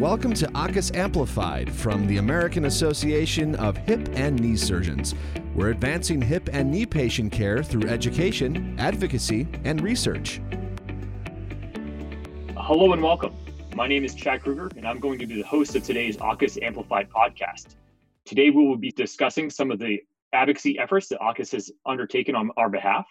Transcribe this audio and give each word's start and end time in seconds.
Welcome 0.00 0.34
to 0.34 0.46
AAHKS 0.48 0.94
Amplified 0.94 1.72
from 1.72 2.06
the 2.06 2.18
American 2.18 2.66
Association 2.66 3.54
of 3.54 3.78
Hip 3.78 4.10
and 4.12 4.38
Knee 4.38 4.54
Surgeons. 4.54 5.14
We're 5.54 5.70
advancing 5.70 6.20
hip 6.20 6.50
and 6.52 6.70
knee 6.70 6.84
patient 6.84 7.32
care 7.32 7.62
through 7.62 7.88
education, 7.88 8.76
advocacy, 8.78 9.48
and 9.64 9.80
research. 9.80 10.42
Hello 12.58 12.92
and 12.92 13.02
welcome. 13.02 13.34
My 13.74 13.86
name 13.86 14.04
is 14.04 14.14
Chad 14.14 14.42
Kruger, 14.42 14.70
and 14.76 14.86
I'm 14.86 15.00
going 15.00 15.18
to 15.18 15.26
be 15.26 15.36
the 15.36 15.48
host 15.48 15.74
of 15.76 15.82
today's 15.82 16.18
AAHKS 16.18 16.62
Amplified 16.62 17.08
podcast. 17.08 17.76
Today, 18.26 18.50
we 18.50 18.66
will 18.66 18.76
be 18.76 18.90
discussing 18.90 19.48
some 19.48 19.70
of 19.70 19.78
the 19.78 20.02
advocacy 20.34 20.78
efforts 20.78 21.08
that 21.08 21.20
AAHKS 21.20 21.52
has 21.52 21.72
undertaken 21.86 22.34
on 22.34 22.50
our 22.58 22.68
behalf. 22.68 23.06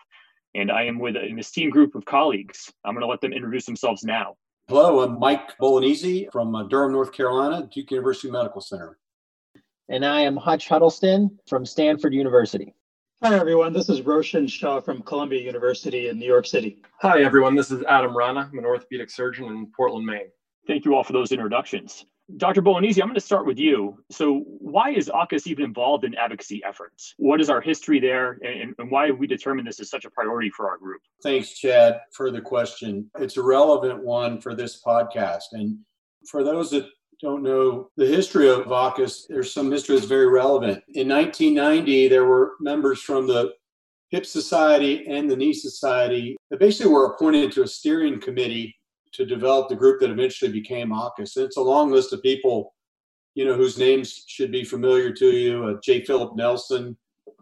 And 0.54 0.72
I 0.72 0.84
am 0.84 1.00
with 1.00 1.16
an 1.16 1.40
esteemed 1.40 1.72
group 1.72 1.96
of 1.96 2.06
colleagues. 2.06 2.72
I'm 2.86 2.94
going 2.94 3.02
to 3.02 3.08
let 3.08 3.22
them 3.22 3.34
introduce 3.34 3.66
themselves 3.66 4.04
now. 4.04 4.36
Hello, 4.68 5.04
I'm 5.04 5.20
Mike 5.20 5.60
Bolognesi 5.60 6.32
from 6.32 6.56
uh, 6.56 6.64
Durham, 6.64 6.92
North 6.92 7.12
Carolina, 7.12 7.70
Duke 7.72 7.92
University 7.92 8.32
Medical 8.32 8.62
Center. 8.62 8.98
And 9.90 10.04
I 10.04 10.22
am 10.22 10.36
Hutch 10.36 10.68
Huddleston 10.68 11.38
from 11.48 11.68
Stanford 11.68 12.16
University. 12.16 12.74
Hi, 13.22 13.36
everyone. 13.38 13.74
This 13.74 13.90
is 13.90 14.02
Roshan 14.02 14.48
Shah 14.48 14.82
from 14.82 15.04
Columbia 15.04 15.40
University 15.40 16.08
in 16.08 16.18
New 16.18 16.26
York 16.26 16.48
City. 16.48 16.82
Hi, 17.02 17.22
everyone. 17.22 17.54
This 17.54 17.70
is 17.70 17.84
Adam 17.84 18.18
Rana. 18.18 18.50
I'm 18.52 18.58
an 18.58 18.66
orthopedic 18.66 19.12
surgeon 19.12 19.46
in 19.46 19.72
Portland, 19.78 20.08
Maine. 20.08 20.32
Thank 20.66 20.84
you 20.84 20.96
all 20.96 21.04
for 21.04 21.14
those 21.14 21.32
introductions. 21.32 22.04
Dr. 22.38 22.62
Bolognesi, 22.62 23.02
I'm 23.02 23.08
going 23.08 23.16
to 23.16 23.22
start 23.22 23.46
with 23.46 23.60
you. 23.60 24.04
So, 24.10 24.44
why 24.48 24.92
is 24.92 25.10
AAHKS 25.10 25.46
even 25.46 25.64
involved 25.64 26.04
in 26.06 26.16
advocacy 26.16 26.62
efforts? 26.68 27.14
What 27.18 27.40
is 27.40 27.50
our 27.50 27.62
history 27.62 28.00
there, 28.00 28.40
and, 28.44 28.74
and 28.80 28.90
why 28.90 29.08
have 29.08 29.20
we 29.20 29.28
determined 29.28 29.68
this 29.68 29.80
is 29.80 29.90
such 29.90 30.06
a 30.06 30.10
priority 30.10 30.50
for 30.50 30.68
our 30.68 30.78
group? 30.78 31.02
Thanks, 31.22 31.52
Chad, 31.52 32.02
for 32.12 32.32
the 32.32 32.42
question. 32.42 33.10
It's 33.20 33.38
a 33.38 33.44
relevant 33.44 34.04
one 34.04 34.42
for 34.42 34.56
this 34.56 34.82
podcast. 34.82 35.44
And 35.52 35.78
for 36.28 36.44
those 36.44 36.72
that 36.72 36.88
don't 37.22 37.44
know 37.44 37.90
the 37.96 38.08
history 38.08 38.50
of 38.50 38.66
AAHKS, 38.66 39.28
there's 39.30 39.54
some 39.54 39.72
history 39.72 39.96
that's 39.96 40.08
very 40.08 40.28
relevant. 40.28 40.84
In 40.96 41.08
1990, 41.08 42.08
there 42.08 42.26
were 42.26 42.54
members 42.60 43.02
from 43.02 43.28
the 43.28 43.54
Hip 44.10 44.26
Society 44.26 45.06
and 45.08 45.30
the 45.30 45.36
Knee 45.36 45.54
Society 45.54 46.38
that 46.50 46.60
basically 46.60 46.92
were 46.92 47.06
appointed 47.06 47.52
to 47.52 47.64
a 47.64 47.68
steering 47.68 48.20
committee 48.20 48.76
to 49.16 49.26
develop 49.26 49.70
the 49.70 49.76
group 49.76 50.00
that 50.02 50.10
eventually 50.10 50.52
became 50.52 50.90
AAHKS. 50.90 51.38
It's 51.38 51.58
a 51.58 51.62
long 51.62 51.92
list 51.92 52.14
of 52.14 52.22
people, 52.22 52.74
you 53.34 53.46
know, 53.46 53.56
whose 53.56 53.78
names 53.78 54.24
should 54.28 54.52
be 54.52 54.64
familiar 54.64 55.12
to 55.14 55.32
you: 55.32 55.66
uh, 55.66 55.80
J. 55.84 56.04
Philip 56.04 56.36
Nelson, 56.36 56.98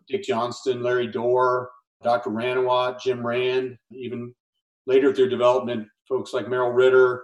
Dick 0.07 0.23
Johnston, 0.23 0.83
Larry 0.83 1.07
Dorr, 1.07 1.71
Dr. 2.03 2.30
Ranawat, 2.30 3.02
Jim 3.02 3.25
Rand, 3.25 3.77
even 3.91 4.33
later 4.85 5.13
through 5.13 5.30
development, 5.30 5.88
folks 6.07 6.33
like 6.33 6.49
Merrill 6.49 6.71
Ritter, 6.71 7.23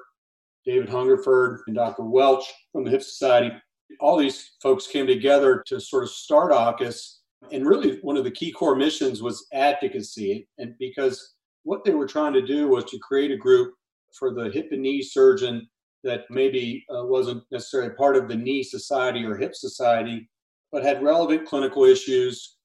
David 0.66 0.90
Hungerford, 0.90 1.62
and 1.68 1.76
Dr. 1.76 2.04
Welch 2.04 2.46
from 2.72 2.84
the 2.84 2.92
Hip 2.92 3.04
Society. 3.04 3.52
All 4.00 4.18
these 4.18 4.52
folks 4.62 4.88
came 4.88 5.08
together 5.08 5.64
to 5.68 5.80
sort 5.80 6.04
of 6.04 6.10
start 6.10 6.52
AAHKS. 6.52 7.18
And 7.52 7.66
really, 7.66 8.00
one 8.02 8.18
of 8.18 8.24
the 8.24 8.32
key 8.32 8.52
core 8.52 8.76
missions 8.76 9.22
was 9.22 9.48
advocacy. 9.54 10.48
And 10.58 10.76
because 10.80 11.36
what 11.64 11.84
they 11.84 11.94
were 11.94 12.08
trying 12.08 12.34
to 12.34 12.46
do 12.46 12.68
was 12.68 12.86
to 12.86 13.00
create 13.00 13.32
a 13.32 13.38
group 13.38 13.74
for 14.18 14.34
the 14.34 14.50
hip 14.52 14.70
and 14.72 14.82
knee 14.82 15.02
surgeon 15.02 15.68
that 16.04 16.22
maybe 16.30 16.86
uh, 16.90 17.06
wasn't 17.06 17.44
necessarily 17.52 17.92
part 17.92 18.16
of 18.16 18.28
the 18.28 18.36
knee 18.36 18.64
society 18.64 19.26
or 19.26 19.36
hip 19.36 19.54
society, 19.56 20.30
but 20.72 20.84
had 20.84 21.04
relevant 21.04 21.48
clinical 21.48 21.84
issues, 21.84 22.58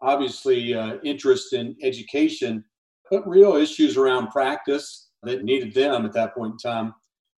obviously 0.00 0.74
uh, 0.74 0.96
interest 1.02 1.52
in 1.52 1.76
education, 1.82 2.64
but 3.10 3.28
real 3.28 3.56
issues 3.56 3.96
around 3.96 4.30
practice 4.30 5.10
that 5.22 5.44
needed 5.44 5.74
them 5.74 6.04
at 6.04 6.12
that 6.12 6.34
point 6.34 6.52
in 6.52 6.58
time, 6.58 6.94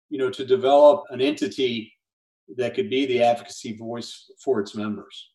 you 0.09 0.17
know, 0.17 0.29
to 0.29 0.45
develop 0.45 1.03
an 1.09 1.21
entity 1.21 1.93
that 2.55 2.73
could 2.73 2.89
be 2.89 3.05
the 3.05 3.21
advocacy 3.21 3.75
voice 3.77 4.29
for 4.43 4.59
its 4.59 4.75
members. 4.75 5.31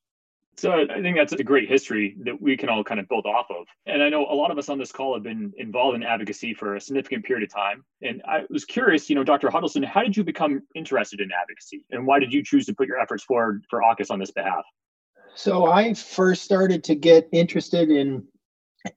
So 0.56 0.70
I 0.72 1.00
think 1.00 1.16
that's 1.16 1.32
a 1.32 1.42
great 1.42 1.68
history 1.68 2.14
that 2.24 2.40
we 2.40 2.56
can 2.56 2.68
all 2.68 2.84
kind 2.84 3.00
of 3.00 3.08
build 3.08 3.24
off 3.26 3.46
of. 3.50 3.66
And 3.86 4.02
I 4.02 4.10
know 4.10 4.26
a 4.26 4.34
lot 4.34 4.50
of 4.50 4.58
us 4.58 4.68
on 4.68 4.78
this 4.78 4.92
call 4.92 5.14
have 5.14 5.22
been 5.22 5.52
involved 5.56 5.96
in 5.96 6.02
advocacy 6.02 6.52
for 6.54 6.76
a 6.76 6.80
significant 6.80 7.24
period 7.24 7.48
of 7.48 7.54
time. 7.54 7.84
And 8.02 8.22
I 8.28 8.42
was 8.50 8.64
curious, 8.64 9.08
you 9.08 9.16
know, 9.16 9.24
Dr. 9.24 9.50
Huddleston, 9.50 9.82
how 9.82 10.02
did 10.02 10.16
you 10.16 10.24
become 10.24 10.62
interested 10.74 11.20
in 11.20 11.30
advocacy? 11.32 11.84
And 11.90 12.06
why 12.06 12.18
did 12.18 12.32
you 12.32 12.44
choose 12.44 12.66
to 12.66 12.74
put 12.74 12.86
your 12.86 13.00
efforts 13.00 13.24
forward 13.24 13.64
for 13.70 13.80
AAHKS 13.80 14.10
on 14.10 14.18
this 14.18 14.30
behalf? 14.30 14.64
So 15.34 15.66
I 15.66 15.94
first 15.94 16.42
started 16.42 16.84
to 16.84 16.94
get 16.94 17.28
interested 17.32 17.90
in 17.90 18.24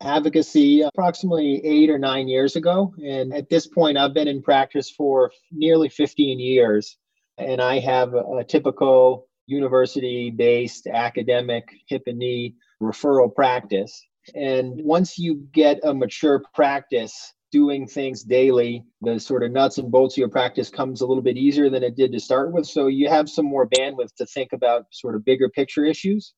advocacy 0.01 0.81
approximately 0.81 1.65
eight 1.65 1.89
or 1.89 1.97
nine 1.97 2.27
years 2.27 2.57
ago. 2.57 2.93
And 3.03 3.33
at 3.33 3.49
this 3.49 3.65
point, 3.65 3.97
I've 3.97 4.13
been 4.13 4.27
in 4.27 4.41
practice 4.41 4.89
for 4.89 5.31
nearly 5.51 5.87
15 5.87 6.39
years. 6.39 6.97
And 7.37 7.61
I 7.61 7.79
have 7.79 8.13
a 8.13 8.43
typical 8.43 9.24
university 9.47 10.31
based 10.31 10.87
academic 10.87 11.69
hip 11.87 12.03
and 12.07 12.17
knee 12.17 12.55
referral 12.81 13.33
practice. 13.33 14.05
And 14.33 14.73
once 14.83 15.17
you 15.17 15.47
get 15.53 15.79
a 15.83 15.93
mature 15.93 16.43
practice 16.53 17.33
doing 17.51 17.87
things 17.87 18.23
daily, 18.23 18.83
the 19.01 19.19
sort 19.19 19.43
of 19.43 19.51
nuts 19.51 19.77
and 19.77 19.91
bolts 19.91 20.15
of 20.15 20.17
your 20.17 20.29
practice 20.29 20.69
comes 20.69 21.01
a 21.01 21.05
little 21.05 21.23
bit 21.23 21.37
easier 21.37 21.69
than 21.69 21.83
it 21.83 21.95
did 21.95 22.11
to 22.11 22.19
start 22.19 22.51
with. 22.51 22.65
So 22.65 22.87
you 22.87 23.07
have 23.07 23.29
some 23.29 23.45
more 23.45 23.67
bandwidth 23.67 24.13
to 24.17 24.25
think 24.25 24.51
about 24.51 24.85
sort 24.91 25.15
of 25.15 25.23
bigger 25.23 25.49
picture 25.49 25.85
issues. 25.85 26.33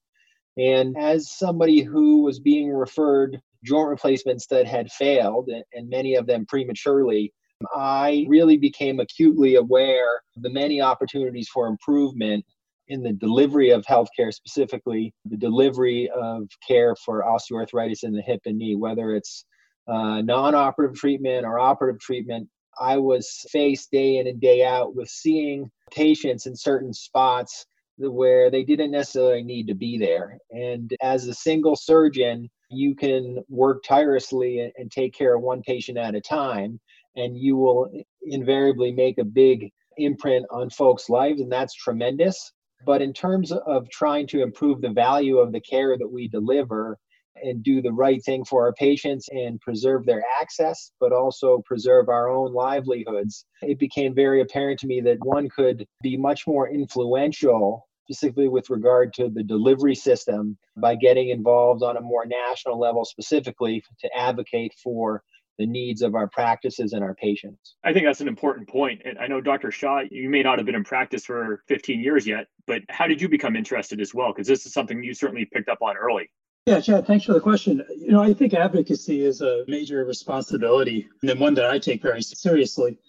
And 0.57 0.97
as 0.97 1.31
somebody 1.31 1.81
who 1.81 2.23
was 2.23 2.39
being 2.39 2.69
referred 2.69 3.39
joint 3.63 3.89
replacements 3.89 4.47
that 4.47 4.67
had 4.67 4.91
failed, 4.91 5.49
and 5.73 5.89
many 5.89 6.15
of 6.15 6.27
them 6.27 6.45
prematurely, 6.45 7.33
I 7.75 8.25
really 8.27 8.57
became 8.57 8.99
acutely 8.99 9.55
aware 9.55 10.21
of 10.35 10.43
the 10.43 10.49
many 10.49 10.81
opportunities 10.81 11.49
for 11.49 11.67
improvement 11.67 12.45
in 12.89 13.01
the 13.03 13.13
delivery 13.13 13.71
of 13.71 13.85
healthcare, 13.85 14.33
specifically 14.33 15.13
the 15.25 15.37
delivery 15.37 16.09
of 16.09 16.47
care 16.67 16.95
for 16.95 17.23
osteoarthritis 17.23 18.03
in 18.03 18.13
the 18.13 18.21
hip 18.21 18.41
and 18.45 18.57
knee, 18.57 18.75
whether 18.75 19.15
it's 19.15 19.45
uh, 19.87 20.21
non 20.21 20.55
operative 20.55 20.97
treatment 20.97 21.45
or 21.45 21.59
operative 21.59 21.99
treatment. 21.99 22.47
I 22.79 22.97
was 22.97 23.45
faced 23.51 23.91
day 23.91 24.17
in 24.17 24.27
and 24.27 24.39
day 24.39 24.63
out 24.63 24.95
with 24.95 25.09
seeing 25.09 25.71
patients 25.91 26.45
in 26.45 26.55
certain 26.55 26.93
spots 26.93 27.65
where 27.97 28.51
they 28.51 28.63
didn't 28.63 28.91
necessarily 28.91 29.43
need 29.43 29.67
to 29.67 29.73
be 29.73 29.97
there. 29.97 30.37
And 30.51 30.95
as 31.01 31.27
a 31.27 31.33
single 31.33 31.75
surgeon, 31.75 32.49
you 32.69 32.95
can 32.95 33.43
work 33.49 33.83
tirelessly 33.83 34.59
and, 34.59 34.71
and 34.77 34.91
take 34.91 35.13
care 35.13 35.35
of 35.35 35.41
one 35.41 35.61
patient 35.63 35.97
at 35.97 36.15
a 36.15 36.21
time, 36.21 36.79
and 37.15 37.37
you 37.37 37.55
will 37.55 37.89
invariably 38.23 38.91
make 38.91 39.17
a 39.17 39.23
big 39.23 39.71
imprint 39.97 40.45
on 40.51 40.69
folks' 40.69 41.09
lives, 41.09 41.41
and 41.41 41.51
that's 41.51 41.73
tremendous. 41.73 42.51
But 42.85 43.01
in 43.01 43.13
terms 43.13 43.51
of 43.51 43.89
trying 43.89 44.27
to 44.27 44.41
improve 44.41 44.81
the 44.81 44.89
value 44.89 45.37
of 45.37 45.51
the 45.51 45.61
care 45.61 45.97
that 45.97 46.11
we 46.11 46.27
deliver 46.27 46.97
and 47.43 47.63
do 47.63 47.81
the 47.81 47.91
right 47.91 48.23
thing 48.23 48.43
for 48.45 48.65
our 48.65 48.73
patients 48.73 49.29
and 49.29 49.59
preserve 49.61 50.05
their 50.05 50.23
access, 50.41 50.91
but 50.99 51.11
also 51.11 51.61
preserve 51.65 52.09
our 52.09 52.29
own 52.29 52.53
livelihoods, 52.53 53.45
it 53.61 53.79
became 53.79 54.15
very 54.15 54.41
apparent 54.41 54.79
to 54.79 54.87
me 54.87 55.01
that 55.01 55.17
one 55.23 55.49
could 55.49 55.85
be 56.01 56.17
much 56.17 56.47
more 56.47 56.69
influential 56.69 57.87
specifically 58.05 58.47
with 58.47 58.69
regard 58.69 59.13
to 59.13 59.29
the 59.29 59.43
delivery 59.43 59.95
system 59.95 60.57
by 60.77 60.95
getting 60.95 61.29
involved 61.29 61.83
on 61.83 61.97
a 61.97 62.01
more 62.01 62.25
national 62.25 62.79
level 62.79 63.03
specifically 63.03 63.83
to 63.99 64.09
advocate 64.15 64.73
for 64.81 65.21
the 65.57 65.65
needs 65.65 66.01
of 66.01 66.15
our 66.15 66.27
practices 66.27 66.93
and 66.93 67.03
our 67.03 67.15
patients. 67.15 67.75
I 67.83 67.93
think 67.93 68.05
that's 68.05 68.21
an 68.21 68.27
important 68.27 68.69
point. 68.69 69.01
And 69.05 69.17
I 69.17 69.27
know 69.27 69.41
Dr. 69.41 69.71
Shah, 69.71 70.03
you 70.09 70.29
may 70.29 70.43
not 70.43 70.59
have 70.59 70.65
been 70.65 70.75
in 70.75 70.83
practice 70.83 71.25
for 71.25 71.63
15 71.67 71.99
years 71.99 72.27
yet, 72.27 72.47
but 72.67 72.81
how 72.89 73.07
did 73.07 73.21
you 73.21 73.27
become 73.27 73.55
interested 73.55 73.99
as 73.99 74.13
well? 74.13 74.33
Because 74.33 74.47
this 74.47 74.65
is 74.65 74.73
something 74.73 75.03
you 75.03 75.13
certainly 75.13 75.45
picked 75.45 75.69
up 75.69 75.81
on 75.81 75.97
early. 75.97 76.29
Yeah, 76.65 76.81
Chad, 76.81 77.07
thanks 77.07 77.25
for 77.25 77.33
the 77.33 77.39
question. 77.39 77.83
You 77.97 78.11
know, 78.11 78.21
I 78.21 78.33
think 78.33 78.53
advocacy 78.53 79.23
is 79.23 79.41
a 79.41 79.63
major 79.67 80.03
responsibility 80.05 81.07
and 81.23 81.39
one 81.39 81.53
that 81.53 81.65
I 81.65 81.79
take 81.79 82.01
very 82.01 82.21
seriously. 82.21 82.99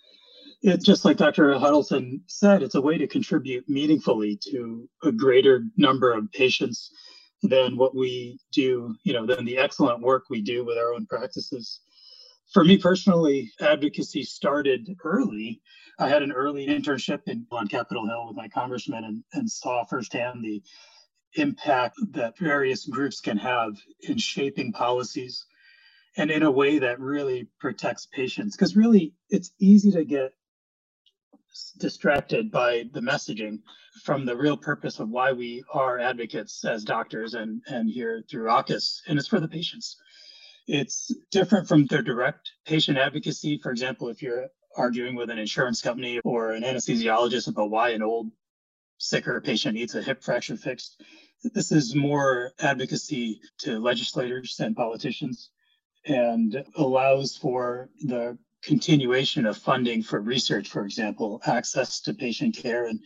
It's 0.62 0.84
just 0.84 1.04
like 1.04 1.16
Dr. 1.16 1.58
Huddleston 1.58 2.22
said, 2.26 2.62
it's 2.62 2.76
a 2.76 2.80
way 2.80 2.98
to 2.98 3.06
contribute 3.06 3.68
meaningfully 3.68 4.38
to 4.50 4.88
a 5.02 5.12
greater 5.12 5.64
number 5.76 6.12
of 6.12 6.30
patients 6.32 6.92
than 7.42 7.76
what 7.76 7.94
we 7.94 8.38
do, 8.52 8.94
you 9.04 9.12
know, 9.12 9.26
than 9.26 9.44
the 9.44 9.58
excellent 9.58 10.00
work 10.00 10.24
we 10.30 10.40
do 10.40 10.64
with 10.64 10.78
our 10.78 10.94
own 10.94 11.06
practices 11.06 11.80
for 12.52 12.64
me 12.64 12.78
personally, 12.78 13.50
advocacy 13.60 14.22
started 14.22 14.96
early. 15.04 15.60
I 15.98 16.08
had 16.08 16.22
an 16.22 16.32
early 16.32 16.66
internship 16.66 17.20
in, 17.26 17.46
on 17.50 17.68
Capitol 17.68 18.06
Hill 18.06 18.28
with 18.28 18.36
my 18.36 18.48
congressman 18.48 19.04
and, 19.04 19.24
and 19.32 19.50
saw 19.50 19.84
firsthand 19.84 20.42
the 20.42 20.62
impact 21.34 21.96
that 22.12 22.38
various 22.38 22.86
groups 22.86 23.20
can 23.20 23.36
have 23.36 23.72
in 24.02 24.16
shaping 24.16 24.72
policies 24.72 25.44
and 26.16 26.30
in 26.30 26.42
a 26.42 26.50
way 26.50 26.78
that 26.78 27.00
really 27.00 27.48
protects 27.60 28.06
patients. 28.06 28.56
Because 28.56 28.76
really, 28.76 29.14
it's 29.28 29.52
easy 29.60 29.90
to 29.92 30.04
get 30.04 30.32
distracted 31.78 32.50
by 32.50 32.84
the 32.92 33.00
messaging 33.00 33.58
from 34.04 34.24
the 34.24 34.36
real 34.36 34.56
purpose 34.56 35.00
of 35.00 35.10
why 35.10 35.32
we 35.32 35.62
are 35.72 35.98
advocates 35.98 36.64
as 36.64 36.84
doctors 36.84 37.34
and, 37.34 37.62
and 37.66 37.90
here 37.90 38.22
through 38.30 38.46
AAHKS, 38.46 39.00
and 39.08 39.18
it's 39.18 39.28
for 39.28 39.40
the 39.40 39.48
patients. 39.48 39.96
It's 40.68 41.12
different 41.30 41.66
from 41.66 41.86
their 41.86 42.02
direct 42.02 42.52
patient 42.66 42.98
advocacy. 42.98 43.58
For 43.58 43.70
example, 43.70 44.08
if 44.08 44.22
you're 44.22 44.48
arguing 44.76 45.16
with 45.16 45.30
an 45.30 45.38
insurance 45.38 45.80
company 45.80 46.20
or 46.24 46.52
an 46.52 46.62
anesthesiologist 46.62 47.48
about 47.48 47.70
why 47.70 47.90
an 47.90 48.02
old 48.02 48.30
sicker 48.98 49.40
patient 49.40 49.74
needs 49.74 49.94
a 49.94 50.02
hip 50.02 50.22
fracture 50.22 50.56
fixed. 50.56 51.02
This 51.42 51.72
is 51.72 51.94
more 51.94 52.52
advocacy 52.60 53.40
to 53.60 53.78
legislators 53.78 54.56
and 54.60 54.76
politicians 54.76 55.50
and 56.04 56.64
allows 56.76 57.36
for 57.36 57.88
the 58.02 58.36
continuation 58.62 59.46
of 59.46 59.56
funding 59.56 60.02
for 60.02 60.20
research, 60.20 60.68
for 60.68 60.84
example, 60.84 61.40
access 61.46 62.00
to 62.02 62.14
patient 62.14 62.56
care 62.56 62.86
and 62.86 63.00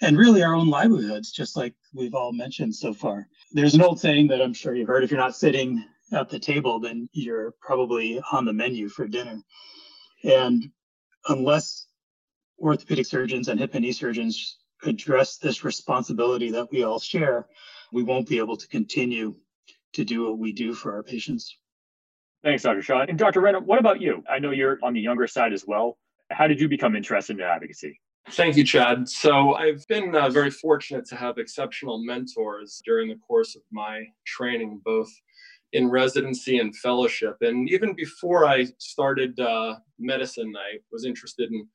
and 0.00 0.18
really 0.18 0.42
our 0.42 0.54
own 0.54 0.68
livelihoods, 0.68 1.30
just 1.30 1.56
like 1.56 1.74
we've 1.94 2.14
all 2.14 2.32
mentioned 2.32 2.74
so 2.74 2.92
far. 2.92 3.28
There's 3.52 3.74
an 3.74 3.82
old 3.82 4.00
saying 4.00 4.28
that 4.28 4.42
I'm 4.42 4.54
sure 4.54 4.74
you've 4.74 4.88
heard 4.88 5.04
if 5.04 5.12
you're 5.12 5.20
not 5.20 5.36
sitting 5.36 5.84
at 6.12 6.28
the 6.28 6.38
table, 6.38 6.80
then 6.80 7.08
you're 7.12 7.54
probably 7.60 8.20
on 8.32 8.44
the 8.44 8.52
menu 8.52 8.88
for 8.88 9.06
dinner. 9.06 9.40
And 10.24 10.70
unless 11.28 11.86
orthopedic 12.58 13.06
surgeons 13.06 13.48
and 13.48 13.58
hip 13.58 13.74
and 13.74 13.84
knee 13.84 13.92
surgeons 13.92 14.58
address 14.84 15.38
this 15.38 15.64
responsibility 15.64 16.50
that 16.50 16.70
we 16.70 16.82
all 16.84 16.98
share, 16.98 17.46
we 17.92 18.02
won't 18.02 18.28
be 18.28 18.38
able 18.38 18.56
to 18.56 18.68
continue 18.68 19.34
to 19.94 20.04
do 20.04 20.24
what 20.24 20.38
we 20.38 20.52
do 20.52 20.74
for 20.74 20.94
our 20.94 21.02
patients. 21.02 21.56
Thanks, 22.42 22.62
Dr. 22.62 22.82
Shah. 22.82 23.04
And 23.08 23.18
Dr. 23.18 23.40
Rana, 23.40 23.60
what 23.60 23.78
about 23.78 24.00
you? 24.00 24.24
I 24.28 24.38
know 24.38 24.50
you're 24.50 24.78
on 24.82 24.94
the 24.94 25.00
younger 25.00 25.26
side 25.26 25.52
as 25.52 25.64
well. 25.66 25.98
How 26.30 26.46
did 26.46 26.60
you 26.60 26.68
become 26.68 26.96
interested 26.96 27.38
in 27.38 27.42
advocacy? 27.42 28.00
Thank 28.30 28.56
you, 28.56 28.64
Chad. 28.64 29.08
So, 29.08 29.54
I've 29.54 29.86
been 29.88 30.14
uh, 30.14 30.30
very 30.30 30.50
fortunate 30.50 31.04
to 31.06 31.16
have 31.16 31.38
exceptional 31.38 32.02
mentors 32.04 32.80
during 32.84 33.08
the 33.08 33.16
course 33.16 33.56
of 33.56 33.62
my 33.72 34.04
training, 34.24 34.80
both 34.84 35.10
in 35.72 35.88
residency 35.88 36.58
and 36.58 36.76
fellowship. 36.76 37.36
And 37.40 37.68
even 37.70 37.94
before 37.94 38.46
I 38.46 38.66
started 38.78 39.38
uh, 39.40 39.76
medicine, 39.98 40.52
I 40.56 40.78
was 40.90 41.04
interested 41.04 41.50
in 41.50 41.66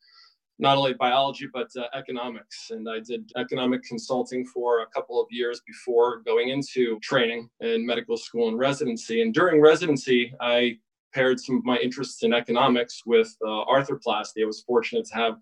not 0.60 0.78
only 0.78 0.94
biology 0.94 1.48
but 1.52 1.70
uh, 1.78 1.86
economics. 1.94 2.72
And 2.72 2.88
i 2.90 3.00
did 3.00 3.32
economic 3.38 3.84
consulting 3.84 4.46
for 4.46 4.82
a 4.82 4.88
couple 4.88 5.22
of 5.22 5.28
years 5.30 5.62
before 5.68 6.22
going 6.22 6.50
into 6.50 7.00
training 7.00 7.50
in 7.60 7.86
medical 7.86 8.18
school 8.18 8.50
and 8.50 8.58
residency. 8.58 9.22
And 9.22 9.34
during 9.34 9.62
residency 9.62 10.34
i 10.42 10.78
paired 11.14 11.40
some 11.40 11.58
of 11.58 11.66
my 11.66 11.78
interests 11.78 12.24
in 12.24 12.34
economics 12.34 13.04
with 13.06 13.36
uh, 13.46 13.66
arthroplasty. 13.66 14.44
I 14.44 14.46
was 14.46 14.62
fortunate 14.62 15.06
to 15.06 15.16
have 15.16 15.38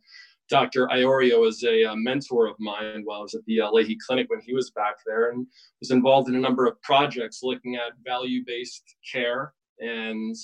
Dr. 0.50 0.88
Iorio 0.88 1.42
was 1.42 1.64
a, 1.64 1.86
uh, 1.86 1.96
mentor 1.96 2.48
of 2.48 2.56
mine 2.60 3.02
while 3.04 3.20
I 3.20 3.24
was 3.24 3.34
at 3.34 3.46
the 3.46 3.62
uh, 3.62 3.72
Lahey 3.72 3.98
Clinic 4.06 4.30
when 4.30 4.42
he 4.42 4.54
was 4.54 4.72
back 4.72 4.96
there 5.06 5.32
and 5.32 5.48
was 5.80 5.92
involved 5.92 6.30
in 6.30 6.36
a 6.36 6.40
number 6.40 6.66
of 6.66 6.82
projects 6.82 7.40
looking 7.42 7.76
at 7.76 7.94
value 8.04 8.44
based 8.46 8.84
care 9.12 9.54
and 9.80 10.36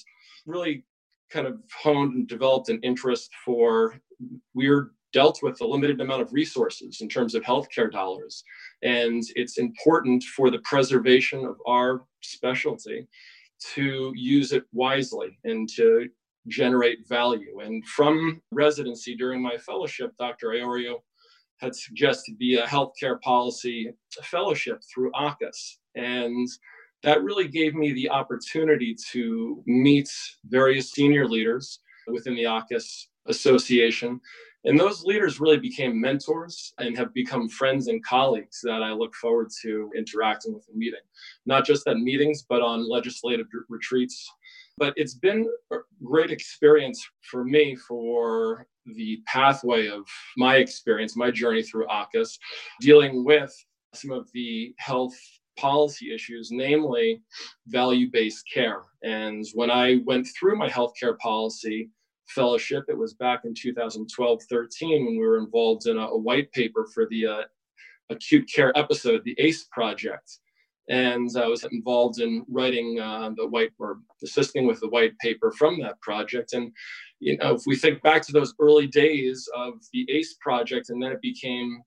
really 0.46 0.84
kind 1.30 1.48
of 1.48 1.60
honed 1.84 2.14
and 2.14 2.28
developed 2.28 2.70
an 2.70 2.80
interest 2.84 3.30
for 3.46 3.96
we're 4.54 4.92
dealt 5.14 5.42
with 5.44 5.60
a 5.62 5.66
limited 5.66 6.00
amount 6.00 6.22
of 6.22 6.34
resources 6.34 7.02
in 7.02 7.10
terms 7.10 7.36
of 7.36 7.44
healthcare 7.44 7.92
dollars. 7.92 8.44
And 8.82 9.24
it's 9.36 9.58
important 9.58 10.24
for 10.24 10.50
the 10.50 10.60
preservation 10.60 11.46
of 11.46 11.58
our 11.68 12.06
specialty 12.22 13.08
to 13.74 14.12
use 14.16 14.54
it 14.54 14.64
wisely 14.72 15.38
and 15.44 15.70
to 15.76 16.10
generate 16.48 17.08
value. 17.08 17.60
And 17.60 17.86
from 17.86 18.42
residency 18.52 19.16
during 19.16 19.42
my 19.42 19.58
fellowship, 19.58 20.12
Dr. 20.18 20.50
Iorio 20.50 21.02
had 21.60 21.76
suggested 21.76 22.38
be 22.38 22.56
a 22.56 22.66
healthcare 22.66 23.22
policy 23.22 23.92
fellowship 24.24 24.82
through 24.92 25.12
AAHKS. 25.12 25.78
And 25.96 26.48
that 27.04 27.24
really 27.24 27.48
gave 27.48 27.76
me 27.76 27.94
the 27.94 28.10
opportunity 28.10 28.96
to 29.12 29.64
meet 29.66 30.10
various 30.46 30.92
senior 30.92 31.28
leaders 31.28 31.80
within 32.08 32.36
the 32.36 32.44
AAHKS 32.44 33.08
association. 33.28 34.20
And 34.64 34.80
those 34.80 35.04
leaders 35.04 35.40
really 35.40 35.58
became 35.58 36.00
mentors 36.00 36.74
and 36.78 36.96
have 36.96 37.14
become 37.14 37.50
friends 37.50 37.88
and 37.88 38.04
colleagues 38.04 38.60
that 38.64 38.84
I 38.84 38.92
look 38.92 39.16
forward 39.16 39.50
to 39.64 39.92
interacting 39.96 40.54
with 40.54 40.68
and 40.70 40.78
meeting, 40.78 41.00
not 41.48 41.66
just 41.66 41.88
at 41.88 41.98
meetings, 41.98 42.44
but 42.48 42.62
on 42.62 42.88
legislative 42.88 43.48
retreats 43.70 44.32
but 44.82 44.96
it's 44.98 45.14
been 45.14 45.48
a 45.72 45.76
great 46.04 46.32
experience 46.32 47.08
for 47.22 47.46
me 47.46 47.76
for 47.76 48.66
the 48.88 49.22
pathway 49.28 49.88
of 49.88 50.08
my 50.38 50.56
experience, 50.56 51.16
my 51.16 51.30
journey 51.30 51.62
through 51.62 51.86
AAHKS, 51.86 52.40
dealing 52.80 53.24
with 53.24 53.54
some 53.94 54.10
of 54.10 54.28
the 54.34 54.74
health 54.80 55.16
policy 55.56 56.12
issues, 56.12 56.50
namely 56.52 57.22
value 57.68 58.10
based 58.12 58.44
care. 58.52 58.82
And 59.04 59.46
when 59.54 59.70
I 59.70 60.00
went 60.08 60.28
through 60.36 60.58
my 60.58 60.68
healthcare 60.68 61.16
policy 61.20 61.92
fellowship, 62.30 62.86
it 62.88 62.98
was 62.98 63.14
back 63.14 63.42
in 63.46 63.54
2012 63.54 64.42
13 64.50 65.06
when 65.06 65.14
we 65.14 65.24
were 65.24 65.38
involved 65.38 65.86
in 65.86 66.00
a, 66.00 66.08
a 66.08 66.18
white 66.18 66.52
paper 66.54 66.88
for 66.92 67.06
the 67.12 67.28
uh, 67.28 67.42
acute 68.10 68.50
care 68.52 68.76
episode, 68.76 69.22
the 69.26 69.36
ACE 69.38 69.66
project 69.72 70.40
and 70.92 71.30
I 71.38 71.48
was 71.48 71.64
involved 71.64 72.20
in 72.20 72.46
writing 72.50 73.00
uh, 73.00 73.32
the 73.38 73.48
white 73.48 73.72
or 73.80 74.00
assisting 74.22 74.68
with 74.68 74.82
the 74.82 74.90
white 74.90 75.18
paper 75.20 75.54
from 75.54 75.80
that 75.80 76.02
project. 76.02 76.52
And 76.52 76.74
you 77.22 77.38
know, 77.38 77.56
if 77.56 77.62
we 77.66 77.78
think 77.78 78.02
back 78.02 78.22
to 78.24 78.34
those 78.34 78.54
early 78.60 78.88
days 78.88 79.48
of 79.56 79.76
the 79.94 80.06
ACE 80.12 80.36
project, 80.42 80.90
and 80.90 81.02
then 81.02 81.14
it 81.14 81.22
became 81.22 81.82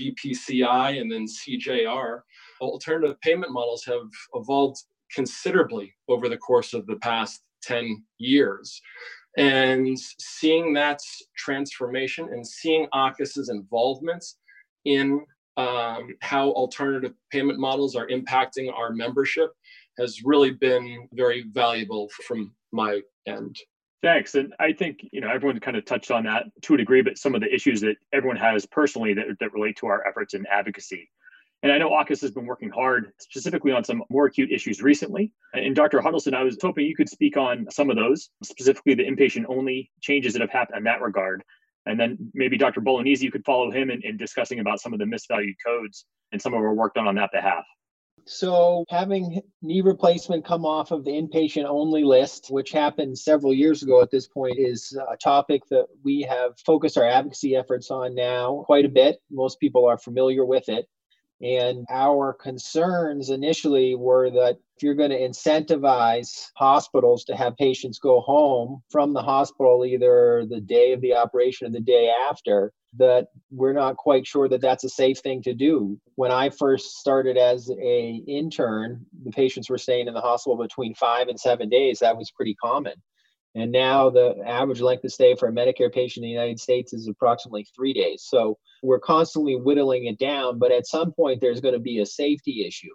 BPCI 0.00 1.00
and 1.00 1.12
then 1.12 1.26
CJR, 1.26 2.22
alternative 2.60 3.20
payment 3.20 3.52
models 3.52 3.84
have 3.84 4.10
evolved 4.34 4.82
considerably 5.14 5.94
over 6.08 6.28
the 6.28 6.36
course 6.36 6.74
of 6.74 6.86
the 6.86 6.96
past 6.96 7.42
10 7.62 8.02
years. 8.18 8.82
And 9.38 9.96
seeing 9.96 10.72
that 10.74 11.00
transformation 11.36 12.30
and 12.32 12.44
seeing 12.44 12.88
AAHKS's 12.92 13.48
involvement 13.48 14.24
in 14.86 15.24
um, 15.60 16.14
how 16.20 16.50
alternative 16.50 17.12
payment 17.30 17.58
models 17.58 17.94
are 17.96 18.08
impacting 18.08 18.72
our 18.72 18.92
membership 18.92 19.50
has 19.98 20.22
really 20.24 20.52
been 20.52 21.08
very 21.12 21.44
valuable 21.52 22.08
from 22.26 22.54
my 22.72 23.00
end. 23.26 23.56
Thanks. 24.02 24.34
And 24.34 24.54
I 24.58 24.72
think, 24.72 25.06
you 25.12 25.20
know, 25.20 25.28
everyone 25.28 25.60
kind 25.60 25.76
of 25.76 25.84
touched 25.84 26.10
on 26.10 26.24
that 26.24 26.44
to 26.62 26.74
a 26.74 26.78
degree, 26.78 27.02
but 27.02 27.18
some 27.18 27.34
of 27.34 27.42
the 27.42 27.54
issues 27.54 27.82
that 27.82 27.96
everyone 28.12 28.38
has 28.38 28.64
personally 28.64 29.12
that, 29.14 29.26
that 29.40 29.52
relate 29.52 29.76
to 29.78 29.86
our 29.86 30.06
efforts 30.06 30.32
in 30.32 30.46
advocacy. 30.46 31.10
And 31.62 31.70
I 31.70 31.76
know 31.76 31.90
AAHKS 31.90 32.22
has 32.22 32.30
been 32.30 32.46
working 32.46 32.70
hard 32.70 33.12
specifically 33.18 33.72
on 33.72 33.84
some 33.84 34.02
more 34.08 34.24
acute 34.24 34.50
issues 34.50 34.80
recently. 34.80 35.32
And 35.52 35.76
Dr. 35.76 36.00
Huddleston, 36.00 36.34
I 36.34 36.42
was 36.42 36.56
hoping 36.60 36.86
you 36.86 36.96
could 36.96 37.10
speak 37.10 37.36
on 37.36 37.66
some 37.70 37.90
of 37.90 37.96
those, 37.96 38.30
specifically 38.42 38.94
the 38.94 39.04
inpatient 39.04 39.44
only 39.48 39.90
changes 40.00 40.32
that 40.32 40.40
have 40.40 40.50
happened 40.50 40.78
in 40.78 40.84
that 40.84 41.02
regard. 41.02 41.44
And 41.86 41.98
then 41.98 42.30
maybe 42.34 42.58
Dr. 42.58 42.80
Bolognesi, 42.80 43.22
you 43.22 43.30
could 43.30 43.44
follow 43.44 43.70
him 43.70 43.90
in, 43.90 44.02
in 44.02 44.16
discussing 44.16 44.60
about 44.60 44.80
some 44.80 44.92
of 44.92 44.98
the 44.98 45.06
misvalued 45.06 45.56
codes 45.64 46.04
and 46.32 46.40
some 46.40 46.52
of 46.52 46.60
our 46.60 46.74
work 46.74 46.94
done 46.94 47.08
on 47.08 47.14
that 47.16 47.32
behalf. 47.32 47.64
So, 48.26 48.84
having 48.90 49.40
knee 49.62 49.80
replacement 49.80 50.44
come 50.44 50.66
off 50.66 50.90
of 50.90 51.04
the 51.04 51.10
inpatient 51.10 51.64
only 51.64 52.04
list, 52.04 52.48
which 52.50 52.70
happened 52.70 53.18
several 53.18 53.54
years 53.54 53.82
ago 53.82 54.02
at 54.02 54.10
this 54.10 54.28
point, 54.28 54.58
is 54.58 54.96
a 55.10 55.16
topic 55.16 55.62
that 55.70 55.86
we 56.04 56.22
have 56.28 56.52
focused 56.64 56.98
our 56.98 57.04
advocacy 57.04 57.56
efforts 57.56 57.90
on 57.90 58.14
now 58.14 58.62
quite 58.66 58.84
a 58.84 58.90
bit. 58.90 59.20
Most 59.30 59.58
people 59.58 59.86
are 59.86 59.98
familiar 59.98 60.44
with 60.44 60.68
it. 60.68 60.86
And 61.42 61.86
our 61.90 62.34
concerns 62.34 63.30
initially 63.30 63.94
were 63.94 64.30
that 64.30 64.58
if 64.76 64.82
you're 64.82 64.94
going 64.94 65.10
to 65.10 65.18
incentivize 65.18 66.48
hospitals 66.56 67.24
to 67.24 67.36
have 67.36 67.56
patients 67.56 67.98
go 67.98 68.20
home 68.20 68.82
from 68.90 69.14
the 69.14 69.22
hospital 69.22 69.84
either 69.84 70.44
the 70.48 70.60
day 70.60 70.92
of 70.92 71.00
the 71.00 71.14
operation 71.14 71.66
or 71.66 71.70
the 71.70 71.80
day 71.80 72.10
after, 72.28 72.72
that 72.98 73.28
we're 73.50 73.72
not 73.72 73.96
quite 73.96 74.26
sure 74.26 74.48
that 74.48 74.60
that's 74.60 74.84
a 74.84 74.88
safe 74.88 75.18
thing 75.18 75.42
to 75.42 75.54
do. 75.54 75.98
When 76.16 76.32
I 76.32 76.50
first 76.50 76.98
started 76.98 77.36
as 77.36 77.70
a 77.70 78.22
intern, 78.26 79.06
the 79.24 79.30
patients 79.30 79.70
were 79.70 79.78
staying 79.78 80.08
in 80.08 80.14
the 80.14 80.20
hospital 80.20 80.58
between 80.58 80.94
5 80.94 81.28
and 81.28 81.38
7 81.38 81.68
days. 81.68 82.00
That 82.00 82.16
was 82.16 82.30
pretty 82.30 82.54
common. 82.54 82.94
And 83.54 83.72
now 83.72 84.10
the 84.10 84.36
average 84.46 84.80
length 84.80 85.04
of 85.04 85.12
stay 85.12 85.34
for 85.34 85.48
a 85.48 85.52
Medicare 85.52 85.92
patient 85.92 86.24
in 86.24 86.28
the 86.28 86.34
United 86.34 86.60
States 86.60 86.92
is 86.92 87.08
approximately 87.08 87.66
three 87.74 87.92
days. 87.92 88.24
So 88.28 88.58
we're 88.82 89.00
constantly 89.00 89.56
whittling 89.56 90.06
it 90.06 90.18
down, 90.18 90.58
but 90.58 90.70
at 90.70 90.86
some 90.86 91.12
point 91.12 91.40
there's 91.40 91.60
going 91.60 91.74
to 91.74 91.80
be 91.80 91.98
a 91.98 92.06
safety 92.06 92.64
issue. 92.66 92.94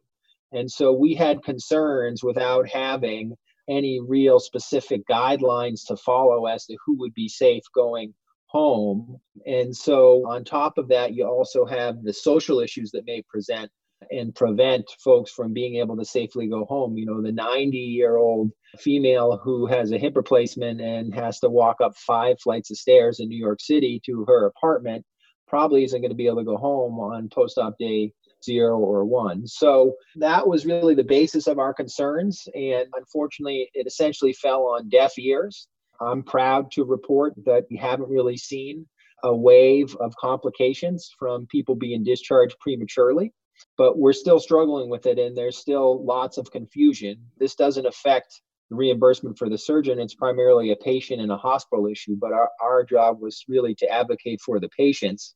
And 0.54 0.72
so 0.72 0.94
we 0.94 1.14
had 1.14 1.44
concerns 1.44 2.24
without 2.24 2.70
having 2.70 3.36
any 3.68 4.00
real 4.00 4.40
specific 4.40 5.02
guidelines 5.10 5.86
to 5.88 5.98
follow 5.98 6.46
as 6.46 6.66
to 6.68 6.78
who 6.86 6.98
would 7.00 7.14
be 7.14 7.28
safe 7.28 7.64
going 7.74 8.14
home. 8.46 9.18
And 9.46 9.76
so 9.76 10.24
on 10.30 10.46
top 10.46 10.78
of 10.78 10.88
that, 10.90 11.14
you 11.14 11.26
also 11.26 11.66
have 11.66 12.04
the 12.04 12.14
social 12.14 12.62
issues 12.62 12.92
that 12.92 13.06
may 13.06 13.22
present 13.24 13.70
and 14.12 14.36
prevent 14.36 14.90
folks 15.00 15.32
from 15.32 15.54
being 15.54 15.76
able 15.76 15.98
to 15.98 16.06
safely 16.06 16.48
go 16.48 16.66
home. 16.66 16.98
You 16.98 17.06
know, 17.06 17.22
the 17.22 17.32
90 17.32 17.78
year 17.78 18.18
old 18.18 18.52
female 18.78 19.38
who 19.38 19.66
has 19.68 19.92
a 19.92 19.98
hip 19.98 20.16
replacement 20.16 20.82
and 20.82 21.14
has 21.14 21.40
to 21.40 21.50
walk 21.50 21.78
up 21.82 21.96
five 21.96 22.40
flights 22.42 22.72
of 22.72 22.78
stairs 22.78 23.20
in 23.20 23.30
New 23.30 23.38
York 23.38 23.60
City 23.62 24.02
to 24.06 24.26
her 24.28 24.46
apartment 24.46 25.06
probably 25.48 25.84
isn't 25.84 26.02
going 26.02 26.12
to 26.12 26.16
be 26.16 26.28
able 26.28 26.38
to 26.38 26.44
go 26.44 26.58
home 26.58 27.00
on 27.00 27.30
post 27.30 27.58
op 27.58 27.78
day 27.78 28.12
zero 28.44 28.78
or 28.78 29.06
one. 29.06 29.48
So 29.48 29.96
that 30.18 30.48
was 30.48 30.66
really 30.66 30.96
the 30.96 31.04
basis 31.04 31.48
of 31.48 31.60
our 31.60 31.74
concerns. 31.74 32.48
And 32.54 32.88
unfortunately, 32.96 33.70
it 33.74 33.88
essentially 33.88 34.34
fell 34.34 34.64
on 34.64 34.90
deaf 34.90 35.18
ears. 35.18 35.68
I'm 36.00 36.24
proud 36.24 36.72
to 36.72 36.84
report 36.84 37.34
that 37.46 37.66
we 37.70 37.78
haven't 37.78 38.10
really 38.10 38.38
seen 38.38 38.86
a 39.24 39.36
wave 39.36 39.96
of 40.00 40.16
complications 40.18 41.10
from 41.18 41.48
people 41.48 41.76
being 41.76 42.04
discharged 42.04 42.58
prematurely, 42.60 43.34
but 43.78 43.98
we're 43.98 44.14
still 44.14 44.40
struggling 44.40 44.90
with 44.90 45.06
it 45.06 45.20
and 45.20 45.36
there's 45.36 45.58
still 45.58 46.04
lots 46.04 46.38
of 46.38 46.52
confusion. 46.52 47.18
This 47.38 47.56
doesn't 47.56 47.86
affect 47.86 48.42
reimbursement 48.70 49.38
for 49.38 49.50
the 49.50 49.58
surgeon. 49.58 50.00
It's 50.00 50.16
primarily 50.16 50.72
a 50.72 50.76
patient 50.76 51.22
and 51.22 51.32
a 51.32 51.38
hospital 51.38 51.88
issue, 51.88 52.16
but 52.20 52.34
our, 52.34 52.50
our 52.62 52.84
job 52.84 53.20
was 53.22 53.44
really 53.48 53.76
to 53.76 53.90
advocate 53.90 54.42
for 54.42 54.60
the 54.60 54.70
patients 54.70 55.36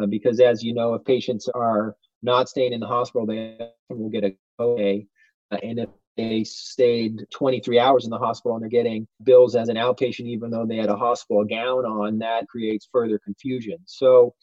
uh, 0.00 0.06
because, 0.06 0.40
as 0.40 0.62
you 0.62 0.72
know, 0.74 0.94
if 0.94 1.04
patients 1.04 1.48
are 1.48 1.96
not 2.22 2.48
staying 2.48 2.72
in 2.72 2.80
the 2.80 2.86
hospital, 2.86 3.26
they 3.26 3.58
will 3.90 4.08
get 4.08 4.24
a 4.24 4.34
copay. 4.58 5.06
Uh, 5.50 5.58
and 5.62 5.80
if 5.80 5.88
they 6.16 6.44
stayed 6.44 7.26
23 7.30 7.78
hours 7.78 8.04
in 8.04 8.10
the 8.10 8.18
hospital 8.18 8.54
and 8.54 8.62
they're 8.62 8.68
getting 8.70 9.06
bills 9.22 9.56
as 9.56 9.68
an 9.68 9.76
outpatient, 9.76 10.26
even 10.26 10.50
though 10.50 10.66
they 10.66 10.76
had 10.76 10.90
a 10.90 10.96
hospital 10.96 11.44
gown 11.44 11.84
on, 11.84 12.18
that 12.18 12.48
creates 12.48 12.88
further 12.90 13.18
confusion. 13.18 13.78
So, 13.86 14.34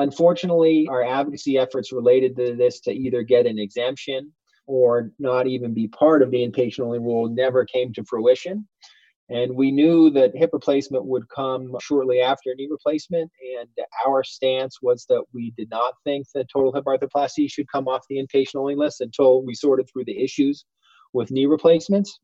unfortunately, 0.00 0.88
our 0.88 1.02
advocacy 1.02 1.58
efforts 1.58 1.92
related 1.92 2.36
to 2.36 2.54
this 2.56 2.80
to 2.80 2.92
either 2.92 3.22
get 3.22 3.46
an 3.46 3.58
exemption 3.58 4.32
or 4.66 5.10
not 5.18 5.46
even 5.46 5.74
be 5.74 5.88
part 5.88 6.22
of 6.22 6.30
the 6.30 6.46
inpatient 6.46 6.80
only 6.80 6.98
rule 6.98 7.28
never 7.28 7.64
came 7.64 7.92
to 7.92 8.04
fruition. 8.04 8.66
And 9.28 9.54
we 9.54 9.70
knew 9.70 10.10
that 10.10 10.34
hip 10.34 10.50
replacement 10.52 11.04
would 11.04 11.28
come 11.28 11.76
shortly 11.80 12.20
after 12.20 12.52
knee 12.54 12.68
replacement. 12.68 13.30
And 13.58 13.68
our 14.06 14.24
stance 14.24 14.78
was 14.82 15.06
that 15.08 15.22
we 15.32 15.52
did 15.56 15.70
not 15.70 15.94
think 16.02 16.26
that 16.34 16.48
total 16.52 16.72
hip 16.72 16.84
arthroplasty 16.84 17.50
should 17.50 17.70
come 17.70 17.86
off 17.86 18.04
the 18.08 18.16
inpatient 18.16 18.56
only 18.56 18.74
list 18.74 19.00
until 19.00 19.44
we 19.44 19.54
sorted 19.54 19.88
through 19.88 20.06
the 20.06 20.22
issues 20.22 20.64
with 21.12 21.30
knee 21.30 21.46
replacements. 21.46 22.18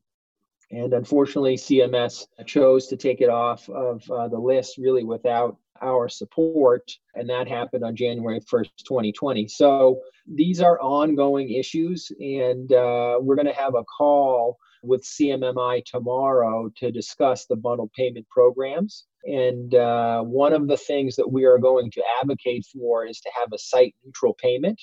And 0.69 0.93
unfortunately, 0.93 1.55
CMS 1.55 2.25
chose 2.45 2.87
to 2.87 2.97
take 2.97 3.21
it 3.21 3.29
off 3.29 3.69
of 3.69 4.03
uh, 4.11 4.27
the 4.27 4.39
list 4.39 4.77
really 4.77 5.05
without 5.05 5.55
our 5.81 6.09
support. 6.09 6.91
And 7.15 7.29
that 7.29 7.47
happened 7.47 7.83
on 7.83 7.95
January 7.95 8.39
1st, 8.39 8.69
2020. 8.87 9.47
So 9.47 10.01
these 10.27 10.61
are 10.61 10.79
ongoing 10.81 11.51
issues. 11.51 12.11
And 12.19 12.71
uh, 12.71 13.17
we're 13.19 13.35
going 13.35 13.47
to 13.47 13.53
have 13.53 13.75
a 13.75 13.83
call 13.83 14.57
with 14.83 15.03
CMMI 15.03 15.83
tomorrow 15.85 16.69
to 16.77 16.91
discuss 16.91 17.45
the 17.45 17.55
bundled 17.55 17.91
payment 17.93 18.27
programs. 18.29 19.05
And 19.25 19.75
uh, 19.75 20.21
one 20.21 20.53
of 20.53 20.67
the 20.67 20.77
things 20.77 21.15
that 21.15 21.29
we 21.31 21.45
are 21.45 21.57
going 21.57 21.91
to 21.91 22.03
advocate 22.21 22.65
for 22.73 23.05
is 23.05 23.19
to 23.21 23.29
have 23.39 23.49
a 23.53 23.57
site 23.57 23.95
neutral 24.05 24.33
payment. 24.33 24.81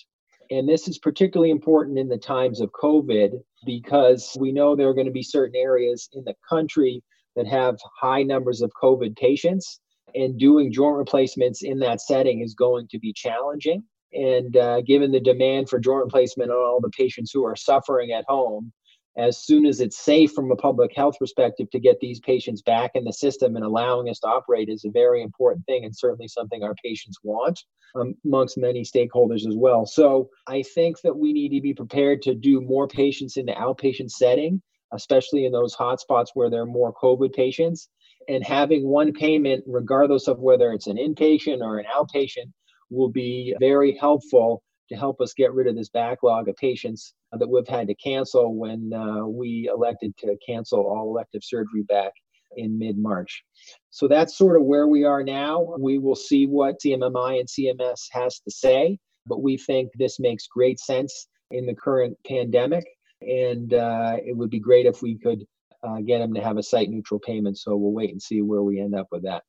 And 0.50 0.68
this 0.68 0.88
is 0.88 0.98
particularly 0.98 1.50
important 1.50 1.98
in 1.98 2.08
the 2.08 2.18
times 2.18 2.60
of 2.60 2.70
COVID 2.72 3.40
because 3.64 4.36
we 4.38 4.52
know 4.52 4.76
there 4.76 4.88
are 4.88 4.94
going 4.94 5.06
to 5.06 5.12
be 5.12 5.22
certain 5.22 5.56
areas 5.56 6.08
in 6.12 6.24
the 6.24 6.34
country 6.46 7.02
that 7.36 7.46
have 7.46 7.78
high 8.00 8.22
numbers 8.22 8.60
of 8.60 8.70
COVID 8.80 9.16
patients. 9.16 9.80
And 10.14 10.38
doing 10.38 10.72
joint 10.72 10.96
replacements 10.96 11.62
in 11.62 11.80
that 11.80 12.00
setting 12.00 12.40
is 12.40 12.54
going 12.54 12.88
to 12.88 12.98
be 12.98 13.12
challenging. 13.12 13.82
And 14.12 14.56
uh, 14.56 14.80
given 14.82 15.10
the 15.10 15.20
demand 15.20 15.68
for 15.68 15.80
joint 15.80 16.04
replacement 16.04 16.50
on 16.50 16.56
all 16.56 16.80
the 16.80 16.90
patients 16.90 17.32
who 17.32 17.44
are 17.44 17.56
suffering 17.56 18.12
at 18.12 18.24
home, 18.28 18.72
as 19.16 19.44
soon 19.44 19.64
as 19.64 19.80
it's 19.80 19.98
safe 19.98 20.32
from 20.32 20.50
a 20.50 20.56
public 20.56 20.92
health 20.94 21.16
perspective 21.18 21.70
to 21.70 21.78
get 21.78 22.00
these 22.00 22.20
patients 22.20 22.62
back 22.62 22.92
in 22.94 23.04
the 23.04 23.12
system 23.12 23.54
and 23.54 23.64
allowing 23.64 24.08
us 24.08 24.18
to 24.20 24.26
operate 24.26 24.68
is 24.68 24.84
a 24.84 24.90
very 24.90 25.22
important 25.22 25.64
thing 25.66 25.84
and 25.84 25.96
certainly 25.96 26.26
something 26.26 26.62
our 26.62 26.74
patients 26.84 27.18
want 27.22 27.62
um, 27.94 28.14
amongst 28.24 28.58
many 28.58 28.82
stakeholders 28.82 29.46
as 29.46 29.54
well. 29.56 29.86
So 29.86 30.30
I 30.48 30.62
think 30.62 31.00
that 31.02 31.16
we 31.16 31.32
need 31.32 31.50
to 31.50 31.60
be 31.60 31.74
prepared 31.74 32.22
to 32.22 32.34
do 32.34 32.60
more 32.60 32.88
patients 32.88 33.36
in 33.36 33.46
the 33.46 33.52
outpatient 33.52 34.10
setting, 34.10 34.60
especially 34.92 35.44
in 35.44 35.52
those 35.52 35.76
hotspots 35.76 36.28
where 36.34 36.50
there 36.50 36.62
are 36.62 36.66
more 36.66 36.92
COVID 36.92 37.32
patients. 37.32 37.88
And 38.28 38.44
having 38.44 38.86
one 38.86 39.12
payment, 39.12 39.64
regardless 39.66 40.28
of 40.28 40.38
whether 40.38 40.72
it's 40.72 40.86
an 40.86 40.96
inpatient 40.96 41.60
or 41.60 41.78
an 41.78 41.86
outpatient, 41.94 42.52
will 42.90 43.10
be 43.10 43.54
very 43.60 43.96
helpful 43.98 44.62
to 44.88 44.96
help 44.96 45.20
us 45.20 45.32
get 45.34 45.52
rid 45.52 45.66
of 45.66 45.74
this 45.74 45.88
backlog 45.88 46.48
of 46.48 46.56
patients 46.56 47.14
that 47.32 47.48
we've 47.48 47.66
had 47.66 47.88
to 47.88 47.94
cancel 47.94 48.54
when 48.54 48.92
uh, 48.92 49.26
we 49.26 49.68
elected 49.72 50.16
to 50.18 50.36
cancel 50.46 50.80
all 50.80 51.08
elective 51.08 51.42
surgery 51.42 51.82
back 51.82 52.12
in 52.56 52.78
mid 52.78 52.96
March. 52.98 53.42
So 53.90 54.06
that's 54.08 54.36
sort 54.36 54.56
of 54.56 54.64
where 54.64 54.86
we 54.86 55.04
are 55.04 55.22
now. 55.22 55.74
We 55.78 55.98
will 55.98 56.14
see 56.14 56.46
what 56.46 56.76
CMMI 56.84 57.40
and 57.40 57.48
CMS 57.48 58.02
has 58.12 58.40
to 58.40 58.50
say, 58.50 58.98
but 59.26 59.42
we 59.42 59.56
think 59.56 59.90
this 59.98 60.20
makes 60.20 60.46
great 60.46 60.78
sense 60.78 61.26
in 61.50 61.66
the 61.66 61.74
current 61.74 62.16
pandemic. 62.26 62.84
And 63.20 63.72
uh, 63.72 64.16
it 64.24 64.36
would 64.36 64.50
be 64.50 64.60
great 64.60 64.86
if 64.86 65.00
we 65.02 65.18
could 65.18 65.44
uh, 65.86 66.00
get 66.00 66.18
them 66.18 66.34
to 66.34 66.40
have 66.40 66.56
a 66.56 66.62
site 66.62 66.90
neutral 66.90 67.20
payment. 67.20 67.58
So 67.58 67.76
we'll 67.76 67.92
wait 67.92 68.10
and 68.10 68.22
see 68.22 68.42
where 68.42 68.62
we 68.62 68.80
end 68.80 68.94
up 68.94 69.08
with 69.10 69.24
that. 69.24 69.42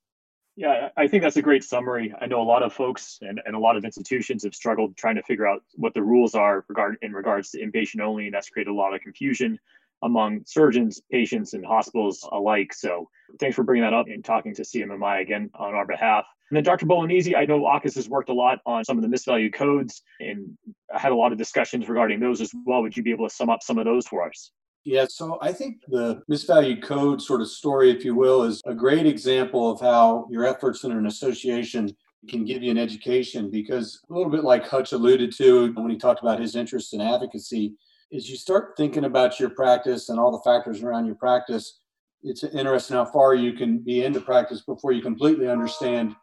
Yeah, 0.57 0.89
I 0.95 1.07
think 1.07 1.21
that's 1.21 1.35
a 1.35 1.41
great 1.41 1.65
summary. 1.65 2.13
I 2.21 2.27
know 2.27 2.41
a 2.41 2.43
lot 2.43 2.63
of 2.63 2.71
folks 2.71 3.19
and, 3.21 3.41
and 3.45 3.55
a 3.55 3.59
lot 3.59 3.75
of 3.75 3.83
institutions 3.83 4.43
have 4.43 4.55
struggled 4.55 4.95
trying 4.95 5.15
to 5.15 5.23
figure 5.23 5.45
out 5.45 5.61
what 5.73 5.93
the 5.93 6.01
rules 6.01 6.33
are 6.33 6.63
regard 6.69 6.97
in 7.01 7.11
regards 7.11 7.49
to 7.51 7.59
inpatient 7.59 7.99
only, 7.99 8.25
and 8.25 8.33
that's 8.33 8.49
created 8.49 8.71
a 8.71 8.73
lot 8.73 8.93
of 8.93 9.01
confusion 9.01 9.59
among 10.03 10.43
surgeons, 10.45 11.01
patients, 11.11 11.53
and 11.53 11.65
hospitals 11.65 12.27
alike. 12.31 12.73
So 12.73 13.09
thanks 13.39 13.55
for 13.55 13.63
bringing 13.63 13.83
that 13.83 13.93
up 13.93 14.07
and 14.07 14.23
talking 14.23 14.53
to 14.55 14.61
CMMI 14.61 15.21
again 15.21 15.49
on 15.55 15.73
our 15.73 15.85
behalf. 15.85 16.25
And 16.49 16.57
then 16.57 16.63
Dr. 16.63 16.85
Bolognesi, 16.85 17.35
I 17.35 17.45
know 17.45 17.61
AAHKS 17.61 17.95
has 17.95 18.07
worked 18.07 18.29
a 18.29 18.33
lot 18.33 18.59
on 18.65 18.85
some 18.85 18.97
of 18.97 19.01
the 19.01 19.09
misvalued 19.09 19.53
codes 19.53 20.03
and 20.19 20.57
had 20.91 21.11
a 21.11 21.15
lot 21.15 21.31
of 21.31 21.37
discussions 21.37 21.89
regarding 21.89 22.19
those 22.19 22.39
as 22.39 22.53
well. 22.65 22.81
Would 22.83 22.95
you 22.95 23.03
be 23.03 23.11
able 23.11 23.27
to 23.27 23.33
sum 23.33 23.49
up 23.49 23.63
some 23.63 23.79
of 23.79 23.85
those 23.85 24.07
for 24.07 24.27
us? 24.27 24.51
Yeah, 24.85 25.07
so 25.09 25.39
I 25.41 25.51
think 25.51 25.81
the 25.87 26.21
misvalued 26.31 26.83
code 26.83 27.19
sort 27.19 27.41
of 27.41 27.49
story, 27.49 27.89
if 27.89 28.05
you 28.05 28.13
will, 28.13 28.43
is 28.43 28.61
a 28.67 28.73
great 28.75 29.07
example 29.07 29.71
of 29.71 29.81
how 29.81 30.27
your 30.29 30.45
efforts 30.45 30.83
in 30.83 30.91
an 30.91 31.07
association 31.07 31.89
can 32.29 32.45
give 32.45 32.61
you 32.61 32.69
an 32.69 32.77
education 32.77 33.49
because 33.49 33.99
a 34.07 34.13
little 34.13 34.31
bit 34.31 34.43
like 34.43 34.67
Hutch 34.67 34.91
alluded 34.91 35.35
to 35.37 35.73
when 35.73 35.89
he 35.89 35.97
talked 35.97 36.21
about 36.21 36.39
his 36.39 36.55
interest 36.55 36.93
in 36.93 37.01
advocacy, 37.01 37.73
is 38.11 38.29
you 38.29 38.37
start 38.37 38.75
thinking 38.77 39.05
about 39.05 39.39
your 39.39 39.49
practice 39.49 40.09
and 40.09 40.19
all 40.19 40.31
the 40.31 40.49
factors 40.49 40.83
around 40.83 41.07
your 41.07 41.15
practice. 41.15 41.79
It's 42.21 42.43
interesting 42.43 42.95
how 42.95 43.05
far 43.05 43.33
you 43.33 43.53
can 43.53 43.79
be 43.79 44.03
into 44.03 44.21
practice 44.21 44.61
before 44.61 44.91
you 44.91 45.01
completely 45.01 45.47
understand 45.47 46.15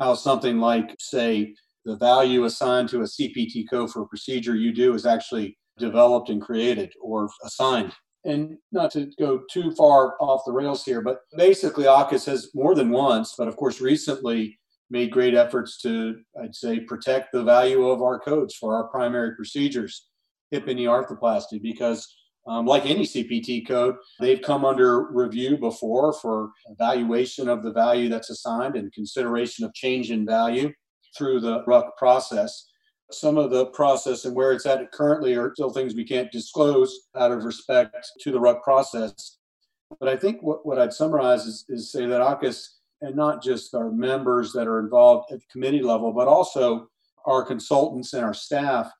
how 0.00 0.14
something 0.14 0.58
like, 0.58 0.92
say, 0.98 1.54
the 1.84 1.96
value 1.96 2.44
assigned 2.46 2.88
to 2.88 3.02
a 3.02 3.04
CPT 3.04 3.70
code 3.70 3.92
for 3.92 4.02
a 4.02 4.08
procedure 4.08 4.56
you 4.56 4.72
do 4.72 4.94
is 4.94 5.06
actually 5.06 5.56
developed 5.78 6.30
and 6.30 6.42
created 6.42 6.92
or 7.00 7.28
assigned 7.44 7.92
and 8.24 8.56
not 8.72 8.90
to 8.92 9.10
go 9.18 9.42
too 9.50 9.72
far 9.72 10.16
off 10.20 10.42
the 10.44 10.52
rails 10.52 10.84
here, 10.84 11.00
but 11.00 11.20
basically 11.36 11.84
AAHKS 11.84 12.26
has 12.26 12.50
more 12.54 12.74
than 12.74 12.90
once, 12.90 13.34
but 13.38 13.48
of 13.48 13.56
course 13.56 13.80
recently 13.80 14.58
made 14.90 15.10
great 15.10 15.34
efforts 15.34 15.80
to, 15.82 16.16
I'd 16.42 16.54
say, 16.54 16.80
protect 16.80 17.32
the 17.32 17.44
value 17.44 17.88
of 17.88 18.02
our 18.02 18.18
codes 18.18 18.54
for 18.54 18.74
our 18.74 18.88
primary 18.88 19.36
procedures, 19.36 20.08
hip 20.50 20.66
and 20.66 20.76
knee 20.76 20.86
arthroplasty, 20.86 21.60
because 21.62 22.12
um, 22.48 22.64
like 22.64 22.86
any 22.86 23.04
CPT 23.04 23.68
code, 23.68 23.96
they've 24.20 24.40
come 24.40 24.64
under 24.64 25.12
review 25.12 25.58
before 25.58 26.14
for 26.14 26.50
evaluation 26.70 27.46
of 27.48 27.62
the 27.62 27.72
value 27.72 28.08
that's 28.08 28.30
assigned 28.30 28.74
and 28.74 28.92
consideration 28.92 29.66
of 29.66 29.74
change 29.74 30.10
in 30.10 30.24
value 30.24 30.72
through 31.16 31.40
the 31.40 31.62
RUC 31.64 31.90
process. 31.98 32.66
Some 33.10 33.38
of 33.38 33.50
the 33.50 33.66
process 33.66 34.24
and 34.24 34.34
where 34.34 34.52
it's 34.52 34.66
at 34.66 34.92
currently 34.92 35.34
are 35.34 35.52
still 35.54 35.70
things 35.70 35.94
we 35.94 36.04
can't 36.04 36.30
disclose 36.30 37.08
out 37.16 37.32
of 37.32 37.44
respect 37.44 37.96
to 38.20 38.30
the 38.30 38.38
RUC 38.38 38.62
process. 38.62 39.38
But 39.98 40.08
I 40.08 40.16
think 40.16 40.42
what, 40.42 40.66
what 40.66 40.78
I'd 40.78 40.92
summarize 40.92 41.46
is, 41.46 41.64
is 41.68 41.90
say 41.90 42.04
that 42.06 42.20
AAHKS, 42.20 42.68
and 43.00 43.16
not 43.16 43.42
just 43.42 43.74
our 43.74 43.90
members 43.90 44.52
that 44.52 44.66
are 44.66 44.80
involved 44.80 45.32
at 45.32 45.38
the 45.38 45.46
committee 45.50 45.82
level, 45.82 46.12
but 46.12 46.28
also 46.28 46.88
our 47.24 47.44
consultants 47.44 48.12
and 48.12 48.24
our 48.24 48.34
staff 48.34 48.90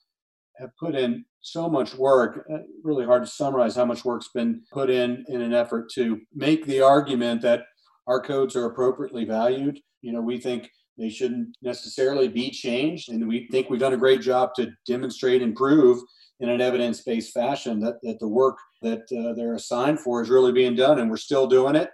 have 0.56 0.70
put 0.78 0.94
in 0.94 1.24
so 1.40 1.68
much 1.68 1.94
work. 1.94 2.46
Uh, 2.52 2.58
really 2.82 3.04
hard 3.04 3.24
to 3.24 3.30
summarize 3.30 3.76
how 3.76 3.84
much 3.84 4.04
work's 4.04 4.28
been 4.28 4.62
put 4.72 4.90
in 4.90 5.24
in 5.28 5.40
an 5.40 5.54
effort 5.54 5.90
to 5.92 6.20
make 6.34 6.64
the 6.66 6.80
argument 6.80 7.42
that 7.42 7.64
our 8.06 8.20
codes 8.20 8.56
are 8.56 8.66
appropriately 8.66 9.24
valued. 9.24 9.78
You 10.00 10.12
know, 10.12 10.20
we 10.20 10.38
think 10.38 10.70
they 10.98 11.08
shouldn't 11.08 11.56
necessarily 11.62 12.28
be 12.28 12.50
changed. 12.50 13.08
And 13.10 13.26
we 13.28 13.46
think 13.50 13.70
we've 13.70 13.80
done 13.80 13.94
a 13.94 13.98
great 13.98 14.20
job 14.20 14.50
to 14.56 14.72
demonstrate 14.86 15.42
and 15.42 15.54
prove 15.54 16.02
in 16.40 16.48
an 16.48 16.60
evidence 16.60 17.02
based 17.02 17.32
fashion 17.32 17.80
that, 17.80 17.98
that 18.02 18.18
the 18.18 18.28
work 18.28 18.58
that 18.82 19.02
uh, 19.12 19.34
they're 19.34 19.54
assigned 19.54 20.00
for 20.00 20.20
is 20.20 20.28
really 20.28 20.52
being 20.52 20.74
done. 20.74 20.98
And 20.98 21.08
we're 21.08 21.16
still 21.16 21.46
doing 21.46 21.76
it. 21.76 21.90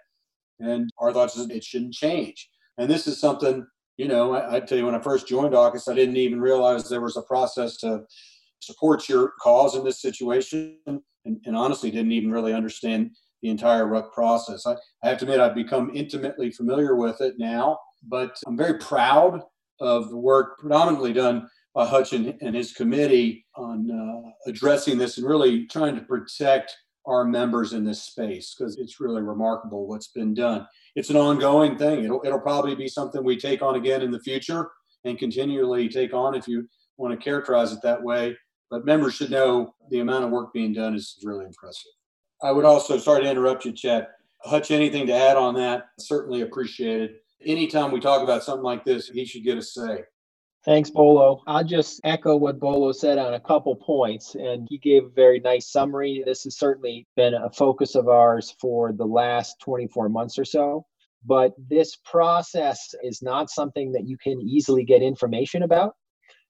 And 0.59 0.91
our 0.99 1.13
thoughts 1.13 1.37
is 1.37 1.49
it 1.51 1.65
shouldn't 1.65 1.95
change. 1.95 2.49
And 2.79 2.91
this 2.91 3.07
is 3.07 3.21
something, 3.21 3.67
you 3.99 4.09
know, 4.09 4.35
I, 4.35 4.57
I 4.57 4.61
tell 4.61 4.79
you, 4.79 4.87
when 4.87 4.95
I 4.95 5.01
first 5.01 5.29
joined 5.29 5.55
AAHKS, 5.55 5.91
I 5.91 5.95
didn't 5.95 6.17
even 6.17 6.41
realize 6.41 6.89
there 6.89 7.01
was 7.01 7.17
a 7.17 7.23
process 7.23 7.77
to 7.79 8.05
support 8.61 9.09
your 9.09 9.33
cause 9.41 9.77
in 9.77 9.85
this 9.85 10.01
situation. 10.01 10.79
And, 10.87 11.01
and 11.25 11.57
honestly, 11.57 11.91
didn't 11.91 12.13
even 12.13 12.31
really 12.31 12.55
understand 12.55 13.11
the 13.43 13.51
entire 13.51 13.85
RUC 13.85 14.13
process. 14.13 14.67
I, 14.67 14.77
I 15.03 15.09
have 15.09 15.19
to 15.19 15.25
admit, 15.27 15.41
I've 15.41 15.55
become 15.55 15.91
intimately 15.95 16.51
familiar 16.51 16.97
with 16.97 17.21
it 17.21 17.35
now 17.39 17.79
but 18.09 18.37
I'm 18.47 18.57
very 18.57 18.79
proud 18.79 19.41
of 19.81 20.11
the 20.11 20.17
work 20.17 20.59
predominantly 20.59 21.13
done 21.13 21.49
by 21.75 21.87
Hutch 21.87 22.13
and, 22.13 22.35
and 22.41 22.55
his 22.55 22.73
committee 22.73 23.47
on 23.57 23.91
uh, 23.91 24.31
addressing 24.49 24.97
this 24.99 25.19
and 25.19 25.27
really 25.27 25.67
trying 25.67 25.97
to 25.97 26.03
protect 26.03 26.77
our 27.07 27.25
members 27.25 27.73
in 27.73 27.85
this 27.85 28.03
space 28.03 28.55
because 28.55 28.79
it's 28.79 29.01
really 29.01 29.23
remarkable 29.23 29.87
what's 29.87 30.09
been 30.09 30.33
done. 30.33 30.67
It's 30.95 31.11
an 31.11 31.17
ongoing 31.17 31.77
thing. 31.77 32.05
It'll, 32.05 32.23
it'll 32.25 32.41
probably 32.41 32.75
be 32.75 32.89
something 32.89 33.23
we 33.23 33.37
take 33.37 33.61
on 33.61 33.75
again 33.75 34.03
in 34.03 34.11
the 34.11 34.21
future 34.21 34.71
and 35.05 35.19
continually 35.19 35.89
take 35.89 36.15
on 36.15 36.35
if 36.35 36.49
you 36.49 36.67
want 36.97 37.19
to 37.19 37.23
characterize 37.23 37.73
it 37.73 37.83
that 37.83 38.03
way. 38.03 38.37
But 38.71 38.87
members 38.87 39.15
should 39.15 39.31
know 39.31 39.75
the 39.91 40.01
amount 40.01 40.25
of 40.25 40.31
work 40.31 40.53
being 40.53 40.73
done 40.73 40.95
is 40.95 41.19
really 41.23 41.45
impressive. 41.45 41.91
I 42.43 42.53
would 42.53 42.65
also, 42.65 42.99
sorry 42.99 43.25
to 43.25 43.31
interrupt 43.31 43.65
you, 43.65 43.73
Chet. 43.73 44.09
Hutch, 44.43 44.71
anything 44.71 45.07
to 45.07 45.15
add 45.15 45.37
on 45.37 45.55
that? 45.55 45.87
Certainly 45.99 46.43
appreciated. 46.43 47.17
Anytime 47.47 47.91
we 47.91 48.01
talk 48.01 48.23
about 48.23 48.43
something 48.43 48.65
like 48.65 48.85
this, 48.85 49.09
he 49.09 49.25
should 49.25 49.45
get 49.45 49.59
a 49.59 49.63
say. 49.63 50.05
Thanks, 50.65 50.89
Bolo. 50.89 51.43
I'll 51.47 51.65
just 51.65 52.01
echo 52.05 52.37
what 52.37 52.59
Bolo 52.59 52.93
said 52.93 53.19
on 53.19 53.35
a 53.35 53.41
couple 53.41 53.77
points, 53.77 54.35
and 54.35 54.67
he 54.71 54.79
gave 54.79 55.05
a 55.05 55.11
very 55.11 55.39
nice 55.41 55.71
summary. 55.71 56.23
This 56.25 56.45
has 56.45 56.57
certainly 56.57 57.07
been 57.17 57.35
a 57.35 57.51
focus 57.51 57.95
of 57.95 58.09
ours 58.09 58.57
for 58.59 58.93
the 58.93 59.05
last 59.05 59.61
24 59.61 60.09
months 60.09 60.39
or 60.39 60.45
so. 60.47 60.87
But 61.27 61.53
this 61.69 61.97
process 61.97 62.95
is 63.03 63.21
not 63.23 63.51
something 63.51 63.93
that 63.93 64.07
you 64.07 64.17
can 64.17 64.41
easily 64.41 64.85
get 64.85 65.03
information 65.03 65.65
about. 65.65 65.95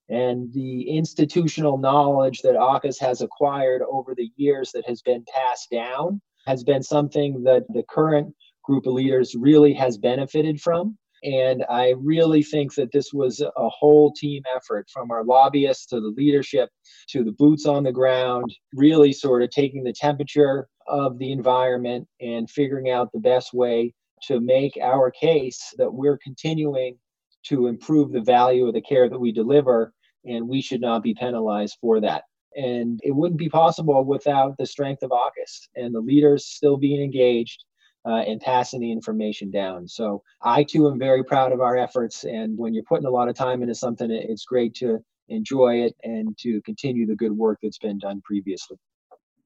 And 0.09 0.53
the 0.53 0.83
institutional 0.83 1.79
knowledge 1.79 2.43
that 2.43 2.55
AAHKS 2.55 3.01
has 3.01 3.21
acquired 3.21 3.83
over 3.91 4.15
the 4.15 4.31
years 4.37 4.71
that 4.73 4.87
has 4.87 5.03
been 5.03 5.25
passed 5.35 5.71
down 5.71 6.21
has 6.47 6.63
been 6.63 6.83
something 6.83 7.43
that 7.45 7.65
the 7.71 7.85
current 7.89 8.35
group 8.64 8.87
of 8.87 8.94
leaders 8.94 9.35
really 9.35 9.73
has 9.75 9.99
benefited 9.99 10.61
from. 10.61 10.97
And 11.23 11.64
I 11.71 11.94
really 11.99 12.42
think 12.42 12.75
that 12.75 12.92
this 12.92 13.12
was 13.14 13.40
a 13.40 13.68
whole 13.68 14.12
team 14.12 14.42
effort 14.54 14.88
from 14.92 15.11
our 15.11 15.25
lobbyists 15.25 15.87
to 15.87 16.00
the 16.00 16.12
leadership 16.16 16.68
to 17.09 17.25
the 17.25 17.33
boots 17.33 17.64
on 17.64 17.83
the 17.83 17.92
ground, 17.92 18.54
really 18.75 19.12
sort 19.12 19.42
of 19.42 19.50
taking 19.50 19.85
the 19.85 19.92
temperature 19.92 20.68
of 20.87 21.18
the 21.18 21.33
environment 21.33 22.06
and 22.21 22.50
figuring 22.50 22.90
out 22.90 23.11
the 23.12 23.21
best 23.21 23.54
way 23.54 23.94
to 24.25 24.40
make 24.40 24.78
our 24.83 25.11
case 25.11 25.75
that 25.78 25.92
we're 25.92 26.18
continuing 26.18 26.99
to 27.44 27.68
improve 27.68 28.12
the 28.12 28.21
value 28.21 28.66
of 28.66 28.75
the 28.75 28.80
care 28.83 29.09
that 29.09 29.18
we 29.18 29.33
deliver, 29.33 29.92
and 30.26 30.47
we 30.47 30.61
should 30.61 30.80
not 30.80 31.02
be 31.02 31.14
penalized 31.14 31.76
for 31.80 32.00
that. 32.00 32.25
And 32.56 33.00
it 33.02 33.12
wouldn't 33.12 33.38
be 33.38 33.49
possible 33.49 34.04
without 34.04 34.56
the 34.59 34.66
strength 34.66 35.02
of 35.02 35.11
AAHKS 35.11 35.68
and 35.76 35.94
the 35.94 36.00
leaders 36.00 36.47
still 36.47 36.76
being 36.76 37.02
engaged 37.02 37.64
uh, 38.07 38.23
and 38.27 38.41
passing 38.41 38.81
the 38.81 38.93
information 38.93 39.51
down. 39.51 39.89
So 39.89 40.23
I 40.43 40.65
too 40.65 40.89
am 40.89 40.99
very 40.99 41.25
proud 41.25 41.53
of 41.53 41.61
our 41.61 41.77
efforts. 41.77 42.25
And 42.25 42.57
when 42.59 42.75
you're 42.75 42.85
putting 42.85 43.07
a 43.07 43.11
lot 43.11 43.29
of 43.29 43.35
time 43.35 43.63
into 43.63 43.75
something, 43.75 44.11
it's 44.11 44.45
great 44.45 44.75
to 44.77 45.03
enjoy 45.29 45.83
it 45.83 45.97
and 46.03 46.37
to 46.39 46.61
continue 46.63 47.07
the 47.07 47.17
good 47.17 47.33
work 47.33 47.59
that's 47.63 47.79
been 47.79 47.99
done 47.99 48.21
previously. 48.23 48.77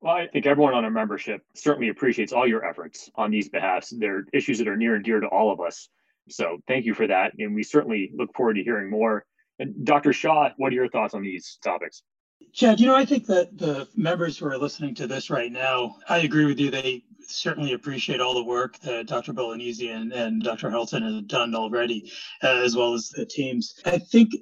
Well, 0.00 0.14
I 0.14 0.28
think 0.28 0.46
everyone 0.46 0.74
on 0.74 0.84
our 0.84 0.90
membership 0.90 1.42
certainly 1.54 1.88
appreciates 1.88 2.32
all 2.32 2.46
your 2.46 2.64
efforts 2.64 3.10
on 3.16 3.30
these 3.30 3.48
behalfs. 3.48 3.92
They're 3.96 4.24
issues 4.32 4.58
that 4.58 4.68
are 4.68 4.76
near 4.76 4.94
and 4.94 5.04
dear 5.04 5.20
to 5.20 5.26
all 5.26 5.52
of 5.52 5.60
us. 5.60 5.88
So 6.28 6.58
thank 6.68 6.84
you 6.84 6.94
for 6.94 7.06
that. 7.06 7.32
And 7.38 7.54
we 7.54 7.62
certainly 7.62 8.12
look 8.14 8.34
forward 8.34 8.54
to 8.54 8.62
hearing 8.62 8.90
more. 8.90 9.24
And 9.58 9.84
Dr. 9.84 10.12
Shah, 10.12 10.50
what 10.56 10.72
are 10.72 10.76
your 10.76 10.88
thoughts 10.88 11.14
on 11.14 11.22
these 11.22 11.58
topics? 11.64 12.02
Chad, 12.52 12.80
you 12.80 12.86
know, 12.86 12.94
I 12.94 13.04
think 13.04 13.26
that 13.26 13.56
the 13.56 13.86
members 13.94 14.38
who 14.38 14.46
are 14.46 14.58
listening 14.58 14.94
to 14.96 15.06
this 15.06 15.30
right 15.30 15.52
now, 15.52 15.96
I 16.08 16.18
agree 16.18 16.44
with 16.44 16.58
you. 16.58 16.70
They 16.70 17.04
certainly 17.20 17.72
appreciate 17.72 18.20
all 18.20 18.34
the 18.34 18.42
work 18.42 18.78
that 18.80 19.06
Dr. 19.06 19.32
Bolognesi 19.32 19.94
and, 19.94 20.12
and 20.12 20.42
Dr. 20.42 20.70
Huddleston 20.70 21.02
have 21.02 21.28
done 21.28 21.54
already, 21.54 22.10
uh, 22.42 22.60
as 22.64 22.74
well 22.74 22.94
as 22.94 23.10
the 23.10 23.24
teams. 23.24 23.74
I 23.84 23.98
think 23.98 24.32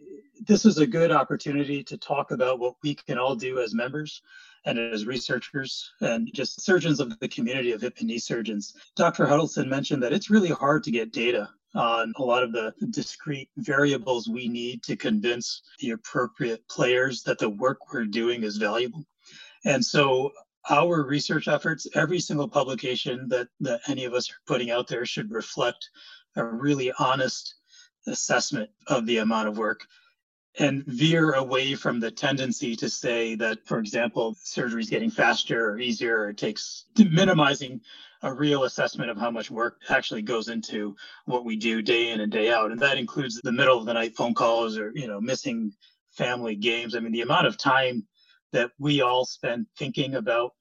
this 0.47 0.65
is 0.65 0.79
a 0.79 0.87
good 0.87 1.11
opportunity 1.11 1.83
to 1.83 1.97
talk 1.97 2.31
about 2.31 2.59
what 2.59 2.75
we 2.83 2.95
can 2.95 3.19
all 3.19 3.35
do 3.35 3.59
as 3.59 3.75
members 3.75 4.23
and 4.65 4.79
as 4.79 5.07
researchers 5.07 5.93
and 6.01 6.31
just 6.33 6.61
surgeons 6.61 7.01
of 7.01 7.19
the 7.21 7.29
community 7.29 7.73
of 7.73 7.81
hip 7.81 7.95
and 7.99 8.09
knee 8.09 8.19
surgeons. 8.19 8.75
Dr. 8.95 9.27
Huddleston 9.27 9.69
mentioned 9.69 10.03
that 10.03 10.13
it's 10.13 10.31
really 10.31 10.51
hard 10.51 10.83
to 10.85 10.91
get 10.91 11.13
data 11.13 11.49
on 11.77 12.13
a 12.17 12.23
lot 12.23 12.43
of 12.43 12.53
the 12.53 12.73
discrete 12.91 13.51
variables 13.59 14.29
we 14.29 14.49
need 14.49 14.83
to 14.85 14.97
convince 14.97 15.63
the 15.81 15.91
appropriate 15.91 16.67
players 16.69 17.23
that 17.23 17.39
the 17.39 17.51
work 17.51 17.93
we're 17.93 18.05
doing 18.05 18.43
is 18.43 18.57
valuable. 18.57 19.05
And 19.65 19.85
so 19.85 20.33
our 20.69 21.03
research 21.03 21.49
efforts, 21.49 21.87
every 21.95 22.19
single 22.19 22.49
publication 22.49 23.29
that, 23.29 23.49
that 23.61 23.81
any 23.89 24.05
of 24.05 24.15
us 24.15 24.31
are 24.31 24.41
putting 24.47 24.71
out 24.71 24.89
there 24.89 25.07
should 25.07 25.31
reflect 25.31 25.91
a 26.37 26.45
really 26.45 26.93
honest 26.99 27.55
assessment 28.07 28.71
of 28.87 29.07
the 29.07 29.19
amount 29.19 29.49
of 29.49 29.59
work 29.59 29.81
and 30.59 30.85
veer 30.87 31.33
away 31.33 31.75
from 31.75 32.01
the 32.01 32.11
tendency 32.11 32.75
to 32.77 32.89
say 32.89 33.35
that, 33.35 33.59
for 33.67 33.79
example, 33.79 34.37
surgery 34.41 34.83
is 34.83 34.91
getting 34.91 35.11
faster 35.11 35.71
or 35.71 35.79
easier, 35.79 36.21
or 36.21 36.31
it 36.31 36.39
takes 36.39 36.87
minimizing 37.11 37.81
a 38.27 38.35
real 38.35 38.65
assessment 38.65 39.09
of 39.09 39.17
how 39.17 39.31
much 39.31 39.53
work 39.53 39.81
actually 39.89 40.21
goes 40.21 40.49
into 40.49 40.97
what 41.27 41.45
we 41.45 41.57
do 41.57 41.81
day 41.81 42.11
in 42.11 42.21
and 42.21 42.33
day 42.33 42.51
out. 42.51 42.73
And 42.73 42.81
that 42.81 42.99
includes 42.99 43.41
the 43.41 43.53
middle 43.53 43.79
of 43.79 43.87
the 43.87 43.95
night 43.95 44.17
phone 44.17 44.35
calls 44.35 44.77
or, 44.77 44.91
you 44.97 45.07
know, 45.07 45.21
missing 45.21 45.73
family 46.11 46.57
games. 46.57 46.97
I 46.97 47.01
mean, 47.01 47.13
the 47.13 47.21
amount 47.21 47.47
of 47.47 47.57
time 47.57 48.05
that 48.53 48.73
we 48.81 49.01
all 49.01 49.25
spend 49.25 49.67
thinking 49.79 50.17
about 50.17 50.55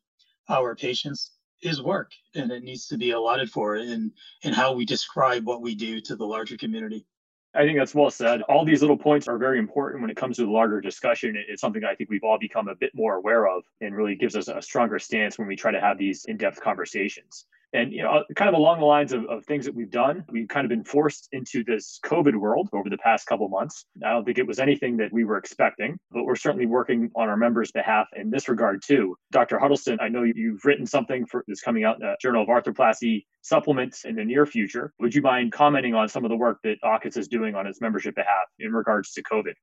our 0.48 0.76
patients 0.76 1.32
is 1.64 1.82
work 1.82 2.12
and 2.36 2.52
it 2.52 2.64
needs 2.64 2.86
to 2.88 2.98
be 2.98 3.12
allotted 3.12 3.50
for 3.50 3.78
in 3.78 4.12
in 4.44 4.54
how 4.54 4.74
we 4.74 4.86
describe 4.86 5.48
what 5.48 5.62
we 5.62 5.74
do 5.74 6.00
to 6.02 6.16
the 6.16 6.26
larger 6.26 6.58
community. 6.58 7.08
I 7.56 7.64
think 7.64 7.80
that's 7.80 7.96
well 7.96 8.12
said. 8.12 8.42
All 8.44 8.66
these 8.66 8.82
little 8.82 8.98
points 8.98 9.30
are 9.30 9.38
very 9.38 9.60
important 9.60 10.02
when 10.02 10.12
it 10.12 10.18
comes 10.18 10.36
to 10.36 10.46
the 10.46 10.52
larger 10.52 10.82
discussion. 10.82 11.42
It's 11.48 11.62
something 11.62 11.86
I 11.86 11.96
think 11.96 12.10
we've 12.10 12.24
all 12.24 12.38
become 12.38 12.68
a 12.68 12.76
bit 12.76 12.92
more 12.94 13.16
aware 13.16 13.48
of 13.48 13.64
and 13.80 13.96
really 13.96 14.16
gives 14.16 14.36
us 14.36 14.50
a 14.50 14.62
stronger 14.62 15.00
stance 15.00 15.40
when 15.40 15.48
we 15.48 15.56
try 15.56 15.72
to 15.72 15.80
have 15.80 15.98
these 15.98 16.26
in 16.26 16.36
depth 16.36 16.60
conversations. 16.60 17.46
And 17.76 17.92
you 17.92 18.04
know, 18.04 18.10
uh, 18.10 18.24
kind 18.36 18.48
of 18.48 18.56
along 18.56 18.80
the 18.80 18.86
lines 18.86 19.12
of, 19.12 19.26
of 19.26 19.46
things 19.46 19.66
that 19.66 19.76
we've 19.76 19.92
done, 19.92 20.24
we've 20.32 20.48
kind 20.48 20.64
of 20.64 20.70
been 20.70 20.86
forced 20.86 21.28
into 21.34 21.64
this 21.66 22.00
COVID 22.06 22.36
world 22.36 22.70
over 22.72 22.90
the 22.90 22.98
past 22.98 23.28
couple 23.28 23.50
months. 23.50 23.86
I 24.04 24.12
don't 24.12 24.24
think 24.24 24.38
it 24.38 24.48
was 24.48 24.60
anything 24.60 24.96
that 24.98 25.12
we 25.12 25.26
were 25.26 25.38
expecting, 25.38 25.98
but 26.12 26.24
we're 26.24 26.38
certainly 26.38 26.68
working 26.68 27.12
on 27.16 27.28
our 27.28 27.36
members' 27.36 27.74
behalf 27.74 28.08
in 28.16 28.30
this 28.30 28.48
regard 28.48 28.82
too. 28.82 29.18
Dr. 29.32 29.60
Huddleston, 29.60 30.00
I 30.02 30.08
know 30.08 30.24
you've 30.24 30.64
written 30.64 30.86
something 30.86 31.26
for 31.26 31.44
that's 31.48 31.62
coming 31.62 31.84
out 31.84 31.96
in 31.96 32.08
the 32.08 32.16
Journal 32.22 32.44
of 32.44 32.48
Arthroplasty 32.48 33.26
supplements 33.42 34.06
in 34.06 34.16
the 34.16 34.24
near 34.24 34.46
future. 34.46 34.94
Would 35.00 35.14
you 35.14 35.22
mind 35.22 35.52
commenting 35.52 35.94
on 35.94 36.08
some 36.08 36.24
of 36.24 36.30
the 36.30 36.38
work 36.38 36.60
that 36.64 36.78
AAHKS 36.82 37.18
is 37.18 37.28
doing 37.28 37.56
on 37.56 37.68
its 37.68 37.82
membership 37.82 38.16
behalf 38.16 38.48
in 38.60 38.72
regards 38.72 39.12
to 39.14 39.24
COVID? 39.24 39.54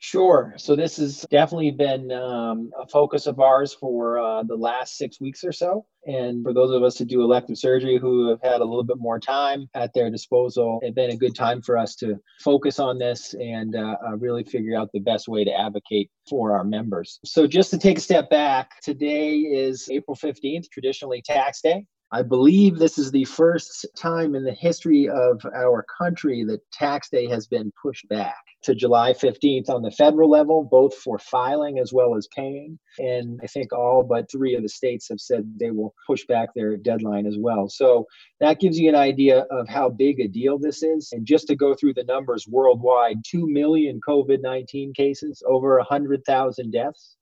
Sure. 0.00 0.54
So 0.58 0.76
this 0.76 0.96
has 0.98 1.26
definitely 1.30 1.72
been 1.72 2.12
um, 2.12 2.70
a 2.80 2.86
focus 2.86 3.26
of 3.26 3.40
ours 3.40 3.74
for 3.74 4.18
uh, 4.18 4.42
the 4.44 4.54
last 4.54 4.96
six 4.96 5.20
weeks 5.20 5.42
or 5.42 5.50
so. 5.50 5.86
And 6.06 6.44
for 6.44 6.54
those 6.54 6.70
of 6.70 6.82
us 6.84 6.96
who 6.96 7.04
do 7.04 7.22
elective 7.22 7.58
surgery 7.58 7.98
who 7.98 8.30
have 8.30 8.40
had 8.40 8.60
a 8.60 8.64
little 8.64 8.84
bit 8.84 8.98
more 8.98 9.18
time 9.18 9.68
at 9.74 9.92
their 9.94 10.08
disposal, 10.08 10.78
it's 10.82 10.94
been 10.94 11.10
a 11.10 11.16
good 11.16 11.34
time 11.34 11.62
for 11.62 11.76
us 11.76 11.96
to 11.96 12.16
focus 12.40 12.78
on 12.78 12.98
this 12.98 13.34
and 13.34 13.74
uh, 13.74 13.96
uh, 14.06 14.16
really 14.16 14.44
figure 14.44 14.78
out 14.78 14.90
the 14.92 15.00
best 15.00 15.26
way 15.26 15.44
to 15.44 15.52
advocate 15.52 16.10
for 16.28 16.56
our 16.56 16.64
members. 16.64 17.18
So 17.24 17.46
just 17.46 17.70
to 17.70 17.78
take 17.78 17.98
a 17.98 18.00
step 18.00 18.30
back, 18.30 18.80
today 18.82 19.36
is 19.38 19.88
April 19.90 20.16
15th, 20.16 20.70
traditionally 20.70 21.22
tax 21.22 21.60
day. 21.60 21.86
I 22.10 22.22
believe 22.22 22.78
this 22.78 22.96
is 22.96 23.10
the 23.10 23.24
first 23.24 23.84
time 23.94 24.34
in 24.34 24.42
the 24.42 24.54
history 24.54 25.10
of 25.10 25.44
our 25.54 25.84
country 26.00 26.42
that 26.44 26.62
tax 26.72 27.10
day 27.10 27.26
has 27.26 27.46
been 27.46 27.70
pushed 27.82 28.08
back 28.08 28.36
to 28.62 28.74
July 28.74 29.12
15th 29.12 29.68
on 29.68 29.82
the 29.82 29.90
federal 29.90 30.30
level, 30.30 30.64
both 30.64 30.94
for 30.94 31.18
filing 31.18 31.78
as 31.78 31.92
well 31.92 32.16
as 32.16 32.26
paying. 32.34 32.78
And 32.98 33.38
I 33.42 33.46
think 33.46 33.74
all 33.74 34.02
but 34.02 34.30
three 34.30 34.54
of 34.54 34.62
the 34.62 34.70
states 34.70 35.08
have 35.10 35.20
said 35.20 35.52
they 35.60 35.70
will 35.70 35.94
push 36.06 36.24
back 36.24 36.48
their 36.54 36.78
deadline 36.78 37.26
as 37.26 37.36
well. 37.38 37.68
So 37.68 38.06
that 38.40 38.58
gives 38.58 38.78
you 38.78 38.88
an 38.88 38.96
idea 38.96 39.40
of 39.50 39.68
how 39.68 39.90
big 39.90 40.18
a 40.18 40.28
deal 40.28 40.58
this 40.58 40.82
is. 40.82 41.10
And 41.12 41.26
just 41.26 41.46
to 41.48 41.56
go 41.56 41.74
through 41.74 41.94
the 41.94 42.04
numbers 42.04 42.46
worldwide 42.48 43.18
2 43.26 43.46
million 43.46 44.00
COVID 44.08 44.40
19 44.40 44.94
cases, 44.94 45.42
over 45.46 45.76
100,000 45.76 46.70
deaths. 46.72 47.16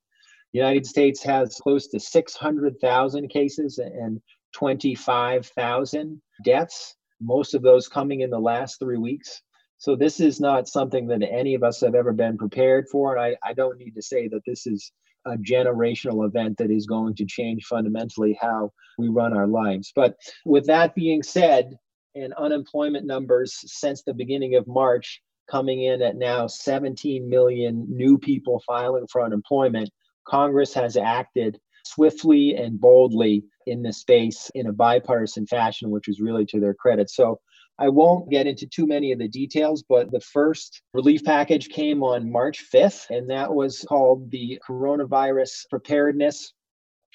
The 0.53 0.61
United 0.61 0.87
States 0.87 1.23
has 1.25 1.57
close 1.57 1.89
to 1.89 2.01
600,000 2.01 3.29
cases 3.29 3.79
and 3.79 4.23
25,000 4.57 6.23
deaths, 6.43 6.97
most 7.21 7.55
of 7.55 7.61
those 7.61 7.89
coming 7.89 8.23
in 8.23 8.31
the 8.31 8.39
last 8.39 8.79
three 8.79 8.97
weeks. 8.97 9.43
So 9.77 9.95
this 9.95 10.19
is 10.19 10.41
not 10.41 10.67
something 10.67 11.07
that 11.09 11.23
any 11.23 11.55
of 11.55 11.63
us 11.63 11.83
have 11.83 11.95
ever 11.95 12.15
been 12.15 12.39
prepared 12.39 12.87
for. 12.91 13.15
And 13.15 13.23
I, 13.23 13.37
I 13.47 13.53
don't 13.53 13.77
need 13.77 13.95
to 13.97 14.03
say 14.03 14.29
that 14.29 14.41
this 14.47 14.67
is 14.67 14.91
a 15.27 15.37
generational 15.37 16.27
event 16.27 16.57
that 16.57 16.71
is 16.71 16.87
going 16.87 17.17
to 17.17 17.27
change 17.27 17.67
fundamentally 17.67 18.39
how 18.41 18.71
we 18.97 19.09
run 19.09 19.37
our 19.37 19.47
lives. 19.47 19.93
But 19.95 20.17
with 20.47 20.65
that 20.67 20.95
being 20.95 21.23
said, 21.23 21.77
and 22.15 22.33
unemployment 22.33 23.05
numbers 23.05 23.55
since 23.67 24.03
the 24.03 24.15
beginning 24.15 24.55
of 24.55 24.67
March 24.67 25.21
coming 25.51 25.83
in 25.83 26.01
at 26.01 26.17
now 26.17 26.47
17 26.47 27.29
million 27.29 27.85
new 27.91 28.17
people 28.17 28.63
filing 28.67 29.07
for 29.13 29.23
unemployment, 29.23 29.91
Congress 30.27 30.73
has 30.73 30.97
acted 30.97 31.59
swiftly 31.87 32.55
and 32.57 32.81
boldly 32.81 33.45
in 33.67 33.83
this 33.83 33.99
space 33.99 34.51
in 34.55 34.67
a 34.67 34.73
bipartisan 34.73 35.47
fashion, 35.47 35.91
which 35.91 36.09
is 36.09 36.21
really 36.21 36.47
to 36.47 36.61
their 36.61 36.75
credit. 36.75 37.11
So 37.11 37.41
I 37.79 37.89
won't 37.89 38.31
get 38.31 38.47
into 38.47 38.67
too 38.67 38.87
many 38.87 39.13
of 39.13 39.19
the 39.19 39.29
details, 39.29 39.85
but 39.87 40.11
the 40.11 40.21
first 40.21 40.83
relief 40.95 41.23
package 41.25 41.69
came 41.69 42.03
on 42.03 42.33
March 42.33 42.65
5th, 42.73 43.11
and 43.11 43.29
that 43.29 43.53
was 43.53 43.85
called 43.87 44.31
the 44.31 44.59
Coronavirus 44.67 45.69
Preparedness 45.69 46.53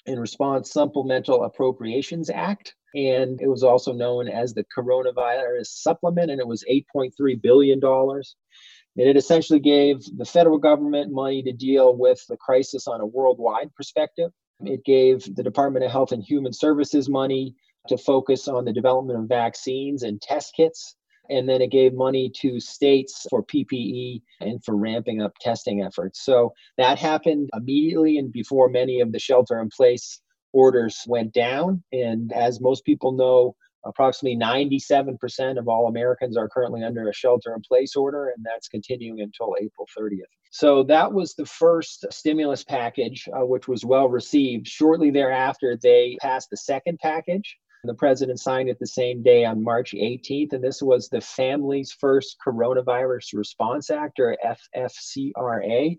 and 0.06 0.20
Response 0.20 0.72
Supplemental 0.72 1.44
Appropriations 1.44 2.30
Act. 2.30 2.76
And 2.94 3.42
it 3.42 3.48
was 3.48 3.64
also 3.64 3.94
known 3.94 4.28
as 4.28 4.54
the 4.54 4.66
Coronavirus 4.78 5.68
Supplement, 5.68 6.30
and 6.30 6.40
it 6.40 6.48
was 6.48 6.64
$8.3 6.70 7.42
billion. 7.42 7.80
And 7.84 9.08
it 9.08 9.16
essentially 9.16 9.60
gave 9.60 10.00
the 10.18 10.26
federal 10.26 10.58
government 10.58 11.12
money 11.14 11.42
to 11.44 11.54
deal 11.54 11.96
with 11.96 12.24
the 12.28 12.38
crisis 12.38 12.88
on 12.88 13.00
a 13.00 13.06
worldwide 13.06 13.74
perspective. 13.74 14.32
It 14.66 14.84
gave 14.86 15.36
the 15.36 15.44
Department 15.44 15.86
of 15.86 15.92
Health 15.92 16.12
and 16.12 16.24
Human 16.24 16.54
Services 16.54 17.10
money 17.10 17.56
to 17.88 17.98
focus 17.98 18.48
on 18.48 18.66
the 18.66 18.74
development 18.74 19.20
of 19.20 19.28
vaccines 19.28 20.04
and 20.04 20.22
test 20.22 20.54
kits. 20.56 20.96
And 21.30 21.48
then 21.48 21.62
it 21.62 21.72
gave 21.72 21.94
money 21.94 22.32
to 22.42 22.60
states 22.60 23.26
for 23.30 23.44
PPE 23.44 24.22
and 24.42 24.64
for 24.64 24.76
ramping 24.76 25.22
up 25.22 25.34
testing 25.40 25.82
efforts. 25.82 26.24
So 26.24 26.54
that 26.78 27.00
happened 27.00 27.50
immediately 27.54 28.18
and 28.18 28.32
before 28.32 28.70
many 28.70 29.00
of 29.00 29.12
the 29.12 29.20
shelter 29.20 29.60
in 29.60 29.70
place 29.70 30.22
orders 30.52 31.04
went 31.08 31.34
down. 31.34 31.84
And 31.94 32.34
as 32.34 32.60
most 32.60 32.84
people 32.86 33.14
know, 33.14 33.56
approximately 33.86 34.38
97% 34.38 35.58
of 35.58 35.68
all 35.68 35.88
Americans 35.88 36.38
are 36.38 36.50
currently 36.50 36.84
under 36.84 37.10
a 37.10 37.14
shelter 37.14 37.54
in 37.54 37.62
place 37.62 37.96
order, 37.96 38.30
and 38.30 38.46
that's 38.46 38.68
continuing 38.68 39.22
until 39.22 39.56
April 39.60 39.88
30th. 39.98 40.22
So 40.52 40.84
that 40.84 41.12
was 41.12 41.34
the 41.34 41.46
first 41.46 42.06
stimulus 42.12 42.64
package, 42.64 43.28
uh, 43.34 43.46
which 43.46 43.68
was 43.68 43.86
well 43.86 44.10
received. 44.10 44.68
Shortly 44.68 45.10
thereafter, 45.10 45.78
they 45.82 46.18
passed 46.22 46.50
the 46.50 46.58
second 46.58 47.00
package. 47.00 47.58
The 47.84 47.94
president 47.96 48.40
signed 48.40 48.70
it 48.70 48.78
the 48.80 48.86
same 48.86 49.24
day 49.24 49.44
on 49.44 49.64
March 49.64 49.94
18th, 49.94 50.54
and 50.54 50.64
this 50.64 50.84
was 50.84 51.10
the 51.10 51.22
Families 51.22 51.92
First 51.92 52.38
Coronavirus 52.46 53.34
Response 53.34 53.90
Act, 53.90 54.20
or 54.20 54.38
FFCRA. 54.76 55.98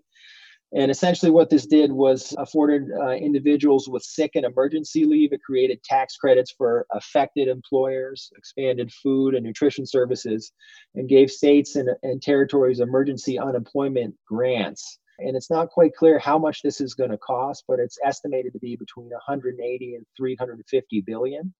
And 0.75 0.89
essentially, 0.89 1.29
what 1.29 1.51
this 1.51 1.67
did 1.67 1.91
was 1.91 2.33
afforded 2.39 2.89
uh, 2.99 3.11
individuals 3.11 3.87
with 3.87 4.01
sick 4.01 4.31
and 4.33 4.43
emergency 4.43 5.05
leave. 5.05 5.31
It 5.31 5.43
created 5.43 5.83
tax 5.83 6.17
credits 6.17 6.51
for 6.51 6.87
affected 6.91 7.47
employers, 7.47 8.31
expanded 8.35 8.91
food 8.91 9.35
and 9.35 9.45
nutrition 9.45 9.85
services, 9.85 10.51
and 10.95 11.07
gave 11.07 11.29
states 11.29 11.75
and, 11.75 11.89
and 12.01 12.21
territories 12.21 12.79
emergency 12.79 13.37
unemployment 13.37 14.15
grants. 14.27 14.97
And 15.19 15.35
it's 15.35 15.51
not 15.51 15.69
quite 15.69 15.93
clear 15.95 16.17
how 16.17 16.39
much 16.39 16.63
this 16.63 16.81
is 16.81 16.95
going 16.95 17.11
to 17.11 17.19
cost, 17.19 17.65
but 17.67 17.79
it's 17.79 17.99
estimated 18.03 18.53
to 18.53 18.59
be 18.59 18.75
between 18.75 19.09
180 19.09 19.95
and 19.95 20.05
350 20.17 21.01
billion 21.01 21.53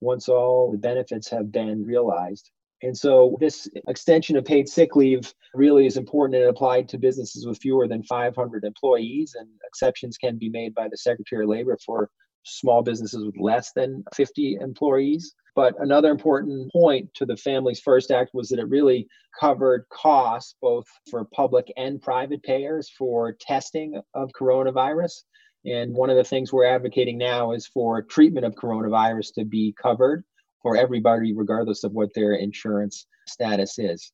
once 0.00 0.28
all 0.28 0.72
the 0.72 0.78
benefits 0.78 1.28
have 1.28 1.52
been 1.52 1.84
realized. 1.84 2.50
And 2.84 2.96
so 2.96 3.36
this 3.40 3.66
extension 3.88 4.36
of 4.36 4.44
paid 4.44 4.68
sick 4.68 4.94
leave 4.94 5.32
really 5.54 5.86
is 5.86 5.96
important 5.96 6.40
and 6.40 6.50
applied 6.50 6.86
to 6.90 6.98
businesses 6.98 7.46
with 7.46 7.58
fewer 7.58 7.88
than 7.88 8.02
500 8.02 8.62
employees, 8.62 9.34
and 9.38 9.48
exceptions 9.66 10.18
can 10.18 10.36
be 10.36 10.50
made 10.50 10.74
by 10.74 10.88
the 10.88 10.98
Secretary 10.98 11.44
of 11.44 11.48
Labor 11.48 11.78
for 11.84 12.10
small 12.44 12.82
businesses 12.82 13.24
with 13.24 13.38
less 13.38 13.72
than 13.72 14.04
50 14.14 14.58
employees. 14.60 15.34
But 15.56 15.74
another 15.78 16.10
important 16.10 16.70
point 16.72 17.08
to 17.14 17.24
the 17.24 17.38
Families 17.38 17.80
First 17.80 18.10
Act 18.10 18.34
was 18.34 18.50
that 18.50 18.58
it 18.58 18.68
really 18.68 19.08
covered 19.40 19.86
costs 19.90 20.54
both 20.60 20.84
for 21.10 21.24
public 21.24 21.72
and 21.78 22.02
private 22.02 22.42
payers 22.42 22.90
for 22.98 23.34
testing 23.40 23.98
of 24.12 24.30
coronavirus. 24.38 25.22
And 25.64 25.94
one 25.94 26.10
of 26.10 26.16
the 26.16 26.24
things 26.24 26.52
we're 26.52 26.66
advocating 26.66 27.16
now 27.16 27.52
is 27.52 27.66
for 27.66 28.02
treatment 28.02 28.44
of 28.44 28.54
coronavirus 28.56 29.32
to 29.36 29.46
be 29.46 29.74
covered 29.80 30.22
for 30.64 30.76
everybody, 30.76 31.34
regardless 31.34 31.84
of 31.84 31.92
what 31.92 32.12
their 32.14 32.32
insurance 32.32 33.06
status 33.28 33.78
is. 33.78 34.10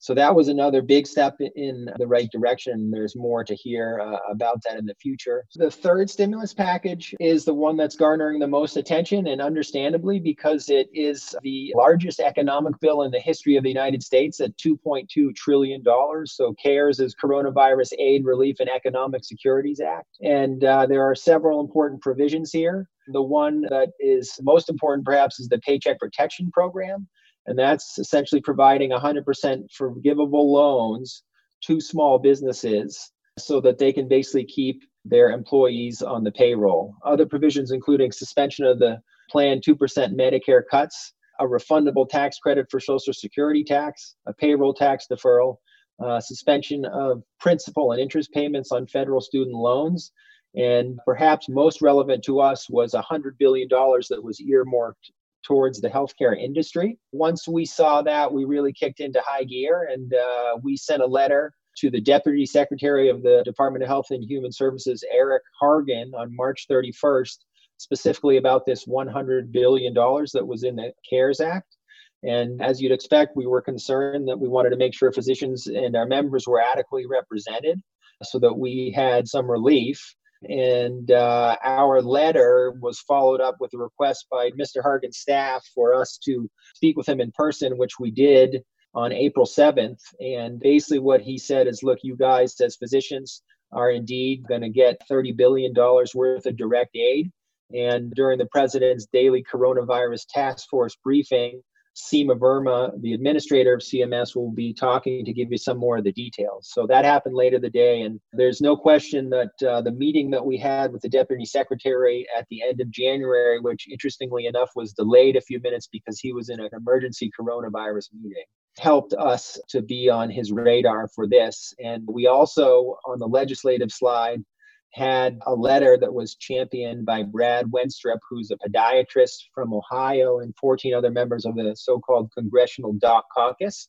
So 0.00 0.14
that 0.14 0.34
was 0.34 0.48
another 0.48 0.80
big 0.80 1.06
step 1.06 1.36
in 1.40 1.88
the 1.98 2.06
right 2.06 2.30
direction. 2.30 2.90
There's 2.90 3.16
more 3.16 3.42
to 3.44 3.54
hear 3.54 4.00
uh, 4.00 4.18
about 4.30 4.62
that 4.64 4.78
in 4.78 4.86
the 4.86 4.94
future. 4.94 5.44
The 5.56 5.70
third 5.70 6.08
stimulus 6.08 6.54
package 6.54 7.14
is 7.18 7.44
the 7.44 7.54
one 7.54 7.76
that's 7.76 7.96
garnering 7.96 8.38
the 8.38 8.46
most 8.46 8.76
attention, 8.76 9.26
and 9.26 9.40
understandably, 9.40 10.20
because 10.20 10.68
it 10.68 10.88
is 10.94 11.34
the 11.42 11.72
largest 11.76 12.20
economic 12.20 12.78
bill 12.80 13.02
in 13.02 13.10
the 13.10 13.20
history 13.20 13.56
of 13.56 13.64
the 13.64 13.68
United 13.68 14.02
States 14.02 14.40
at 14.40 14.56
$2.2 14.56 15.34
trillion. 15.34 15.82
So 16.26 16.54
CARES 16.62 17.00
is 17.00 17.14
Coronavirus 17.14 17.92
Aid, 17.98 18.24
Relief, 18.24 18.56
and 18.60 18.70
Economic 18.70 19.24
Securities 19.24 19.80
Act. 19.80 20.16
And 20.20 20.62
uh, 20.62 20.86
there 20.86 21.02
are 21.02 21.14
several 21.14 21.60
important 21.60 22.02
provisions 22.02 22.52
here. 22.52 22.88
The 23.08 23.22
one 23.22 23.62
that 23.62 23.88
is 23.98 24.38
most 24.42 24.68
important, 24.68 25.06
perhaps, 25.06 25.40
is 25.40 25.48
the 25.48 25.58
Paycheck 25.58 25.98
Protection 25.98 26.50
Program. 26.52 27.08
And 27.48 27.58
that's 27.58 27.98
essentially 27.98 28.42
providing 28.42 28.90
100% 28.90 29.72
forgivable 29.72 30.52
loans 30.52 31.22
to 31.64 31.80
small 31.80 32.18
businesses 32.18 33.10
so 33.38 33.58
that 33.62 33.78
they 33.78 33.90
can 33.90 34.06
basically 34.06 34.44
keep 34.44 34.82
their 35.06 35.30
employees 35.30 36.02
on 36.02 36.24
the 36.24 36.30
payroll. 36.30 36.94
Other 37.06 37.24
provisions, 37.24 37.70
including 37.70 38.12
suspension 38.12 38.66
of 38.66 38.78
the 38.78 39.00
planned 39.30 39.64
2% 39.66 39.78
Medicare 40.14 40.60
cuts, 40.70 41.14
a 41.40 41.44
refundable 41.44 42.06
tax 42.06 42.38
credit 42.38 42.66
for 42.70 42.80
Social 42.80 43.14
Security 43.14 43.64
tax, 43.64 44.16
a 44.26 44.34
payroll 44.34 44.74
tax 44.74 45.06
deferral, 45.10 45.56
uh, 46.04 46.20
suspension 46.20 46.84
of 46.84 47.22
principal 47.40 47.92
and 47.92 48.00
interest 48.00 48.30
payments 48.32 48.72
on 48.72 48.86
federal 48.86 49.22
student 49.22 49.56
loans, 49.56 50.12
and 50.54 50.98
perhaps 51.06 51.48
most 51.48 51.80
relevant 51.80 52.22
to 52.24 52.40
us 52.40 52.68
was 52.68 52.92
$100 52.92 53.38
billion 53.38 53.68
that 53.70 54.22
was 54.22 54.38
earmarked 54.42 55.12
towards 55.48 55.80
the 55.80 55.88
healthcare 55.88 56.38
industry. 56.38 56.98
Once 57.12 57.48
we 57.48 57.64
saw 57.64 58.02
that, 58.02 58.30
we 58.30 58.44
really 58.44 58.72
kicked 58.72 59.00
into 59.00 59.20
high 59.24 59.44
gear 59.44 59.88
and 59.90 60.12
uh, 60.12 60.58
we 60.62 60.76
sent 60.76 61.02
a 61.02 61.06
letter 61.06 61.54
to 61.78 61.90
the 61.90 62.02
Deputy 62.02 62.44
Secretary 62.44 63.08
of 63.08 63.22
the 63.22 63.40
Department 63.44 63.82
of 63.82 63.88
Health 63.88 64.08
and 64.10 64.22
Human 64.22 64.52
Services, 64.52 65.02
Eric 65.10 65.42
Hargan, 65.62 66.12
on 66.14 66.36
March 66.36 66.66
31st, 66.70 67.38
specifically 67.78 68.36
about 68.36 68.66
this 68.66 68.84
$100 68.84 69.50
billion 69.50 69.94
that 69.94 70.46
was 70.46 70.64
in 70.64 70.76
the 70.76 70.92
CARES 71.08 71.40
Act. 71.40 71.76
And 72.22 72.60
as 72.60 72.82
you'd 72.82 72.92
expect, 72.92 73.36
we 73.36 73.46
were 73.46 73.62
concerned 73.62 74.28
that 74.28 74.38
we 74.38 74.48
wanted 74.48 74.70
to 74.70 74.76
make 74.76 74.94
sure 74.94 75.12
physicians 75.12 75.66
and 75.66 75.96
our 75.96 76.06
members 76.06 76.46
were 76.46 76.60
adequately 76.60 77.06
represented 77.06 77.80
so 78.22 78.38
that 78.40 78.58
we 78.58 78.92
had 78.94 79.28
some 79.28 79.50
relief. 79.50 80.14
And 80.42 81.10
uh, 81.10 81.56
our 81.64 82.00
letter 82.00 82.74
was 82.80 83.00
followed 83.00 83.40
up 83.40 83.56
with 83.60 83.74
a 83.74 83.78
request 83.78 84.26
by 84.30 84.50
Mr. 84.50 84.82
Hargan's 84.82 85.18
staff 85.18 85.64
for 85.74 85.94
us 85.94 86.18
to 86.24 86.48
speak 86.74 86.96
with 86.96 87.08
him 87.08 87.20
in 87.20 87.32
person, 87.32 87.76
which 87.76 87.98
we 87.98 88.10
did 88.10 88.62
on 88.94 89.12
April 89.12 89.46
7th. 89.46 90.00
And 90.20 90.60
basically, 90.60 91.00
what 91.00 91.20
he 91.20 91.38
said 91.38 91.66
is 91.66 91.82
look, 91.82 91.98
you 92.02 92.16
guys, 92.16 92.60
as 92.60 92.76
physicians, 92.76 93.42
are 93.72 93.90
indeed 93.90 94.44
going 94.48 94.62
to 94.62 94.70
get 94.70 95.02
$30 95.10 95.36
billion 95.36 95.74
worth 95.74 96.46
of 96.46 96.56
direct 96.56 96.96
aid. 96.96 97.30
And 97.74 98.12
during 98.12 98.38
the 98.38 98.46
president's 98.46 99.06
daily 99.12 99.44
coronavirus 99.44 100.26
task 100.32 100.68
force 100.70 100.96
briefing, 101.04 101.62
Seema 101.98 102.38
Verma, 102.38 102.92
the 103.02 103.12
administrator 103.12 103.74
of 103.74 103.80
CMS, 103.80 104.36
will 104.36 104.52
be 104.52 104.72
talking 104.72 105.24
to 105.24 105.32
give 105.32 105.50
you 105.50 105.58
some 105.58 105.78
more 105.78 105.98
of 105.98 106.04
the 106.04 106.12
details. 106.12 106.70
So 106.72 106.86
that 106.86 107.04
happened 107.04 107.34
later 107.34 107.58
the 107.58 107.70
day, 107.70 108.02
and 108.02 108.20
there's 108.32 108.60
no 108.60 108.76
question 108.76 109.28
that 109.30 109.50
uh, 109.68 109.82
the 109.82 109.90
meeting 109.90 110.30
that 110.30 110.44
we 110.44 110.56
had 110.58 110.92
with 110.92 111.02
the 111.02 111.08
deputy 111.08 111.44
secretary 111.44 112.26
at 112.36 112.46
the 112.50 112.62
end 112.62 112.80
of 112.80 112.90
January, 112.90 113.58
which 113.60 113.88
interestingly 113.90 114.46
enough 114.46 114.70
was 114.76 114.92
delayed 114.92 115.36
a 115.36 115.40
few 115.40 115.60
minutes 115.60 115.88
because 115.90 116.20
he 116.20 116.32
was 116.32 116.50
in 116.50 116.60
an 116.60 116.70
emergency 116.72 117.30
coronavirus 117.38 118.10
meeting, 118.22 118.44
helped 118.78 119.12
us 119.14 119.58
to 119.68 119.82
be 119.82 120.08
on 120.08 120.30
his 120.30 120.52
radar 120.52 121.08
for 121.08 121.26
this. 121.26 121.74
And 121.82 122.06
we 122.06 122.28
also, 122.28 122.96
on 123.06 123.18
the 123.18 123.26
legislative 123.26 123.90
slide, 123.90 124.44
had 124.92 125.38
a 125.46 125.54
letter 125.54 125.96
that 125.96 126.12
was 126.12 126.34
championed 126.34 127.04
by 127.04 127.22
Brad 127.22 127.66
Wenstrup, 127.66 128.18
who's 128.28 128.50
a 128.50 128.56
podiatrist 128.56 129.44
from 129.54 129.72
Ohio, 129.72 130.40
and 130.40 130.54
14 130.56 130.94
other 130.94 131.10
members 131.10 131.44
of 131.44 131.54
the 131.54 131.74
so 131.76 132.00
called 132.00 132.32
Congressional 132.36 132.94
Doc 132.94 133.26
Caucus, 133.34 133.88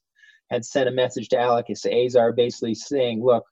had 0.49 0.65
sent 0.65 0.89
a 0.89 0.91
message 0.91 1.29
to 1.29 1.39
Alex 1.39 1.85
Azar 1.85 2.33
basically 2.33 2.75
saying, 2.75 3.23
look, 3.23 3.45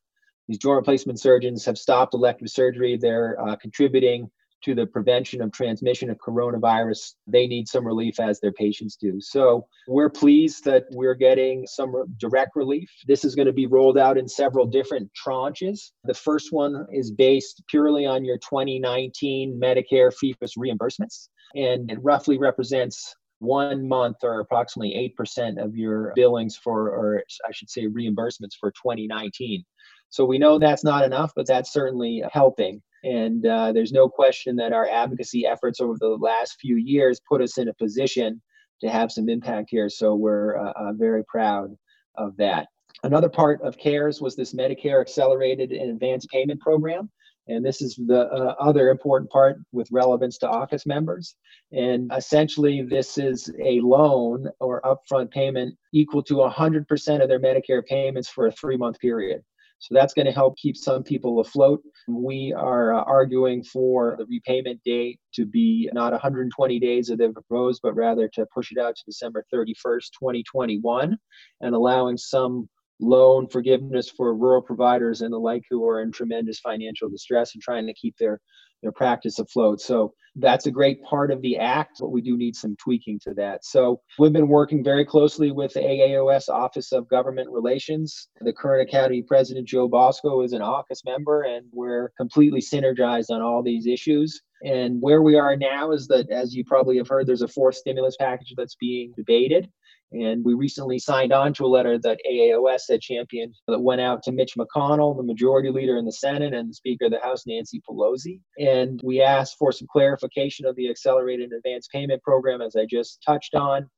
these 0.47 0.57
joint 0.57 0.77
replacement 0.77 1.19
surgeons 1.19 1.65
have 1.65 1.77
stopped 1.77 2.13
elective 2.13 2.49
surgery. 2.49 2.97
They're 2.97 3.39
uh, 3.39 3.55
contributing 3.57 4.29
to 4.63 4.75
the 4.75 4.85
prevention 4.85 5.41
of 5.41 5.51
transmission 5.51 6.09
of 6.09 6.17
coronavirus, 6.17 7.13
they 7.27 7.47
need 7.47 7.67
some 7.67 7.85
relief 7.85 8.19
as 8.19 8.39
their 8.39 8.51
patients 8.51 8.95
do. 8.95 9.19
So 9.19 9.67
we're 9.87 10.09
pleased 10.09 10.65
that 10.65 10.85
we're 10.91 11.15
getting 11.15 11.67
some 11.67 11.93
direct 12.17 12.55
relief. 12.55 12.89
This 13.07 13.23
is 13.23 13.35
going 13.35 13.45
to 13.45 13.53
be 13.53 13.67
rolled 13.67 13.97
out 13.97 14.17
in 14.17 14.27
several 14.27 14.65
different 14.65 15.09
tranches. 15.13 15.91
The 16.03 16.13
first 16.13 16.51
one 16.51 16.85
is 16.91 17.11
based 17.11 17.63
purely 17.69 18.05
on 18.05 18.25
your 18.25 18.37
2019 18.37 19.59
Medicare 19.61 20.13
fee 20.13 20.33
for 20.33 20.47
reimbursements, 20.57 21.29
and 21.55 21.91
it 21.91 21.99
roughly 22.01 22.37
represents 22.37 23.15
one 23.39 23.87
month 23.87 24.17
or 24.23 24.39
approximately 24.39 25.13
8% 25.19 25.63
of 25.63 25.75
your 25.75 26.11
billings 26.15 26.57
for, 26.57 26.89
or 26.89 27.23
I 27.47 27.51
should 27.51 27.69
say, 27.69 27.85
reimbursements 27.85 28.55
for 28.59 28.71
2019. 28.71 29.63
So 30.09 30.25
we 30.25 30.39
know 30.39 30.57
that's 30.57 30.83
not 30.83 31.03
enough, 31.03 31.33
but 31.35 31.47
that's 31.47 31.71
certainly 31.71 32.23
helping. 32.31 32.81
And 33.07 33.45
uh, 33.45 33.71
there's 33.71 33.93
no 33.93 34.09
question 34.09 34.57
that 34.57 34.73
our 34.73 34.87
advocacy 34.89 35.45
efforts 35.45 35.79
over 35.79 35.95
the 35.97 36.17
last 36.19 36.59
few 36.59 36.75
years 36.75 37.21
put 37.27 37.41
us 37.41 37.57
in 37.57 37.69
a 37.69 37.73
position 37.73 38.41
to 38.81 38.89
have 38.89 39.13
some 39.13 39.29
impact 39.29 39.69
here. 39.71 39.89
So 39.89 40.13
we're 40.13 40.57
uh, 40.57 40.73
uh, 40.75 40.93
very 40.93 41.23
proud 41.23 41.73
of 42.15 42.35
that. 42.35 42.67
Another 43.03 43.29
part 43.29 43.61
of 43.61 43.77
CARES 43.77 44.21
was 44.21 44.35
this 44.35 44.53
Medicare 44.53 44.99
Accelerated 44.99 45.71
and 45.71 45.91
Advanced 45.91 46.29
Payment 46.29 46.59
Program. 46.59 47.09
And 47.47 47.63
this 47.63 47.81
is 47.81 47.95
the 47.95 48.27
uh, 48.27 48.55
other 48.59 48.89
important 48.89 49.31
part 49.31 49.57
with 49.71 49.87
relevance 49.89 50.37
to 50.39 50.47
AAHKS 50.47 50.85
members. 50.85 51.35
And 51.71 52.11
essentially, 52.13 52.81
this 52.81 53.17
is 53.17 53.49
a 53.63 53.79
loan 53.79 54.49
or 54.59 54.81
upfront 54.81 55.31
payment 55.31 55.77
equal 55.93 56.23
to 56.23 56.33
100% 56.33 57.21
of 57.21 57.29
their 57.29 57.39
Medicare 57.39 57.85
payments 57.85 58.27
for 58.27 58.47
a 58.47 58.51
three 58.51 58.75
month 58.75 58.99
period. 58.99 59.43
So 59.79 59.93
that's 59.93 60.13
going 60.13 60.25
to 60.25 60.31
help 60.31 60.57
keep 60.57 60.75
some 60.75 61.03
people 61.03 61.39
afloat. 61.39 61.81
We 62.07 62.53
are 62.57 62.93
uh, 62.93 63.03
arguing 63.03 63.63
for 63.63 64.15
the 64.17 64.25
repayment 64.25 64.81
date 64.83 65.19
to 65.35 65.45
be 65.45 65.89
not 65.93 66.13
120 66.13 66.79
days 66.79 67.09
as 67.09 67.17
they've 67.17 67.33
proposed, 67.33 67.81
but 67.83 67.95
rather 67.95 68.27
to 68.29 68.45
push 68.53 68.71
it 68.71 68.79
out 68.79 68.95
to 68.95 69.03
December 69.05 69.45
31st, 69.53 70.09
2021, 70.19 71.17
and 71.61 71.75
allowing 71.75 72.17
some 72.17 72.67
loan 72.99 73.47
forgiveness 73.47 74.09
for 74.09 74.35
rural 74.35 74.61
providers 74.61 75.21
and 75.21 75.31
the 75.31 75.37
like 75.37 75.63
who 75.69 75.87
are 75.87 76.01
in 76.01 76.11
tremendous 76.11 76.59
financial 76.59 77.09
distress 77.09 77.53
and 77.53 77.61
trying 77.61 77.85
to 77.85 77.93
keep 77.93 78.17
their 78.17 78.41
their 78.81 78.91
practice 78.91 79.39
afloat. 79.39 79.81
So 79.81 80.13
that's 80.39 80.67
a 80.67 80.71
great 80.71 81.01
part 81.03 81.31
of 81.31 81.41
the 81.41 81.57
act, 81.57 81.97
but 81.99 82.09
we 82.09 82.21
do 82.21 82.37
need 82.37 82.55
some 82.55 82.75
tweaking 82.77 83.19
to 83.23 83.33
that. 83.33 83.65
So 83.65 84.01
we've 84.19 84.33
been 84.33 84.47
working 84.47 84.83
very 84.83 85.03
closely 85.03 85.51
with 85.51 85.73
the 85.73 85.79
AAOS 85.79 86.47
Office 86.47 86.91
of 86.91 87.09
Government 87.09 87.49
Relations. 87.49 88.27
The 88.41 88.53
current 88.53 88.87
Academy 88.87 89.23
President, 89.23 89.67
Joe 89.67 89.87
Bosco, 89.87 90.43
is 90.43 90.53
an 90.53 90.61
AAHKS 90.61 91.05
member, 91.05 91.41
and 91.41 91.65
we're 91.71 92.11
completely 92.17 92.61
synergized 92.61 93.31
on 93.31 93.41
all 93.41 93.63
these 93.63 93.87
issues. 93.87 94.41
And 94.63 95.01
where 95.01 95.21
we 95.21 95.37
are 95.37 95.55
now 95.55 95.91
is 95.91 96.07
that, 96.07 96.29
as 96.29 96.55
you 96.55 96.63
probably 96.65 96.97
have 96.97 97.07
heard, 97.07 97.27
there's 97.27 97.41
a 97.41 97.47
fourth 97.47 97.75
stimulus 97.75 98.15
package 98.19 98.53
that's 98.55 98.75
being 98.75 99.13
debated. 99.15 99.69
And 100.11 100.43
we 100.45 100.53
recently 100.53 100.99
signed 100.99 101.33
on 101.33 101.53
to 101.53 101.65
a 101.65 101.67
letter 101.67 101.97
that 101.99 102.19
AAOS 102.29 102.83
had 102.89 103.01
championed 103.01 103.55
that 103.67 103.79
went 103.79 104.01
out 104.01 104.23
to 104.23 104.31
Mitch 104.31 104.55
McConnell, 104.55 105.17
the 105.17 105.23
majority 105.23 105.69
leader 105.69 105.97
in 105.97 106.05
the 106.05 106.11
Senate, 106.11 106.53
and 106.53 106.69
the 106.69 106.73
Speaker 106.73 107.05
of 107.05 107.11
the 107.11 107.19
House, 107.19 107.45
Nancy 107.45 107.81
Pelosi. 107.87 108.39
And 108.57 109.01
we 109.03 109.21
asked 109.21 109.57
for 109.59 109.71
some 109.71 109.87
clarification 109.91 110.65
of 110.65 110.75
the 110.75 110.89
accelerated 110.89 111.51
advance 111.51 111.87
payment 111.87 112.23
program, 112.23 112.61
as 112.61 112.75
I 112.75 112.85
just 112.85 113.21
touched 113.25 113.53
on. 113.53 113.89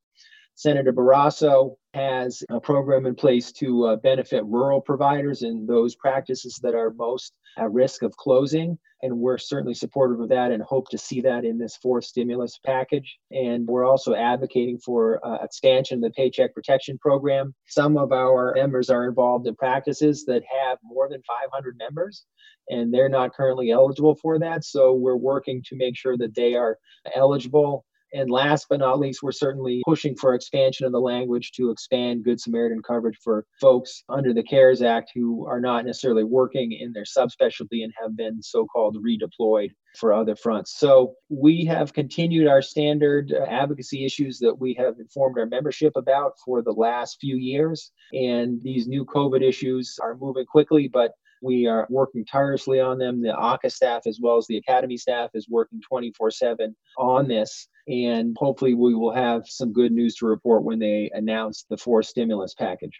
Senator 0.59 0.91
Barrasso 0.91 1.77
has 1.93 2.43
a 2.49 2.59
program 2.59 3.05
in 3.05 3.15
place 3.15 3.53
to 3.53 3.85
uh, 3.85 3.95
benefit 3.95 4.43
rural 4.43 4.81
providers 4.81 5.41
and 5.41 5.65
those 5.65 5.95
practices 5.95 6.59
that 6.61 6.75
are 6.75 6.93
most 6.97 7.31
at 7.57 7.71
risk 7.71 8.03
of 8.03 8.17
closing. 8.17 8.77
And 9.01 9.19
we're 9.19 9.37
certainly 9.37 9.73
supportive 9.73 10.19
of 10.19 10.27
that 10.27 10.51
and 10.51 10.61
hope 10.61 10.89
to 10.89 10.97
see 10.97 11.21
that 11.21 11.45
in 11.45 11.57
this 11.57 11.77
fourth 11.77 12.03
stimulus 12.03 12.59
package. 12.65 13.19
And 13.31 13.65
we're 13.67 13.85
also 13.85 14.15
advocating 14.15 14.79
for 14.79 15.25
uh, 15.25 15.41
expansion 15.41 15.99
of 15.99 16.01
the 16.01 16.09
Paycheck 16.09 16.53
Protection 16.53 16.97
Program. 16.97 17.55
Some 17.69 17.97
of 17.97 18.11
our 18.11 18.51
members 18.53 18.89
are 18.89 19.07
involved 19.07 19.47
in 19.47 19.55
practices 19.55 20.25
that 20.25 20.43
have 20.65 20.77
more 20.83 21.07
than 21.07 21.21
500 21.25 21.77
members, 21.77 22.25
and 22.67 22.93
they're 22.93 23.07
not 23.07 23.33
currently 23.33 23.71
eligible 23.71 24.15
for 24.15 24.37
that. 24.39 24.65
So 24.65 24.91
we're 24.91 25.15
working 25.15 25.63
to 25.67 25.77
make 25.77 25.95
sure 25.95 26.17
that 26.17 26.35
they 26.35 26.55
are 26.55 26.77
eligible 27.15 27.85
and 28.13 28.29
last 28.29 28.67
but 28.69 28.79
not 28.79 28.99
least, 28.99 29.21
we're 29.23 29.31
certainly 29.31 29.81
pushing 29.85 30.15
for 30.15 30.33
expansion 30.33 30.85
of 30.85 30.91
the 30.91 30.99
language 30.99 31.51
to 31.53 31.71
expand 31.71 32.23
Good 32.23 32.39
Samaritan 32.39 32.81
coverage 32.81 33.17
for 33.23 33.45
folks 33.61 34.03
under 34.09 34.33
the 34.33 34.43
CARES 34.43 34.81
Act 34.81 35.11
who 35.13 35.45
are 35.47 35.59
not 35.59 35.85
necessarily 35.85 36.23
working 36.23 36.71
in 36.71 36.93
their 36.93 37.03
subspecialty 37.03 37.83
and 37.83 37.93
have 38.01 38.15
been 38.15 38.41
so 38.41 38.65
called 38.65 38.97
redeployed 39.03 39.69
for 39.97 40.13
other 40.13 40.35
fronts. 40.35 40.77
So 40.77 41.15
we 41.29 41.65
have 41.65 41.93
continued 41.93 42.47
our 42.47 42.61
standard 42.61 43.33
uh, 43.33 43.43
advocacy 43.45 44.05
issues 44.05 44.39
that 44.39 44.59
we 44.59 44.73
have 44.75 44.99
informed 44.99 45.37
our 45.37 45.45
membership 45.45 45.93
about 45.95 46.33
for 46.45 46.61
the 46.61 46.71
last 46.71 47.17
few 47.19 47.37
years. 47.37 47.91
And 48.13 48.61
these 48.61 48.87
new 48.87 49.05
COVID 49.05 49.41
issues 49.41 49.97
are 50.01 50.15
moving 50.15 50.45
quickly, 50.45 50.87
but 50.91 51.11
we 51.41 51.67
are 51.67 51.87
working 51.89 52.25
tirelessly 52.25 52.79
on 52.79 52.97
them. 52.97 53.21
The 53.21 53.37
ACA 53.37 53.69
staff, 53.69 54.03
as 54.05 54.19
well 54.21 54.37
as 54.37 54.47
the 54.47 54.57
Academy 54.57 54.97
staff, 54.97 55.29
is 55.33 55.47
working 55.49 55.81
24 55.81 56.31
7 56.31 56.75
on 56.97 57.27
this. 57.27 57.67
And 57.87 58.35
hopefully, 58.37 58.73
we 58.73 58.95
will 58.95 59.13
have 59.13 59.43
some 59.47 59.73
good 59.73 59.91
news 59.91 60.15
to 60.15 60.25
report 60.25 60.63
when 60.63 60.79
they 60.79 61.09
announce 61.13 61.65
the 61.69 61.77
fourth 61.77 62.05
stimulus 62.05 62.53
package. 62.53 62.99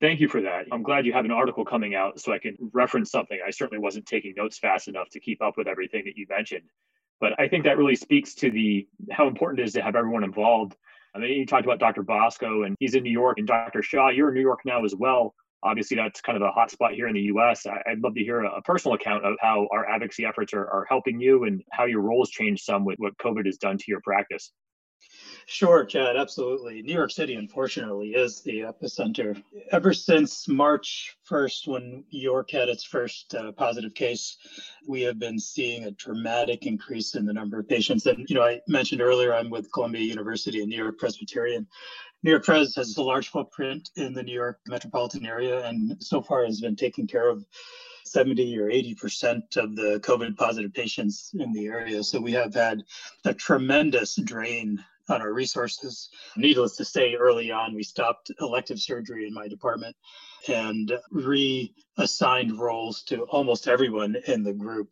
Thank 0.00 0.20
you 0.20 0.28
for 0.28 0.40
that. 0.42 0.66
I'm 0.70 0.82
glad 0.82 1.06
you 1.06 1.12
have 1.12 1.24
an 1.24 1.30
article 1.30 1.64
coming 1.64 1.94
out 1.94 2.20
so 2.20 2.32
I 2.32 2.38
can 2.38 2.56
reference 2.72 3.10
something. 3.10 3.38
I 3.44 3.50
certainly 3.50 3.82
wasn't 3.82 4.06
taking 4.06 4.34
notes 4.36 4.58
fast 4.58 4.86
enough 4.86 5.08
to 5.10 5.20
keep 5.20 5.42
up 5.42 5.56
with 5.56 5.66
everything 5.66 6.04
that 6.04 6.16
you 6.16 6.26
mentioned. 6.28 6.64
But 7.20 7.32
I 7.40 7.48
think 7.48 7.64
that 7.64 7.78
really 7.78 7.96
speaks 7.96 8.34
to 8.36 8.50
the 8.50 8.86
how 9.10 9.26
important 9.26 9.60
it 9.60 9.64
is 9.64 9.72
to 9.74 9.82
have 9.82 9.96
everyone 9.96 10.24
involved. 10.24 10.76
I 11.14 11.18
mean, 11.18 11.30
you 11.30 11.46
talked 11.46 11.64
about 11.64 11.78
Dr. 11.78 12.02
Bosco, 12.02 12.64
and 12.64 12.76
he's 12.80 12.94
in 12.94 13.02
New 13.04 13.10
York, 13.10 13.38
and 13.38 13.46
Dr. 13.46 13.82
Shah, 13.82 14.08
you're 14.08 14.28
in 14.28 14.34
New 14.34 14.40
York 14.40 14.60
now 14.64 14.84
as 14.84 14.94
well 14.94 15.34
obviously 15.64 15.96
that's 15.96 16.20
kind 16.20 16.36
of 16.36 16.42
a 16.42 16.50
hot 16.50 16.70
spot 16.70 16.92
here 16.92 17.08
in 17.08 17.14
the 17.14 17.20
us 17.20 17.66
i'd 17.86 18.00
love 18.00 18.14
to 18.14 18.22
hear 18.22 18.40
a 18.40 18.62
personal 18.62 18.94
account 18.94 19.24
of 19.24 19.34
how 19.40 19.66
our 19.72 19.88
advocacy 19.88 20.24
efforts 20.24 20.52
are, 20.54 20.66
are 20.68 20.86
helping 20.88 21.20
you 21.20 21.44
and 21.44 21.62
how 21.72 21.84
your 21.84 22.00
roles 22.00 22.30
changed 22.30 22.64
some 22.64 22.84
with 22.84 22.98
what 22.98 23.16
covid 23.18 23.46
has 23.46 23.56
done 23.56 23.76
to 23.78 23.84
your 23.88 24.00
practice 24.02 24.52
Sure, 25.46 25.84
Chad, 25.84 26.16
absolutely. 26.16 26.80
New 26.80 26.94
York 26.94 27.10
City, 27.10 27.34
unfortunately, 27.34 28.14
is 28.14 28.40
the 28.42 28.60
epicenter. 28.60 29.40
Ever 29.72 29.92
since 29.92 30.48
March 30.48 31.16
1st, 31.30 31.68
when 31.68 32.04
York 32.08 32.50
had 32.50 32.70
its 32.70 32.84
first 32.84 33.34
uh, 33.34 33.52
positive 33.52 33.94
case, 33.94 34.38
we 34.88 35.02
have 35.02 35.18
been 35.18 35.38
seeing 35.38 35.84
a 35.84 35.90
dramatic 35.92 36.66
increase 36.66 37.14
in 37.14 37.26
the 37.26 37.32
number 37.32 37.58
of 37.58 37.68
patients. 37.68 38.06
And, 38.06 38.26
you 38.28 38.36
know, 38.36 38.42
I 38.42 38.60
mentioned 38.68 39.02
earlier, 39.02 39.34
I'm 39.34 39.50
with 39.50 39.70
Columbia 39.72 40.02
University 40.02 40.60
and 40.60 40.68
New 40.68 40.82
York 40.82 40.98
Presbyterian. 40.98 41.66
New 42.24 42.30
York 42.30 42.44
Pres 42.44 42.74
has 42.74 42.96
a 42.96 43.02
large 43.02 43.28
footprint 43.28 43.90
in 43.96 44.14
the 44.14 44.22
New 44.22 44.32
York 44.32 44.58
metropolitan 44.66 45.26
area 45.26 45.62
and 45.66 45.94
so 46.02 46.22
far 46.22 46.46
has 46.46 46.58
been 46.58 46.74
taking 46.74 47.06
care 47.06 47.28
of 47.28 47.44
70 48.06 48.58
or 48.58 48.70
80% 48.70 49.58
of 49.58 49.76
the 49.76 50.00
COVID 50.02 50.34
positive 50.34 50.72
patients 50.72 51.32
in 51.38 51.52
the 51.52 51.66
area. 51.66 52.02
So 52.02 52.18
we 52.18 52.32
have 52.32 52.54
had 52.54 52.82
a 53.26 53.34
tremendous 53.34 54.16
drain 54.16 54.82
on 55.10 55.20
our 55.20 55.34
resources. 55.34 56.08
Needless 56.34 56.76
to 56.76 56.84
say, 56.86 57.14
early 57.14 57.50
on, 57.50 57.74
we 57.74 57.82
stopped 57.82 58.30
elective 58.40 58.80
surgery 58.80 59.26
in 59.26 59.34
my 59.34 59.46
department 59.46 59.94
and 60.48 60.94
reassigned 61.10 62.58
roles 62.58 63.02
to 63.02 63.24
almost 63.24 63.68
everyone 63.68 64.16
in 64.26 64.42
the 64.42 64.54
group. 64.54 64.88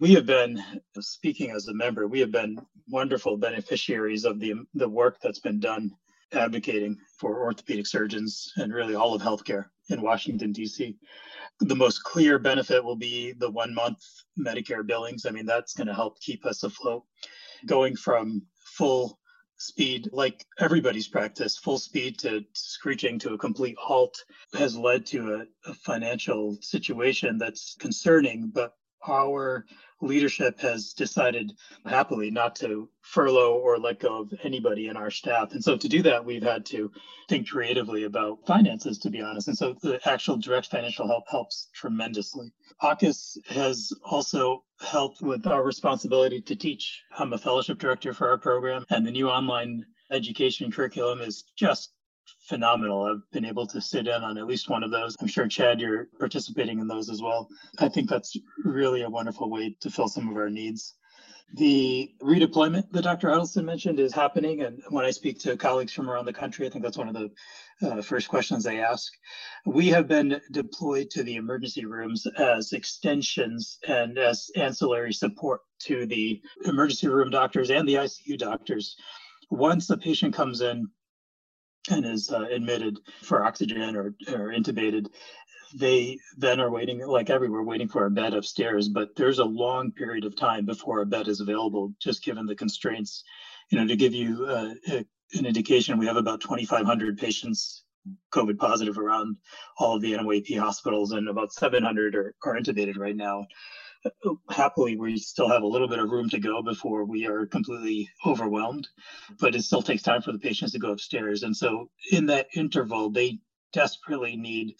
We 0.00 0.14
have 0.14 0.24
been, 0.24 0.64
speaking 0.98 1.50
as 1.50 1.68
a 1.68 1.74
member, 1.74 2.08
we 2.08 2.20
have 2.20 2.32
been 2.32 2.58
wonderful 2.88 3.36
beneficiaries 3.36 4.24
of 4.24 4.40
the, 4.40 4.54
the 4.72 4.88
work 4.88 5.18
that's 5.20 5.40
been 5.40 5.60
done 5.60 5.90
advocating 6.34 6.96
for 7.18 7.42
orthopedic 7.42 7.86
surgeons 7.86 8.52
and 8.56 8.72
really 8.72 8.94
all 8.94 9.14
of 9.14 9.22
healthcare 9.22 9.66
in 9.88 10.02
Washington, 10.02 10.52
D.C. 10.52 10.96
The 11.60 11.76
most 11.76 12.02
clear 12.04 12.38
benefit 12.38 12.82
will 12.82 12.96
be 12.96 13.32
the 13.32 13.50
one 13.50 13.74
month 13.74 13.98
Medicare 14.38 14.86
billings. 14.86 15.26
I 15.26 15.30
mean, 15.30 15.46
that's 15.46 15.74
going 15.74 15.86
to 15.86 15.94
help 15.94 16.20
keep 16.20 16.44
us 16.46 16.62
afloat. 16.62 17.04
Going 17.66 17.96
from 17.96 18.42
full 18.58 19.18
speed, 19.56 20.08
like 20.12 20.44
everybody's 20.58 21.08
practice, 21.08 21.56
full 21.56 21.78
speed 21.78 22.18
to 22.18 22.44
screeching 22.54 23.18
to 23.20 23.34
a 23.34 23.38
complete 23.38 23.76
halt 23.78 24.16
has 24.54 24.76
led 24.76 25.06
to 25.06 25.34
a, 25.34 25.70
a 25.70 25.74
financial 25.74 26.58
situation 26.60 27.38
that's 27.38 27.76
concerning, 27.78 28.50
but 28.52 28.74
our 29.08 29.64
leadership 30.00 30.60
has 30.60 30.92
decided 30.92 31.52
happily 31.86 32.30
not 32.30 32.56
to 32.56 32.88
furlough 33.00 33.54
or 33.54 33.78
let 33.78 34.00
go 34.00 34.20
of 34.20 34.32
anybody 34.42 34.88
in 34.88 34.96
our 34.96 35.10
staff. 35.10 35.52
And 35.52 35.62
so 35.62 35.76
to 35.76 35.88
do 35.88 36.02
that, 36.02 36.24
we've 36.24 36.42
had 36.42 36.66
to 36.66 36.90
think 37.28 37.48
creatively 37.48 38.04
about 38.04 38.46
finances, 38.46 38.98
to 38.98 39.10
be 39.10 39.20
honest. 39.20 39.48
And 39.48 39.56
so 39.56 39.74
the 39.82 40.00
actual 40.08 40.36
direct 40.36 40.66
financial 40.66 41.06
help 41.06 41.24
helps 41.28 41.68
tremendously. 41.74 42.52
AAHKS 42.82 43.38
has 43.48 43.92
also 44.04 44.64
helped 44.80 45.22
with 45.22 45.46
our 45.46 45.62
responsibility 45.62 46.40
to 46.42 46.56
teach. 46.56 47.02
I'm 47.18 47.32
a 47.32 47.38
fellowship 47.38 47.78
director 47.78 48.12
for 48.12 48.28
our 48.28 48.38
program, 48.38 48.84
and 48.90 49.06
the 49.06 49.12
new 49.12 49.30
online 49.30 49.86
education 50.10 50.70
curriculum 50.70 51.20
is 51.20 51.44
just 51.56 51.92
phenomenal. 52.48 53.04
I've 53.04 53.30
been 53.32 53.44
able 53.44 53.66
to 53.68 53.80
sit 53.80 54.06
in 54.06 54.22
on 54.22 54.38
at 54.38 54.46
least 54.46 54.68
one 54.68 54.82
of 54.82 54.90
those. 54.90 55.16
I'm 55.20 55.26
sure, 55.26 55.48
Chad, 55.48 55.80
you're 55.80 56.08
participating 56.18 56.78
in 56.78 56.88
those 56.88 57.10
as 57.10 57.22
well. 57.22 57.48
I 57.78 57.88
think 57.88 58.08
that's 58.08 58.36
really 58.64 59.02
a 59.02 59.10
wonderful 59.10 59.50
way 59.50 59.76
to 59.80 59.90
fill 59.90 60.08
some 60.08 60.28
of 60.28 60.36
our 60.36 60.50
needs. 60.50 60.94
The 61.56 62.10
redeployment 62.20 62.90
that 62.90 63.02
Dr. 63.02 63.30
Huddleston 63.30 63.64
mentioned 63.64 64.00
is 64.00 64.12
happening. 64.12 64.62
And 64.62 64.82
when 64.88 65.04
I 65.04 65.10
speak 65.10 65.38
to 65.40 65.56
colleagues 65.56 65.92
from 65.92 66.10
around 66.10 66.24
the 66.24 66.32
country, 66.32 66.66
I 66.66 66.70
think 66.70 66.82
that's 66.82 66.98
one 66.98 67.08
of 67.08 67.14
the 67.14 67.30
uh, 67.86 68.02
first 68.02 68.28
questions 68.28 68.64
they 68.64 68.80
ask. 68.80 69.12
We 69.64 69.88
have 69.88 70.08
been 70.08 70.40
deployed 70.50 71.10
to 71.10 71.22
the 71.22 71.36
emergency 71.36 71.84
rooms 71.84 72.26
as 72.38 72.72
extensions 72.72 73.78
and 73.86 74.18
as 74.18 74.50
ancillary 74.56 75.12
support 75.12 75.60
to 75.80 76.06
the 76.06 76.40
emergency 76.64 77.08
room 77.08 77.30
doctors 77.30 77.70
and 77.70 77.86
the 77.86 77.94
ICU 77.94 78.36
doctors. 78.36 78.96
Once 79.50 79.90
a 79.90 79.96
patient 79.96 80.34
comes 80.34 80.60
in, 80.60 80.88
and 81.90 82.04
is 82.04 82.30
uh, 82.30 82.46
admitted 82.50 82.98
for 83.22 83.44
oxygen 83.44 83.96
or, 83.96 84.14
or 84.28 84.52
intubated, 84.52 85.08
they 85.74 86.18
then 86.36 86.60
are 86.60 86.70
waiting, 86.70 87.04
like 87.06 87.30
everywhere, 87.30 87.62
waiting 87.62 87.88
for 87.88 88.06
a 88.06 88.10
bed 88.10 88.34
upstairs. 88.34 88.88
But 88.88 89.16
there's 89.16 89.40
a 89.40 89.44
long 89.44 89.90
period 89.92 90.24
of 90.24 90.36
time 90.36 90.64
before 90.64 91.00
a 91.00 91.06
bed 91.06 91.28
is 91.28 91.40
available, 91.40 91.92
just 92.00 92.24
given 92.24 92.46
the 92.46 92.54
constraints. 92.54 93.24
You 93.70 93.78
know, 93.78 93.86
to 93.86 93.96
give 93.96 94.14
you 94.14 94.46
uh, 94.46 94.74
a, 94.88 95.06
an 95.34 95.46
indication, 95.46 95.98
we 95.98 96.06
have 96.06 96.16
about 96.16 96.40
2,500 96.40 97.18
patients 97.18 97.84
COVID 98.32 98.58
positive 98.58 98.98
around 98.98 99.36
all 99.78 99.96
of 99.96 100.02
the 100.02 100.12
NOAP 100.12 100.58
hospitals, 100.58 101.12
and 101.12 101.28
about 101.28 101.52
700 101.52 102.14
are, 102.14 102.34
are 102.44 102.56
intubated 102.56 102.98
right 102.98 103.16
now. 103.16 103.46
Happily, 104.50 104.96
we 104.96 105.16
still 105.18 105.48
have 105.48 105.62
a 105.62 105.66
little 105.66 105.88
bit 105.88 105.98
of 105.98 106.10
room 106.10 106.28
to 106.30 106.38
go 106.38 106.62
before 106.62 107.04
we 107.04 107.26
are 107.26 107.46
completely 107.46 108.08
overwhelmed, 108.26 108.88
but 109.40 109.54
it 109.54 109.62
still 109.62 109.82
takes 109.82 110.02
time 110.02 110.22
for 110.22 110.32
the 110.32 110.38
patients 110.38 110.72
to 110.72 110.78
go 110.78 110.92
upstairs. 110.92 111.42
And 111.42 111.56
so, 111.56 111.90
in 112.12 112.26
that 112.26 112.48
interval, 112.54 113.10
they 113.10 113.38
desperately 113.72 114.36
need 114.36 114.74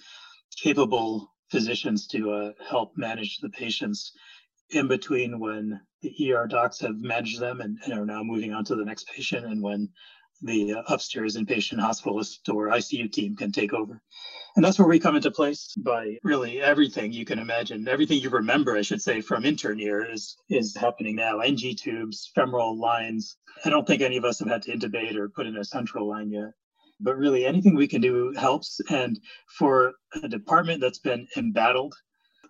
capable 0.62 1.32
physicians 1.50 2.06
to 2.08 2.32
uh, 2.32 2.52
help 2.68 2.92
manage 2.96 3.38
the 3.38 3.50
patients 3.50 4.12
in 4.70 4.88
between 4.88 5.38
when 5.38 5.80
the 6.02 6.32
ER 6.32 6.46
docs 6.46 6.80
have 6.80 6.96
managed 6.96 7.40
them 7.40 7.60
and, 7.60 7.78
and 7.84 7.92
are 7.92 8.06
now 8.06 8.22
moving 8.22 8.52
on 8.52 8.64
to 8.64 8.76
the 8.76 8.84
next 8.84 9.08
patient, 9.08 9.46
and 9.46 9.62
when 9.62 9.88
the 10.42 10.74
uh, 10.74 10.82
upstairs 10.88 11.36
inpatient 11.36 11.78
hospitalist 11.78 12.52
or 12.52 12.68
ICU 12.68 13.10
team 13.10 13.36
can 13.36 13.52
take 13.52 13.72
over. 13.72 14.00
And 14.56 14.64
that's 14.64 14.78
where 14.78 14.86
we 14.86 15.00
come 15.00 15.16
into 15.16 15.32
place 15.32 15.74
by 15.76 16.16
really 16.22 16.60
everything 16.60 17.12
you 17.12 17.24
can 17.24 17.40
imagine. 17.40 17.88
Everything 17.88 18.20
you 18.20 18.30
remember, 18.30 18.76
I 18.76 18.82
should 18.82 19.02
say, 19.02 19.20
from 19.20 19.44
intern 19.44 19.78
year 19.80 20.08
is, 20.08 20.36
is 20.48 20.76
happening 20.76 21.16
now. 21.16 21.40
NG 21.40 21.74
tubes, 21.74 22.30
femoral 22.34 22.78
lines. 22.78 23.36
I 23.64 23.70
don't 23.70 23.86
think 23.86 24.00
any 24.00 24.16
of 24.16 24.24
us 24.24 24.38
have 24.38 24.48
had 24.48 24.62
to 24.62 24.76
intubate 24.76 25.16
or 25.16 25.28
put 25.28 25.46
in 25.46 25.56
a 25.56 25.64
central 25.64 26.08
line 26.08 26.30
yet. 26.30 26.52
But 27.00 27.16
really, 27.16 27.44
anything 27.44 27.74
we 27.74 27.88
can 27.88 28.00
do 28.00 28.32
helps. 28.36 28.80
And 28.88 29.18
for 29.58 29.94
a 30.22 30.28
department 30.28 30.80
that's 30.80 31.00
been 31.00 31.26
embattled, 31.36 31.94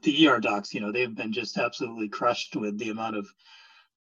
the 0.02 0.28
ER 0.28 0.40
docs, 0.40 0.74
you 0.74 0.80
know, 0.80 0.92
they've 0.92 1.14
been 1.14 1.32
just 1.32 1.56
absolutely 1.56 2.08
crushed 2.08 2.54
with 2.54 2.78
the 2.78 2.90
amount 2.90 3.16
of 3.16 3.26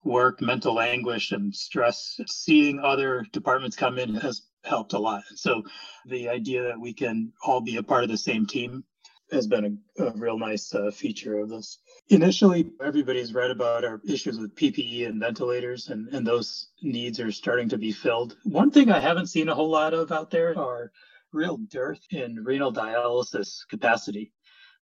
work, 0.08 0.42
mental 0.42 0.80
anguish, 0.80 1.32
and 1.32 1.56
stress. 1.56 2.20
Seeing 2.28 2.80
other 2.80 3.26
departments 3.32 3.76
come 3.76 4.00
in 4.00 4.16
has 4.16 4.44
helped 4.64 4.94
a 4.94 5.00
lot. 5.00 5.24
So 5.36 5.64
the 6.06 6.30
idea 6.30 6.64
that 6.64 6.80
we 6.80 6.94
can 6.94 7.32
all 7.46 7.62
be 7.62 7.78
a 7.78 7.84
part 7.84 8.04
of 8.04 8.10
the 8.10 8.18
same 8.18 8.46
team 8.46 8.84
has 9.32 9.46
been 9.46 9.82
a, 10.00 10.04
a 10.04 10.12
real 10.16 10.40
nice 10.40 10.74
uh, 10.74 10.90
feature 10.90 11.40
of 11.40 11.50
this. 11.50 11.80
Initially, 12.10 12.72
everybody's 12.82 13.34
read 13.34 13.52
about 13.52 13.84
our 13.84 14.02
issues 14.08 14.40
with 14.40 14.56
PPE 14.56 15.08
and 15.08 15.20
ventilators, 15.20 15.90
and, 15.90 16.08
and 16.14 16.26
those 16.26 16.70
needs 16.82 17.20
are 17.20 17.32
starting 17.32 17.68
to 17.70 17.78
be 17.78 17.92
filled. 17.92 18.38
One 18.44 18.72
thing 18.72 18.90
I 18.90 19.00
haven't 19.00 19.28
seen 19.28 19.50
a 19.50 19.56
whole 19.56 19.70
lot 19.70 19.94
of 19.94 20.12
out 20.12 20.32
there 20.32 20.58
are 20.58 20.92
real 21.34 21.58
dearth 21.58 22.00
in 22.12 22.44
renal 22.44 22.72
dialysis 22.72 23.68
capacity. 23.70 24.32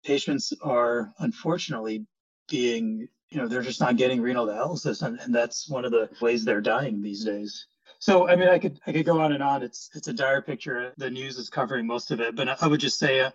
Patients 0.05 0.53
are 0.63 1.13
unfortunately 1.19 2.07
being 2.49 3.09
you 3.31 3.39
know 3.39 3.49
they're 3.49 3.63
just 3.63 3.81
not 3.81 3.97
getting 3.97 4.21
renal 4.21 4.47
dialysis 4.47 5.03
and, 5.03 5.19
and 5.21 5.35
that's 5.35 5.69
one 5.69 5.85
of 5.85 5.91
the 5.91 6.09
ways 6.21 6.45
they're 6.45 6.61
dying 6.61 7.03
these 7.03 7.25
days. 7.25 7.67
So 7.99 8.29
i 8.29 8.37
mean 8.37 8.49
i 8.49 8.59
could 8.59 8.79
i 8.87 8.93
could 8.93 9.07
go 9.07 9.21
on 9.21 9.33
and 9.33 9.43
on. 9.43 9.63
It's 9.63 9.91
it's 9.95 10.09
a 10.09 10.13
dire 10.13 10.43
picture. 10.43 10.93
The 10.97 11.11
news 11.11 11.37
is 11.37 11.49
covering 11.49 11.87
most 11.87 12.11
of 12.11 12.21
it 12.21 12.37
but 12.37 12.63
i 12.63 12.67
would 12.67 12.81
just 12.81 12.99
say 12.99 13.21
uh, 13.21 13.31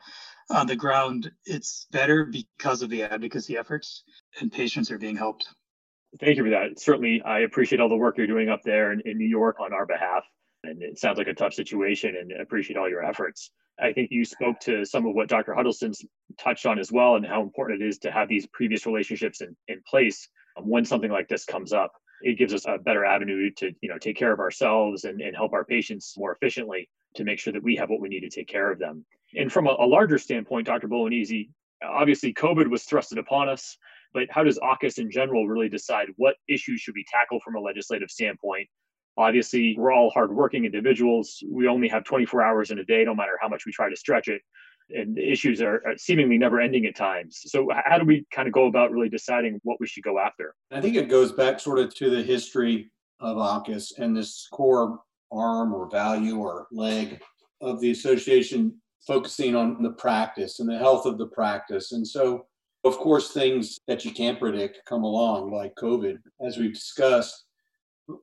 on 0.50 0.68
the 0.68 0.76
ground 0.76 1.32
it's 1.46 1.88
better 1.92 2.26
because 2.26 2.82
of 2.82 2.90
the 2.90 3.04
advocacy 3.04 3.58
efforts 3.58 4.04
and 4.40 4.52
patients 4.52 4.92
are 4.92 4.98
being 4.98 5.16
helped. 5.18 5.48
Thank 6.20 6.38
you 6.38 6.44
for 6.44 6.50
that. 6.52 6.80
Certainly 6.80 7.22
i 7.24 7.40
appreciate 7.40 7.80
all 7.80 7.90
the 7.90 7.96
work 7.96 8.18
you're 8.18 8.28
doing 8.28 8.50
up 8.50 8.62
there 8.64 8.92
in, 8.92 9.02
in 9.06 9.18
new 9.18 9.30
york 9.30 9.60
on 9.60 9.74
our 9.74 9.86
behalf 9.86 10.24
and 10.64 10.82
it 10.82 10.98
sounds 10.98 11.18
like 11.18 11.28
a 11.28 11.34
tough 11.34 11.54
situation 11.54 12.16
and 12.20 12.32
appreciate 12.42 12.78
all 12.78 12.90
your 12.90 13.04
efforts 13.04 13.52
I 13.82 13.92
think 13.92 14.12
you 14.12 14.24
spoke 14.24 14.60
to 14.62 14.86
some 14.86 15.06
of 15.06 15.16
what 15.16 15.30
Dr. 15.30 15.54
Huddleston's 15.54 16.06
touched 16.38 16.66
on 16.66 16.80
as 16.80 16.92
well, 16.92 17.16
and 17.16 17.26
how 17.26 17.42
important 17.42 17.82
it 17.82 17.88
is 17.88 17.98
to 18.00 18.12
have 18.12 18.30
these 18.30 18.46
previous 18.48 18.86
relationships 18.86 19.42
in, 19.42 19.56
in 19.68 19.82
place 19.88 20.28
um, 20.58 20.68
when 20.68 20.86
something 20.86 21.12
like 21.12 21.28
this 21.28 21.46
comes 21.46 21.74
up. 21.74 21.92
It 22.22 22.38
gives 22.38 22.54
us 22.54 22.66
a 22.68 22.78
better 22.78 23.04
avenue 23.04 23.52
to, 23.58 23.72
you 23.82 23.90
know, 23.90 23.98
take 23.98 24.16
care 24.16 24.32
of 24.32 24.40
ourselves 24.40 25.04
and, 25.04 25.20
and 25.22 25.36
help 25.36 25.54
our 25.54 25.66
patients 25.66 26.14
more 26.18 26.32
efficiently 26.32 26.90
to 27.16 27.24
make 27.24 27.40
sure 27.40 27.52
that 27.54 27.64
we 27.64 27.76
have 27.76 27.90
what 27.90 28.00
we 28.00 28.10
need 28.10 28.22
to 28.22 28.30
take 28.30 28.48
care 28.48 28.72
of 28.72 28.80
them. 28.80 29.06
And 29.36 29.52
from 29.52 29.68
a, 29.68 29.76
a 29.80 29.86
larger 29.86 30.18
standpoint, 30.18 30.68
Dr. 30.68 30.88
Bolognesi, 30.88 31.50
obviously 31.84 32.34
COVID 32.34 32.70
was 32.70 32.86
thrusted 32.86 33.18
upon 33.18 33.50
us, 33.50 33.78
but 34.14 34.28
how 34.30 34.44
does 34.44 34.60
AAHKS 34.60 35.00
in 35.00 35.12
general 35.12 35.48
really 35.48 35.70
decide 35.70 36.08
what 36.18 36.36
issues 36.48 36.80
should 36.80 36.94
be 36.94 37.06
tackled 37.10 37.42
from 37.42 37.56
a 37.56 37.60
legislative 37.60 38.12
standpoint 38.12 38.70
Obviously, 39.18 39.76
we're 39.78 39.92
all 39.92 40.10
hardworking 40.10 40.66
individuals. 40.66 41.44
We 41.48 41.68
only 41.68 41.88
have 41.88 42.04
24 42.04 42.42
hours 42.42 42.72
in 42.72 42.80
a 42.80 42.86
day, 42.86 43.04
no 43.04 43.14
matter 43.14 43.38
how 43.42 43.48
much 43.48 43.66
we 43.66 43.72
try 43.72 43.90
to 43.90 43.96
stretch 43.96 44.28
it. 44.28 44.42
And 44.90 45.16
the 45.16 45.32
issues 45.32 45.62
are, 45.62 45.82
seemingly 45.98 46.38
never 46.38 46.60
ending 46.60 46.86
at 46.86 46.96
times. 46.96 47.40
So, 47.46 47.70
how 47.86 47.98
do 47.98 48.06
we 48.06 48.26
kind 48.32 48.48
of 48.48 48.54
go 48.54 48.68
about 48.68 48.92
really 48.92 49.10
deciding 49.10 49.60
what 49.64 49.80
we 49.80 49.88
should 49.88 50.04
go 50.04 50.20
after? 50.20 50.56
I 50.72 50.82
think 50.82 50.96
it 50.96 51.10
goes 51.10 51.32
back 51.32 51.60
sort 51.60 51.80
of 51.80 51.96
to 51.96 52.10
the 52.10 52.22
history 52.22 52.92
of 53.20 53.38
AAHKS 53.38 54.00
and 54.00 54.16
this 54.16 54.48
core 54.52 55.00
arm 55.32 55.74
or 55.74 55.90
value 55.90 56.38
or 56.38 56.68
leg 56.72 57.22
of 57.62 57.80
the 57.80 57.92
association 57.92 58.76
focusing 59.06 59.56
on 59.56 59.82
the 59.82 59.92
practice 59.92 60.60
and 60.60 60.70
the 60.70 60.78
health 60.78 61.06
of 61.06 61.18
the 61.18 61.28
practice. 61.28 61.92
And 61.92 62.08
so, 62.08 62.46
of 62.84 62.98
course, 62.98 63.32
things 63.32 63.80
that 63.88 64.06
you 64.06 64.12
can't 64.12 64.40
predict 64.40 64.82
come 64.86 65.04
along, 65.04 65.52
like 65.52 65.76
COVID, 65.76 66.18
as 66.46 66.58
we've 66.58 66.74
discussed. 66.74 67.43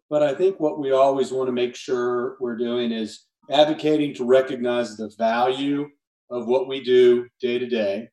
But 0.09 0.23
I 0.23 0.35
think 0.35 0.61
what 0.61 0.79
we 0.79 0.93
always 0.93 1.33
want 1.33 1.49
to 1.49 1.53
make 1.53 1.75
sure 1.75 2.37
we're 2.41 2.57
doing 2.57 2.93
is 2.93 3.27
advocating 3.51 4.15
to 4.15 4.25
recognize 4.25 4.97
the 4.97 5.11
value 5.19 5.89
of 6.31 6.47
what 6.47 6.69
we 6.69 6.83
do 6.83 7.27
day 7.41 7.59
to 7.59 7.67
day, 7.67 8.09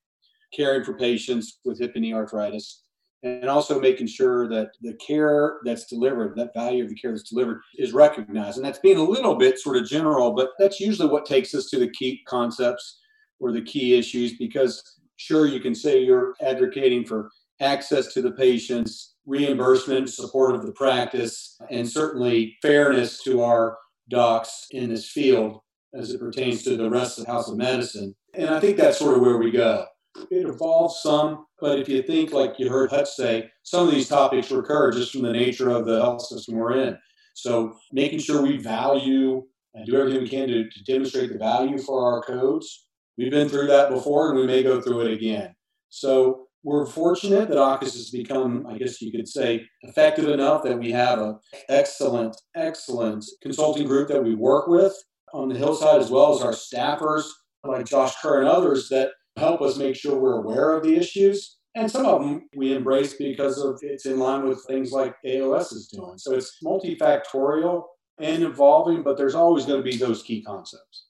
caring 0.53 0.83
for 0.83 0.93
patients 0.93 1.59
with 1.65 1.79
hip 1.79 1.91
and 1.95 2.03
knee 2.03 2.13
arthritis, 2.13 2.83
and 3.23 3.49
also 3.49 3.79
making 3.79 4.07
sure 4.07 4.47
that 4.47 4.69
the 4.81 4.93
care 4.95 5.59
that's 5.65 5.85
delivered, 5.85 6.35
that 6.35 6.53
value 6.53 6.83
of 6.83 6.89
the 6.89 6.95
care 6.95 7.11
that's 7.11 7.29
delivered, 7.29 7.61
is 7.77 7.93
recognized. 7.93 8.57
And 8.57 8.65
that's 8.65 8.79
being 8.79 8.97
a 8.97 9.03
little 9.03 9.35
bit 9.35 9.59
sort 9.59 9.77
of 9.77 9.87
general, 9.87 10.31
but 10.31 10.51
that's 10.57 10.79
usually 10.79 11.09
what 11.09 11.25
takes 11.25 11.53
us 11.53 11.69
to 11.71 11.79
the 11.79 11.91
key 11.91 12.21
concepts 12.27 12.99
or 13.39 13.51
the 13.51 13.61
key 13.61 13.97
issues 13.97 14.37
because 14.37 14.97
sure, 15.17 15.47
you 15.47 15.59
can 15.59 15.75
say 15.75 16.01
you're 16.01 16.35
advocating 16.41 17.03
for 17.03 17.29
access 17.59 18.13
to 18.13 18.21
the 18.21 18.31
patients, 18.31 19.15
reimbursement, 19.27 20.09
support 20.09 20.55
of 20.55 20.65
the 20.65 20.71
practice, 20.71 21.57
and 21.69 21.87
certainly 21.87 22.57
fairness 22.61 23.21
to 23.23 23.43
our 23.43 23.77
docs 24.09 24.65
in 24.71 24.89
this 24.89 25.09
field 25.09 25.59
as 25.93 26.11
it 26.11 26.19
pertains 26.19 26.63
to 26.63 26.77
the 26.77 26.89
rest 26.89 27.19
of 27.19 27.25
the 27.25 27.31
House 27.31 27.49
of 27.49 27.57
Medicine. 27.57 28.15
And 28.33 28.49
I 28.49 28.59
think 28.59 28.77
that's 28.77 28.97
sort 28.97 29.15
of 29.15 29.21
where 29.21 29.37
we 29.37 29.51
go. 29.51 29.85
It 30.31 30.47
evolves 30.47 31.01
some, 31.01 31.45
but 31.59 31.79
if 31.79 31.87
you 31.87 32.01
think, 32.01 32.31
like 32.31 32.55
you 32.57 32.69
heard 32.69 32.89
Hutch 32.89 33.09
say, 33.09 33.49
some 33.63 33.87
of 33.87 33.93
these 33.93 34.07
topics 34.07 34.49
recur 34.49 34.91
just 34.91 35.11
from 35.11 35.21
the 35.21 35.31
nature 35.31 35.69
of 35.69 35.85
the 35.85 36.01
health 36.01 36.25
system 36.25 36.55
we're 36.55 36.77
in. 36.77 36.97
So 37.35 37.77
making 37.91 38.19
sure 38.19 38.41
we 38.41 38.57
value 38.57 39.43
and 39.75 39.85
do 39.85 39.95
everything 39.95 40.21
we 40.21 40.29
can 40.29 40.47
to, 40.47 40.69
to 40.69 40.83
demonstrate 40.85 41.31
the 41.31 41.37
value 41.37 41.77
for 41.77 42.03
our 42.03 42.21
codes. 42.23 42.87
We've 43.17 43.31
been 43.31 43.49
through 43.49 43.67
that 43.67 43.89
before 43.89 44.29
and 44.29 44.39
we 44.39 44.47
may 44.47 44.63
go 44.63 44.81
through 44.81 45.01
it 45.01 45.13
again. 45.13 45.55
So 45.89 46.46
we're 46.63 46.85
fortunate 46.85 47.49
that 47.49 47.57
AAHKS 47.57 47.93
has 47.93 48.09
become, 48.09 48.65
I 48.67 48.77
guess 48.77 49.01
you 49.01 49.11
could 49.11 49.27
say, 49.27 49.65
effective 49.83 50.27
enough 50.27 50.63
that 50.63 50.77
we 50.77 50.91
have 50.91 51.19
an 51.19 51.39
excellent, 51.69 52.35
excellent 52.55 53.25
consulting 53.41 53.87
group 53.87 54.09
that 54.09 54.23
we 54.23 54.35
work 54.35 54.67
with 54.67 54.93
on 55.33 55.49
the 55.49 55.57
hillside, 55.57 56.01
as 56.01 56.09
well 56.09 56.35
as 56.35 56.41
our 56.41 56.51
staffers 56.51 57.23
like 57.63 57.85
Josh 57.85 58.15
Kerr 58.21 58.39
and 58.39 58.49
others 58.49 58.89
that 58.89 59.11
help 59.37 59.61
us 59.61 59.77
make 59.77 59.95
sure 59.95 60.17
we're 60.17 60.41
aware 60.41 60.73
of 60.73 60.83
the 60.83 60.95
issues. 60.95 61.57
And 61.75 61.91
some 61.91 62.05
of 62.05 62.21
them 62.21 62.49
we 62.55 62.73
embrace 62.73 63.13
because 63.13 63.59
of 63.59 63.79
it's 63.83 64.07
in 64.07 64.17
line 64.17 64.47
with 64.47 64.65
things 64.65 64.91
like 64.91 65.15
AOS 65.25 65.73
is 65.73 65.87
doing. 65.87 66.17
So 66.17 66.33
it's 66.33 66.57
multifactorial 66.63 67.83
and 68.19 68.41
evolving, 68.43 69.03
but 69.03 69.15
there's 69.15 69.35
always 69.35 69.65
going 69.65 69.83
to 69.83 69.89
be 69.89 69.95
those 69.95 70.23
key 70.23 70.41
concepts. 70.41 71.05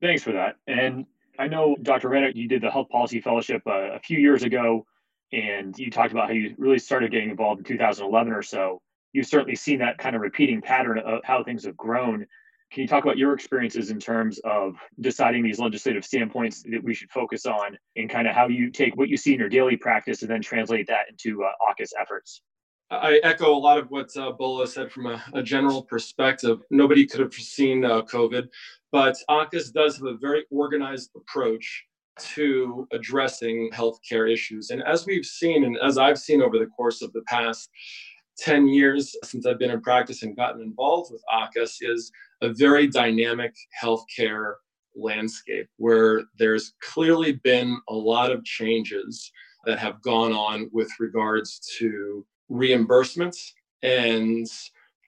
Thanks 0.00 0.22
for 0.22 0.32
that. 0.32 0.56
And 0.68 1.06
I 1.38 1.46
know, 1.46 1.76
Dr. 1.80 2.08
Rana, 2.08 2.32
you 2.34 2.48
did 2.48 2.62
the 2.62 2.70
Health 2.70 2.88
Policy 2.88 3.20
Fellowship 3.20 3.62
uh, 3.66 3.92
a 3.92 4.00
few 4.00 4.18
years 4.18 4.42
ago, 4.42 4.84
and 5.32 5.78
you 5.78 5.90
talked 5.90 6.10
about 6.10 6.26
how 6.26 6.32
you 6.32 6.54
really 6.58 6.80
started 6.80 7.12
getting 7.12 7.30
involved 7.30 7.60
in 7.60 7.64
2011 7.64 8.32
or 8.32 8.42
so. 8.42 8.82
You've 9.12 9.26
certainly 9.26 9.54
seen 9.54 9.78
that 9.78 9.98
kind 9.98 10.16
of 10.16 10.22
repeating 10.22 10.60
pattern 10.60 10.98
of 10.98 11.20
how 11.22 11.44
things 11.44 11.64
have 11.64 11.76
grown. 11.76 12.26
Can 12.72 12.82
you 12.82 12.88
talk 12.88 13.04
about 13.04 13.16
your 13.16 13.32
experiences 13.32 13.90
in 13.90 14.00
terms 14.00 14.40
of 14.40 14.74
deciding 15.00 15.44
these 15.44 15.60
legislative 15.60 16.04
standpoints 16.04 16.62
that 16.64 16.82
we 16.82 16.92
should 16.92 17.10
focus 17.10 17.46
on 17.46 17.78
and 17.96 18.10
kind 18.10 18.26
of 18.26 18.34
how 18.34 18.48
you 18.48 18.70
take 18.70 18.96
what 18.96 19.08
you 19.08 19.16
see 19.16 19.32
in 19.32 19.38
your 19.38 19.48
daily 19.48 19.76
practice 19.76 20.22
and 20.22 20.30
then 20.30 20.42
translate 20.42 20.88
that 20.88 21.08
into 21.08 21.44
uh, 21.44 21.52
AAHKS 21.62 21.92
efforts? 21.98 22.42
I 22.90 23.20
echo 23.22 23.54
a 23.54 23.58
lot 23.58 23.78
of 23.78 23.90
what 23.90 24.14
uh, 24.16 24.32
Bolo 24.32 24.64
said 24.64 24.90
from 24.90 25.06
a, 25.06 25.22
a, 25.34 25.42
general 25.42 25.82
perspective. 25.82 26.62
Nobody 26.70 27.06
could 27.06 27.20
have 27.20 27.34
foreseen 27.34 27.84
uh, 27.84 28.00
COVID, 28.02 28.48
but 28.92 29.16
AAHKS 29.28 29.72
does 29.72 29.96
have 29.96 30.06
a 30.06 30.16
very 30.16 30.44
organized 30.50 31.10
approach 31.16 31.84
to 32.20 32.86
addressing 32.92 33.70
healthcare 33.72 34.32
issues. 34.32 34.70
And 34.70 34.82
as 34.82 35.06
we've 35.06 35.24
seen, 35.24 35.64
and 35.64 35.78
as 35.78 35.98
I've 35.98 36.18
seen 36.18 36.42
over 36.42 36.58
the 36.58 36.66
course 36.66 37.02
of 37.02 37.12
the 37.12 37.22
past 37.22 37.70
10 38.38 38.68
years 38.68 39.14
since 39.24 39.46
I've 39.46 39.58
been 39.58 39.70
in 39.70 39.80
practice 39.80 40.22
and 40.22 40.36
gotten 40.36 40.62
involved 40.62 41.12
with 41.12 41.22
AAHKS, 41.32 41.76
is 41.80 42.10
a 42.42 42.52
very 42.52 42.86
dynamic 42.86 43.54
healthcare 43.80 44.54
landscape 44.96 45.68
where 45.76 46.22
there's 46.38 46.74
clearly 46.82 47.32
been 47.44 47.78
a 47.88 47.94
lot 47.94 48.32
of 48.32 48.44
changes 48.44 49.30
that 49.64 49.78
have 49.78 50.00
gone 50.02 50.32
on 50.32 50.68
with 50.72 50.88
regards 50.98 51.60
to 51.78 52.24
reimbursements 52.50 53.52
and 53.82 54.46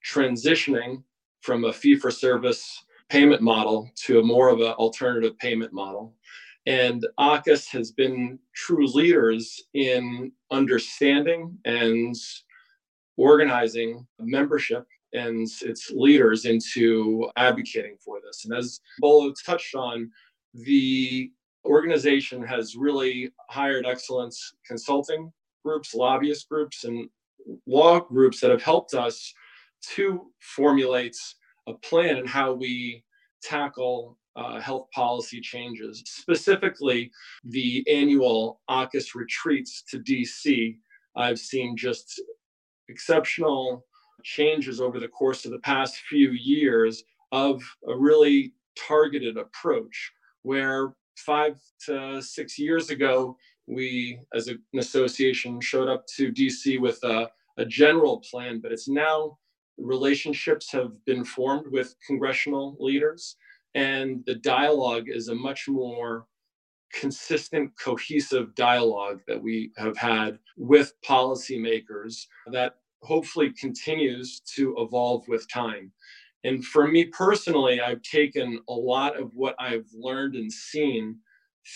transitioning 0.06 1.02
from 1.40 1.64
a 1.64 1.72
fee 1.72 1.96
for 1.96 2.10
service 2.10 2.84
payment 3.10 3.42
model 3.42 3.90
to 3.96 4.20
a 4.20 4.22
more 4.22 4.48
of 4.48 4.60
an 4.60 4.72
alternative 4.72 5.38
payment 5.38 5.72
model. 5.72 6.14
And 6.66 7.06
AAHKS 7.18 7.68
has 7.70 7.90
been 7.90 8.38
true 8.54 8.86
leaders 8.86 9.64
in 9.74 10.32
understanding 10.50 11.58
and 11.64 12.14
organizing 13.16 14.06
membership 14.18 14.86
and 15.12 15.48
its 15.62 15.90
leaders 15.90 16.44
into 16.44 17.28
advocating 17.36 17.96
for 18.02 18.20
this. 18.24 18.44
And 18.44 18.56
as 18.56 18.80
Bolo 19.00 19.32
touched 19.44 19.74
on, 19.74 20.10
the 20.54 21.30
organization 21.64 22.42
has 22.42 22.76
really 22.76 23.30
hired 23.48 23.86
excellence 23.86 24.54
consulting 24.66 25.32
groups, 25.64 25.94
lobbyist 25.94 26.48
groups, 26.48 26.84
and 26.84 27.08
law 27.66 28.00
groups 28.00 28.40
that 28.40 28.50
have 28.50 28.62
helped 28.62 28.94
us 28.94 29.32
to 29.94 30.30
formulate 30.40 31.16
a 31.70 31.78
plan 31.78 32.18
and 32.18 32.28
how 32.28 32.52
we 32.52 33.04
tackle 33.42 34.18
uh, 34.36 34.60
health 34.60 34.88
policy 34.94 35.40
changes. 35.40 36.02
Specifically, 36.06 37.10
the 37.44 37.84
annual 37.90 38.60
AAHKS 38.70 39.14
retreats 39.14 39.82
to 39.90 39.98
DC. 39.98 40.76
I've 41.16 41.38
seen 41.38 41.76
just 41.76 42.20
exceptional 42.88 43.84
changes 44.22 44.80
over 44.80 45.00
the 45.00 45.08
course 45.08 45.44
of 45.44 45.50
the 45.50 45.58
past 45.60 45.96
few 46.08 46.30
years 46.30 47.04
of 47.32 47.62
a 47.88 47.96
really 47.96 48.52
targeted 48.76 49.36
approach 49.36 50.12
where 50.42 50.94
five 51.16 51.58
to 51.86 52.22
six 52.22 52.58
years 52.58 52.90
ago, 52.90 53.36
we 53.66 54.20
as 54.34 54.48
an 54.48 54.60
association 54.76 55.60
showed 55.60 55.88
up 55.88 56.06
to 56.16 56.32
DC 56.32 56.80
with 56.80 57.02
a, 57.04 57.30
a 57.58 57.64
general 57.64 58.22
plan, 58.30 58.60
but 58.60 58.72
it's 58.72 58.88
now 58.88 59.38
relationships 59.80 60.70
have 60.72 60.92
been 61.04 61.24
formed 61.24 61.66
with 61.72 61.94
congressional 62.06 62.76
leaders 62.78 63.36
and 63.74 64.24
the 64.26 64.34
dialogue 64.34 65.04
is 65.08 65.28
a 65.28 65.34
much 65.34 65.68
more 65.68 66.26
consistent, 66.92 67.70
cohesive 67.78 68.54
dialogue 68.54 69.20
that 69.28 69.40
we 69.40 69.70
have 69.76 69.96
had 69.96 70.38
with 70.56 70.92
policymakers 71.06 72.26
that 72.50 72.76
hopefully 73.02 73.52
continues 73.52 74.40
to 74.40 74.74
evolve 74.78 75.26
with 75.28 75.48
time. 75.48 75.92
And 76.42 76.64
for 76.64 76.88
me 76.88 77.04
personally, 77.04 77.80
I've 77.80 78.02
taken 78.02 78.60
a 78.68 78.72
lot 78.72 79.18
of 79.18 79.30
what 79.34 79.54
I've 79.58 79.86
learned 79.94 80.34
and 80.34 80.52
seen 80.52 81.18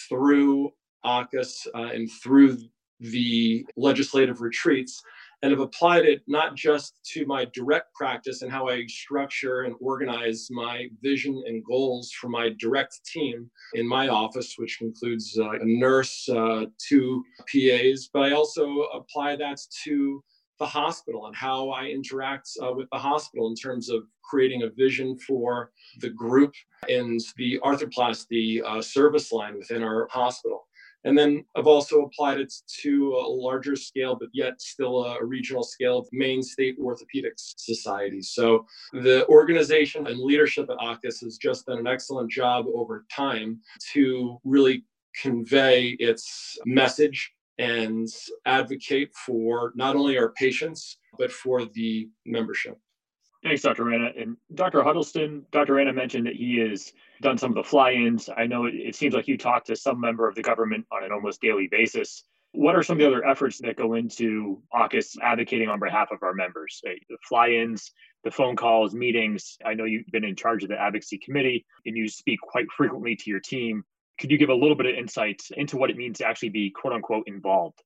through 0.09 0.73
AAHKS 1.05 1.67
uh, 1.75 1.91
and 1.95 2.11
through 2.11 2.59
the 2.99 3.65
legislative 3.77 4.41
retreats 4.41 5.03
and 5.45 5.51
have 5.51 5.61
applied 5.61 6.07
it 6.07 6.23
not 6.27 6.55
just 6.55 6.99
to 7.05 7.27
my 7.27 7.45
direct 7.53 7.95
practice 7.95 8.41
and 8.41 8.51
how 8.51 8.67
I 8.71 8.87
structure 8.87 9.65
and 9.65 9.75
organize 9.79 10.49
my 10.51 10.89
vision 11.03 11.43
and 11.47 11.63
goals 11.63 12.11
for 12.13 12.31
my 12.31 12.49
direct 12.59 13.05
team 13.05 13.51
in 13.75 13.87
my 13.87 14.09
office, 14.09 14.55
which 14.57 14.81
includes 14.81 15.39
uh, 15.39 15.51
a 15.51 15.65
nurse, 15.65 16.27
uh, 16.31 16.65
two 16.79 17.23
PAs, 17.41 18.09
but 18.11 18.23
I 18.23 18.33
also 18.33 18.85
apply 18.95 19.37
that 19.37 19.61
to 19.85 20.25
the 20.59 20.65
hospital 20.65 21.27
and 21.27 21.37
how 21.37 21.69
I 21.69 21.89
interact 21.89 22.49
uh, 22.63 22.73
with 22.73 22.89
the 22.91 22.99
hospital 22.99 23.49
in 23.49 23.55
terms 23.55 23.91
of 23.91 24.05
creating 24.23 24.63
a 24.63 24.71
vision 24.71 25.19
for 25.19 25.73
the 26.01 26.09
group 26.09 26.55
and 26.89 27.21
the 27.37 27.61
arthroplasty 27.63 28.63
uh, 28.65 28.81
service 28.81 29.31
line 29.31 29.59
within 29.59 29.83
our 29.83 30.09
hospital. 30.11 30.67
And 31.05 31.17
then 31.17 31.45
I've 31.55 31.67
also 31.67 32.03
applied 32.03 32.41
it 32.41 32.53
to 32.81 33.13
a 33.13 33.29
larger 33.29 33.77
scale, 33.77 34.17
but 34.19 34.31
yet 34.33 34.61
still 34.61 35.05
a 35.05 35.25
regional 35.25 35.63
scale 35.63 35.99
of 35.99 36.09
Maine 36.13 36.43
State 36.43 36.79
Orthopedics 36.81 37.55
Society. 37.59 38.23
So 38.23 38.67
the 38.93 39.27
organization 39.29 40.07
and 40.07 40.19
leadership 40.19 40.69
at 40.71 40.79
AAHKS 40.79 41.23
has 41.23 41.37
just 41.37 41.67
done 41.67 41.79
an 41.79 41.87
excellent 41.87 42.31
job 42.31 42.67
over 42.75 43.05
time 43.11 43.61
to 43.93 44.39
really 44.45 44.85
convey 45.21 45.91
its 45.99 46.59
message 46.65 47.33
and 47.59 48.09
advocate 48.47 49.15
for 49.15 49.73
not 49.77 49.95
only 49.95 50.19
our 50.19 50.33
patients, 50.33 50.99
but 51.19 51.31
for 51.31 51.67
the 51.67 52.09
membership. 52.27 52.79
Thanks, 53.45 53.61
Dr. 53.61 53.85
Rana. 53.85 54.11
And 54.19 54.37
Dr. 54.55 54.83
Huddleston, 54.83 55.45
Dr. 55.53 55.75
Rana 55.75 55.93
mentioned 55.93 56.27
that 56.27 56.35
he 56.35 56.57
has 56.61 56.95
done 57.25 57.39
some 57.39 57.51
of 57.51 57.57
the 57.57 57.65
fly-ins. 57.65 58.29
I 58.37 58.47
know 58.47 58.67
it, 58.67 58.75
it, 58.75 58.95
seems 58.95 59.15
like 59.15 59.27
you 59.27 59.37
talk 59.37 59.65
to 59.65 59.75
some 59.75 59.99
member 59.99 60.29
of 60.29 60.37
the 60.37 60.43
government 60.43 60.87
on 60.93 61.03
an 61.03 61.11
almost 61.11 61.41
daily 61.41 61.67
basis. 61.69 62.23
What 62.53 62.77
are 62.77 62.85
some 62.85 62.97
of 62.97 63.01
the 63.01 63.09
other 63.09 63.27
efforts 63.27 63.59
that 63.63 63.77
go 63.77 63.95
into 63.95 64.63
AAHKS 64.73 65.17
advocating 65.21 65.69
on 65.69 65.81
behalf 65.81 66.13
of 66.13 66.23
our 66.23 66.35
members? 66.35 66.81
The 66.85 67.17
fly-ins, 67.29 67.91
the 68.23 68.31
phone 68.31 68.55
calls, 68.55 68.95
meetings. 68.95 69.57
I 69.65 69.75
know 69.75 69.85
you've 69.85 70.07
been 70.13 70.23
in 70.23 70.37
charge 70.37 70.63
of 70.63 70.69
the 70.69 70.81
advocacy 70.81 71.19
committee 71.19 71.65
and 71.85 71.97
you 71.97 72.07
speak 72.09 72.39
quite 72.41 72.67
frequently 72.77 73.17
to 73.17 73.31
your 73.31 73.41
team. 73.41 73.83
Could 74.21 74.31
you 74.31 74.39
give 74.39 74.51
a 74.51 74.55
little 74.55 74.77
bit 74.77 74.87
of 74.87 74.95
insight 74.95 75.43
into 75.57 75.77
what 75.77 75.91
it 75.91 75.97
means 75.97 76.19
to 76.19 76.27
actually 76.27 76.51
be 76.51 76.71
quote 76.71 76.93
unquote 76.93 77.25
involved? 77.27 77.83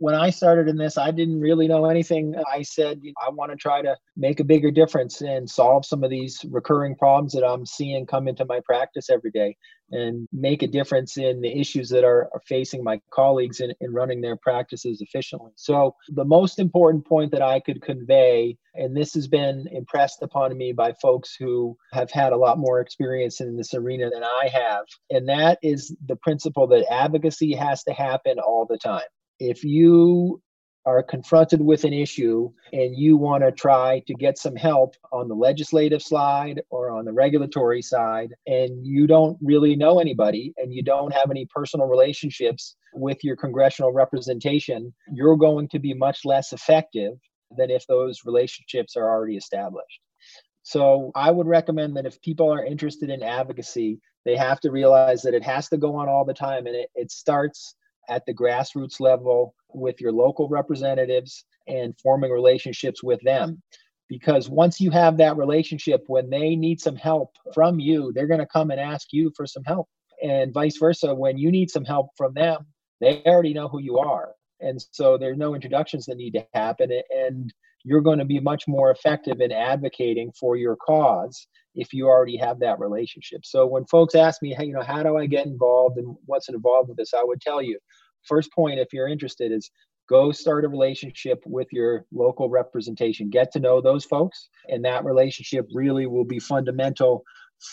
When 0.00 0.14
I 0.14 0.30
started 0.30 0.66
in 0.66 0.78
this, 0.78 0.96
I 0.96 1.10
didn't 1.10 1.40
really 1.40 1.68
know 1.68 1.84
anything. 1.84 2.34
I 2.50 2.62
said, 2.62 3.02
I 3.22 3.28
want 3.28 3.52
to 3.52 3.56
try 3.56 3.82
to 3.82 3.94
make 4.16 4.40
a 4.40 4.44
bigger 4.44 4.70
difference 4.70 5.20
and 5.20 5.48
solve 5.48 5.84
some 5.84 6.02
of 6.02 6.08
these 6.08 6.42
recurring 6.48 6.96
problems 6.96 7.34
that 7.34 7.44
I'm 7.44 7.66
seeing 7.66 8.06
come 8.06 8.26
into 8.26 8.46
my 8.46 8.60
practice 8.64 9.10
every 9.10 9.30
day 9.30 9.58
and 9.90 10.26
make 10.32 10.62
a 10.62 10.66
difference 10.66 11.18
in 11.18 11.42
the 11.42 11.52
issues 11.60 11.90
that 11.90 12.02
are, 12.02 12.30
are 12.32 12.40
facing 12.48 12.82
my 12.82 12.98
colleagues 13.12 13.60
in, 13.60 13.74
in 13.82 13.92
running 13.92 14.22
their 14.22 14.36
practices 14.36 15.02
efficiently. 15.02 15.50
So, 15.56 15.94
the 16.08 16.24
most 16.24 16.58
important 16.58 17.06
point 17.06 17.30
that 17.32 17.42
I 17.42 17.60
could 17.60 17.82
convey, 17.82 18.56
and 18.74 18.96
this 18.96 19.12
has 19.14 19.28
been 19.28 19.66
impressed 19.70 20.22
upon 20.22 20.56
me 20.56 20.72
by 20.72 20.94
folks 21.02 21.36
who 21.38 21.76
have 21.92 22.10
had 22.10 22.32
a 22.32 22.38
lot 22.38 22.56
more 22.56 22.80
experience 22.80 23.42
in 23.42 23.54
this 23.54 23.74
arena 23.74 24.08
than 24.08 24.24
I 24.24 24.48
have, 24.50 24.86
and 25.10 25.28
that 25.28 25.58
is 25.62 25.94
the 26.06 26.16
principle 26.16 26.66
that 26.68 26.90
advocacy 26.90 27.52
has 27.54 27.84
to 27.84 27.92
happen 27.92 28.38
all 28.38 28.64
the 28.64 28.78
time 28.78 29.02
if 29.40 29.64
you 29.64 30.40
are 30.86 31.02
confronted 31.02 31.60
with 31.60 31.84
an 31.84 31.92
issue 31.92 32.50
and 32.72 32.96
you 32.96 33.16
want 33.16 33.42
to 33.44 33.52
try 33.52 34.02
to 34.06 34.14
get 34.14 34.38
some 34.38 34.56
help 34.56 34.94
on 35.12 35.28
the 35.28 35.34
legislative 35.34 36.02
side 36.02 36.62
or 36.70 36.90
on 36.90 37.04
the 37.04 37.12
regulatory 37.12 37.82
side, 37.82 38.32
and 38.46 38.86
you 38.86 39.06
don't 39.06 39.36
really 39.42 39.76
know 39.76 40.00
anybody 40.00 40.54
and 40.56 40.72
you 40.72 40.82
don't 40.82 41.12
have 41.12 41.30
any 41.30 41.46
personal 41.54 41.86
relationships 41.86 42.76
with 42.94 43.22
your 43.22 43.36
congressional 43.36 43.92
representation, 43.92 44.92
you're 45.12 45.36
going 45.36 45.68
to 45.68 45.78
be 45.78 45.92
much 45.92 46.24
less 46.24 46.52
effective 46.52 47.14
than 47.56 47.70
if 47.70 47.86
those 47.86 48.22
relationships 48.24 48.96
are 48.96 49.08
already 49.08 49.36
established. 49.36 50.00
So 50.62 51.10
I 51.14 51.30
would 51.30 51.46
recommend 51.46 51.96
that 51.96 52.06
if 52.06 52.20
people 52.22 52.50
are 52.50 52.64
interested 52.64 53.10
in 53.10 53.22
advocacy, 53.22 54.00
they 54.24 54.36
have 54.36 54.60
to 54.60 54.70
realize 54.70 55.22
that 55.22 55.34
it 55.34 55.42
has 55.42 55.68
to 55.70 55.76
go 55.76 55.96
on 55.96 56.08
all 56.08 56.24
the 56.24 56.34
time 56.34 56.66
and 56.66 56.76
it, 56.76 56.90
it 56.94 57.10
starts 57.10 57.74
at 58.08 58.24
the 58.26 58.34
grassroots 58.34 59.00
level 59.00 59.54
with 59.72 60.00
your 60.00 60.12
local 60.12 60.48
representatives 60.48 61.44
and 61.68 61.94
forming 62.02 62.30
relationships 62.30 63.02
with 63.02 63.20
them. 63.22 63.62
Because 64.08 64.48
once 64.48 64.80
you 64.80 64.90
have 64.90 65.16
that 65.18 65.36
relationship, 65.36 66.02
when 66.08 66.30
they 66.30 66.56
need 66.56 66.80
some 66.80 66.96
help 66.96 67.36
from 67.54 67.78
you, 67.78 68.12
they're 68.14 68.26
going 68.26 68.40
to 68.40 68.46
come 68.46 68.70
and 68.70 68.80
ask 68.80 69.08
you 69.12 69.32
for 69.36 69.46
some 69.46 69.62
help. 69.64 69.88
And 70.22 70.52
vice 70.52 70.76
versa, 70.78 71.14
when 71.14 71.38
you 71.38 71.50
need 71.50 71.70
some 71.70 71.84
help 71.84 72.08
from 72.16 72.34
them, 72.34 72.66
they 73.00 73.22
already 73.24 73.54
know 73.54 73.68
who 73.68 73.80
you 73.80 73.98
are. 73.98 74.32
And 74.60 74.84
so 74.90 75.16
there's 75.16 75.38
no 75.38 75.54
introductions 75.54 76.06
that 76.06 76.16
need 76.16 76.32
to 76.32 76.46
happen. 76.52 76.90
And 77.10 77.52
you're 77.84 78.02
going 78.02 78.18
to 78.18 78.24
be 78.24 78.40
much 78.40 78.68
more 78.68 78.90
effective 78.90 79.40
in 79.40 79.52
advocating 79.52 80.32
for 80.38 80.56
your 80.56 80.76
cause 80.76 81.46
if 81.74 81.92
you 81.92 82.06
already 82.06 82.36
have 82.36 82.58
that 82.60 82.78
relationship. 82.78 83.44
So 83.44 83.66
when 83.66 83.84
folks 83.86 84.14
ask 84.14 84.42
me, 84.42 84.54
hey, 84.54 84.66
you 84.66 84.72
know, 84.72 84.82
how 84.82 85.02
do 85.02 85.16
I 85.16 85.26
get 85.26 85.46
involved 85.46 85.98
and 85.98 86.16
what's 86.26 86.48
involved 86.48 86.88
with 86.88 86.98
this, 86.98 87.14
I 87.14 87.22
would 87.22 87.40
tell 87.40 87.62
you, 87.62 87.78
first 88.24 88.52
point, 88.52 88.80
if 88.80 88.92
you're 88.92 89.08
interested, 89.08 89.52
is 89.52 89.70
go 90.08 90.32
start 90.32 90.64
a 90.64 90.68
relationship 90.68 91.40
with 91.46 91.68
your 91.70 92.04
local 92.12 92.50
representation. 92.50 93.30
Get 93.30 93.52
to 93.52 93.60
know 93.60 93.80
those 93.80 94.04
folks, 94.04 94.48
and 94.68 94.84
that 94.84 95.04
relationship 95.04 95.68
really 95.72 96.06
will 96.06 96.24
be 96.24 96.40
fundamental 96.40 97.22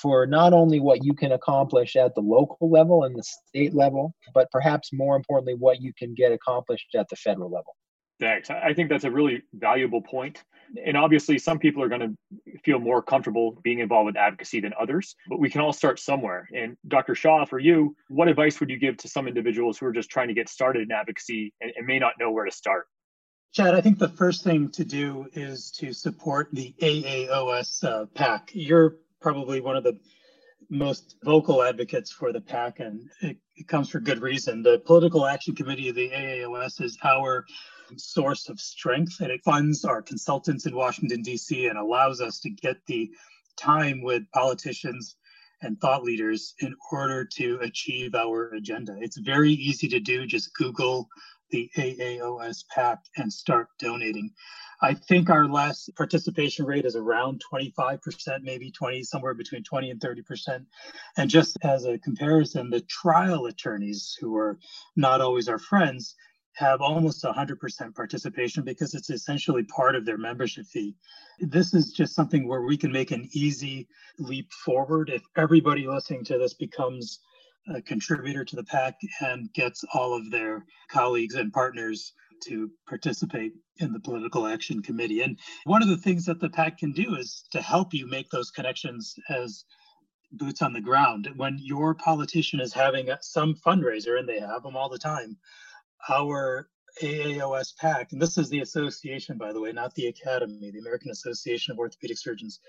for 0.01 0.25
not 0.27 0.53
only 0.53 0.79
what 0.79 1.03
you 1.03 1.13
can 1.13 1.31
accomplish 1.31 1.95
at 1.95 2.13
the 2.13 2.21
local 2.21 2.69
level 2.69 3.05
and 3.05 3.15
the 3.15 3.23
state 3.23 3.73
level, 3.73 4.13
but 4.33 4.51
perhaps 4.51 4.89
more 4.93 5.15
importantly, 5.15 5.55
what 5.55 5.81
you 5.81 5.93
can 5.97 6.13
get 6.13 6.31
accomplished 6.31 6.93
at 6.95 7.07
the 7.09 7.15
federal 7.15 7.49
level. 7.49 7.75
Thanks. 8.20 8.49
I 8.49 8.74
think 8.74 8.89
that's 8.89 9.03
a 9.03 9.11
really 9.11 9.43
valuable 9.53 10.01
point. 10.01 10.43
And 10.84 10.97
obviously, 10.97 11.38
some 11.38 11.59
people 11.59 11.84
are 11.84 11.88
going 11.88 12.01
to 12.01 12.59
feel 12.63 12.80
more 12.80 13.01
comfortable 13.01 13.59
being 13.63 13.80
involved 13.80 14.07
with 14.07 14.18
advocacy 14.18 14.59
than 14.59 14.74
others, 14.80 15.15
but 15.30 15.39
we 15.39 15.49
can 15.49 15.61
all 15.61 15.72
start 15.72 15.99
somewhere. 15.99 16.49
And 16.53 16.76
Dr. 16.88 17.15
Shah, 17.15 17.45
for 17.45 17.59
you, 17.59 17.95
what 18.09 18.28
advice 18.28 18.59
would 18.59 18.70
you 18.70 18.78
give 18.78 18.97
to 18.97 19.07
some 19.07 19.28
individuals 19.28 19.78
who 19.78 19.86
are 19.86 19.93
just 19.93 20.09
trying 20.09 20.28
to 20.30 20.34
get 20.34 20.49
started 20.49 20.82
in 20.82 20.91
advocacy 20.91 21.53
and, 21.61 21.72
and 21.76 21.86
may 21.86 21.99
not 21.99 22.13
know 22.20 22.32
where 22.32 22.45
to 22.45 22.51
start? 22.51 22.88
Chad, 23.53 23.76
I 23.76 23.82
think 23.82 23.97
the 23.97 24.09
first 24.09 24.43
thing 24.43 24.70
to 24.72 24.84
do 24.84 25.28
is 25.34 25.72
to 25.72 25.93
support 25.93 26.49
the 26.51 26.76
AAOS 26.82 27.84
uh, 27.84 28.05
PAC. 28.13 28.49
You're 28.53 28.97
probably 29.22 29.61
one 29.61 29.78
of 29.78 29.84
the 29.84 29.97
most 30.70 31.15
vocal 31.24 31.63
advocates 31.63 32.11
for 32.11 32.34
the 32.34 32.41
PAC, 32.41 32.80
and 32.80 33.09
it, 33.22 33.38
it 33.55 33.68
comes 33.68 33.89
for 33.89 33.99
good 33.99 34.22
reason. 34.22 34.63
The 34.63 34.80
Political 34.80 35.26
Action 35.26 35.55
Committee 35.55 35.89
of 35.89 35.95
the 35.95 36.09
AAOS 36.09 36.82
is 36.82 36.97
our 37.03 37.45
source 37.95 38.49
of 38.49 38.59
strength 38.59 39.21
and 39.21 39.31
it 39.31 39.43
funds 39.43 39.85
our 39.85 40.01
consultants 40.01 40.65
in 40.65 40.75
Washington, 40.75 41.21
D.C., 41.21 41.67
and 41.67 41.77
allows 41.77 42.21
us 42.21 42.39
to 42.41 42.49
get 42.49 42.77
the 42.88 43.09
time 43.57 44.01
with 44.01 44.23
politicians 44.33 45.15
and 45.61 45.79
thought 45.79 46.03
leaders 46.03 46.53
in 46.59 46.75
order 46.91 47.25
to 47.25 47.57
achieve 47.61 48.13
our 48.13 48.49
agenda. 48.53 48.95
It's 48.99 49.17
very 49.17 49.51
easy 49.51 49.88
to 49.89 49.99
do. 49.99 50.25
Just 50.25 50.53
Google 50.53 51.09
the 51.49 51.69
AAOS 51.77 52.65
PAC 52.73 52.99
and 53.15 53.31
start 53.31 53.69
donating. 53.79 54.31
I 54.81 54.93
think 54.93 55.29
our 55.29 55.47
last 55.47 55.89
participation 55.95 56.65
rate 56.65 56.85
is 56.85 56.95
around 56.95 57.41
25%, 57.51 57.99
maybe 58.43 58.69
20, 58.69 59.03
somewhere 59.03 59.33
between 59.33 59.63
20 59.63 59.91
and 59.91 59.99
30%. 59.99 60.65
And 61.17 61.29
just 61.29 61.57
as 61.63 61.85
a 61.85 61.97
comparison, 61.97 62.69
the 62.69 62.81
trial 62.81 63.47
attorneys, 63.47 64.15
who 64.19 64.35
are 64.35 64.59
not 64.95 65.21
always 65.21 65.47
our 65.47 65.57
friends, 65.57 66.15
have 66.57 66.81
almost 66.81 67.23
100% 67.23 67.95
participation 67.95 68.63
because 68.63 68.95
it's 68.95 69.11
essentially 69.11 69.63
part 69.63 69.95
of 69.95 70.05
their 70.05 70.17
membership 70.17 70.65
fee. 70.65 70.95
This 71.39 71.75
is 71.75 71.91
just 71.91 72.15
something 72.15 72.47
where 72.47 72.63
we 72.63 72.75
can 72.75 72.91
make 72.91 73.11
an 73.11 73.29
easy 73.31 73.87
leap 74.17 74.51
forward 74.51 75.11
if 75.11 75.21
everybody 75.35 75.87
listening 75.87 76.23
to 76.25 76.39
this 76.39 76.55
becomes 76.55 77.19
a 77.75 77.79
contributor 77.81 78.43
to 78.43 78.55
the 78.55 78.63
PAC 78.63 78.95
and 79.21 79.53
gets 79.53 79.83
all 79.93 80.15
of 80.15 80.31
their 80.31 80.65
colleagues 80.89 81.35
and 81.35 81.53
partners 81.53 82.13
to 82.45 82.71
participate 82.87 83.53
in 83.77 83.93
the 83.93 83.99
political 83.99 84.47
action 84.47 84.81
committee. 84.81 85.21
And 85.21 85.37
one 85.65 85.83
of 85.83 85.89
the 85.89 85.97
things 85.97 86.25
that 86.25 86.39
the 86.39 86.49
PAC 86.49 86.79
can 86.79 86.91
do 86.91 87.15
is 87.15 87.43
to 87.51 87.61
help 87.61 87.93
you 87.93 88.07
make 88.07 88.31
those 88.31 88.49
connections 88.49 89.13
as 89.29 89.63
boots 90.31 90.63
on 90.63 90.73
the 90.73 90.81
ground. 90.81 91.29
When 91.35 91.59
your 91.59 91.93
politician 91.93 92.59
is 92.59 92.73
having 92.73 93.09
some 93.21 93.53
fundraiser, 93.53 94.17
and 94.17 94.27
they 94.27 94.39
have 94.39 94.63
them 94.63 94.75
all 94.75 94.89
the 94.89 94.97
time, 94.97 95.37
our 96.09 96.69
AAOS 97.01 97.75
PAC, 97.77 98.11
and 98.11 98.21
this 98.21 98.37
is 98.37 98.49
the 98.49 98.61
association, 98.61 99.37
by 99.37 99.53
the 99.53 99.61
way, 99.61 99.71
not 99.71 99.93
the 99.95 100.07
academy, 100.07 100.71
the 100.71 100.79
American 100.79 101.11
Association 101.11 101.71
of 101.71 101.79
Orthopedic 101.79 102.17
Surgeons. 102.17 102.59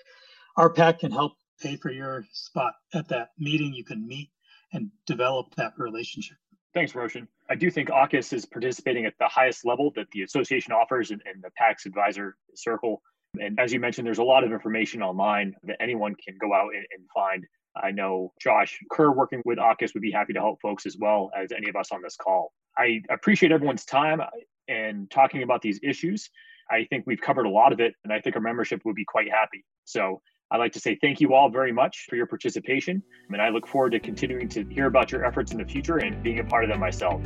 Our 0.56 0.70
PAC 0.70 1.00
can 1.00 1.12
help 1.12 1.32
pay 1.60 1.76
for 1.76 1.90
your 1.90 2.24
spot 2.32 2.74
at 2.94 3.08
that 3.08 3.30
meeting. 3.38 3.72
You 3.72 3.84
can 3.84 4.06
meet 4.06 4.30
and 4.72 4.90
develop 5.06 5.54
that 5.56 5.72
relationship. 5.78 6.36
Thanks, 6.74 6.94
Roshan. 6.94 7.26
I 7.48 7.54
do 7.54 7.70
think 7.70 7.88
AAHKS 7.88 8.32
is 8.32 8.44
participating 8.44 9.06
at 9.06 9.14
the 9.18 9.28
highest 9.28 9.64
level 9.64 9.90
that 9.96 10.10
the 10.12 10.22
association 10.22 10.72
offers 10.72 11.10
in, 11.10 11.20
in 11.32 11.40
the 11.40 11.50
PAC's 11.56 11.86
advisor 11.86 12.36
circle. 12.54 13.02
And 13.40 13.58
as 13.58 13.72
you 13.72 13.80
mentioned, 13.80 14.06
there's 14.06 14.18
a 14.18 14.24
lot 14.24 14.44
of 14.44 14.52
information 14.52 15.02
online 15.02 15.54
that 15.64 15.76
anyone 15.80 16.14
can 16.14 16.36
go 16.38 16.52
out 16.52 16.74
and, 16.74 16.84
and 16.96 17.06
find. 17.14 17.46
I 17.76 17.90
know 17.90 18.32
Josh 18.40 18.78
Kerr 18.90 19.12
working 19.12 19.42
with 19.44 19.58
AAHKS 19.58 19.94
would 19.94 20.02
be 20.02 20.10
happy 20.10 20.34
to 20.34 20.40
help 20.40 20.60
folks 20.60 20.84
as 20.84 20.96
well 20.98 21.30
as 21.36 21.52
any 21.52 21.68
of 21.68 21.76
us 21.76 21.90
on 21.92 22.02
this 22.02 22.16
call. 22.16 22.52
I 22.78 23.02
appreciate 23.10 23.52
everyone's 23.52 23.84
time 23.84 24.20
uh, 24.20 24.26
and 24.68 25.10
talking 25.10 25.42
about 25.42 25.62
these 25.62 25.80
issues. 25.82 26.30
I 26.70 26.86
think 26.90 27.04
we've 27.06 27.20
covered 27.20 27.46
a 27.46 27.50
lot 27.50 27.72
of 27.72 27.80
it, 27.80 27.94
and 28.04 28.12
I 28.12 28.20
think 28.20 28.36
our 28.36 28.42
membership 28.42 28.82
would 28.84 28.94
be 28.94 29.04
quite 29.04 29.30
happy. 29.30 29.64
So 29.84 30.20
I'd 30.50 30.58
like 30.58 30.72
to 30.72 30.80
say 30.80 30.98
thank 31.00 31.20
you 31.20 31.34
all 31.34 31.50
very 31.50 31.72
much 31.72 32.06
for 32.08 32.16
your 32.16 32.26
participation, 32.26 33.02
and 33.30 33.42
I 33.42 33.48
look 33.48 33.66
forward 33.66 33.92
to 33.92 34.00
continuing 34.00 34.48
to 34.50 34.64
hear 34.64 34.86
about 34.86 35.10
your 35.10 35.24
efforts 35.24 35.52
in 35.52 35.58
the 35.58 35.64
future 35.64 35.98
and 35.98 36.22
being 36.22 36.38
a 36.38 36.44
part 36.44 36.64
of 36.64 36.70
them 36.70 36.80
myself. 36.80 37.22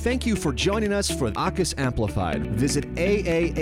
Thank 0.00 0.24
you 0.24 0.34
for 0.34 0.52
joining 0.54 0.94
us 0.94 1.10
for 1.10 1.30
AAHKS 1.30 1.78
Amplified. 1.78 2.46
Visit 2.46 2.90
aahks.org 2.94 3.58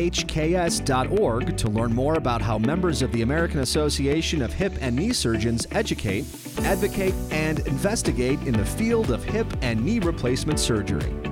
to 1.57 1.69
learn 1.69 1.93
more 1.93 2.15
about 2.15 2.41
how 2.41 2.59
members 2.59 3.03
of 3.03 3.11
the 3.11 3.23
American 3.23 3.59
Association 3.59 4.41
of 4.43 4.53
Hip 4.53 4.73
and 4.81 4.95
Knee 4.95 5.13
Surgeons 5.13 5.67
educate, 5.73 6.27
advocate, 6.59 7.15
and 7.33 7.59
investigate 7.67 8.41
in 8.43 8.53
the 8.53 8.65
field 8.65 9.11
of 9.11 9.25
hip 9.25 9.49
and 9.63 9.85
knee 9.85 9.99
replacement 9.99 10.61
surgery. 10.61 11.28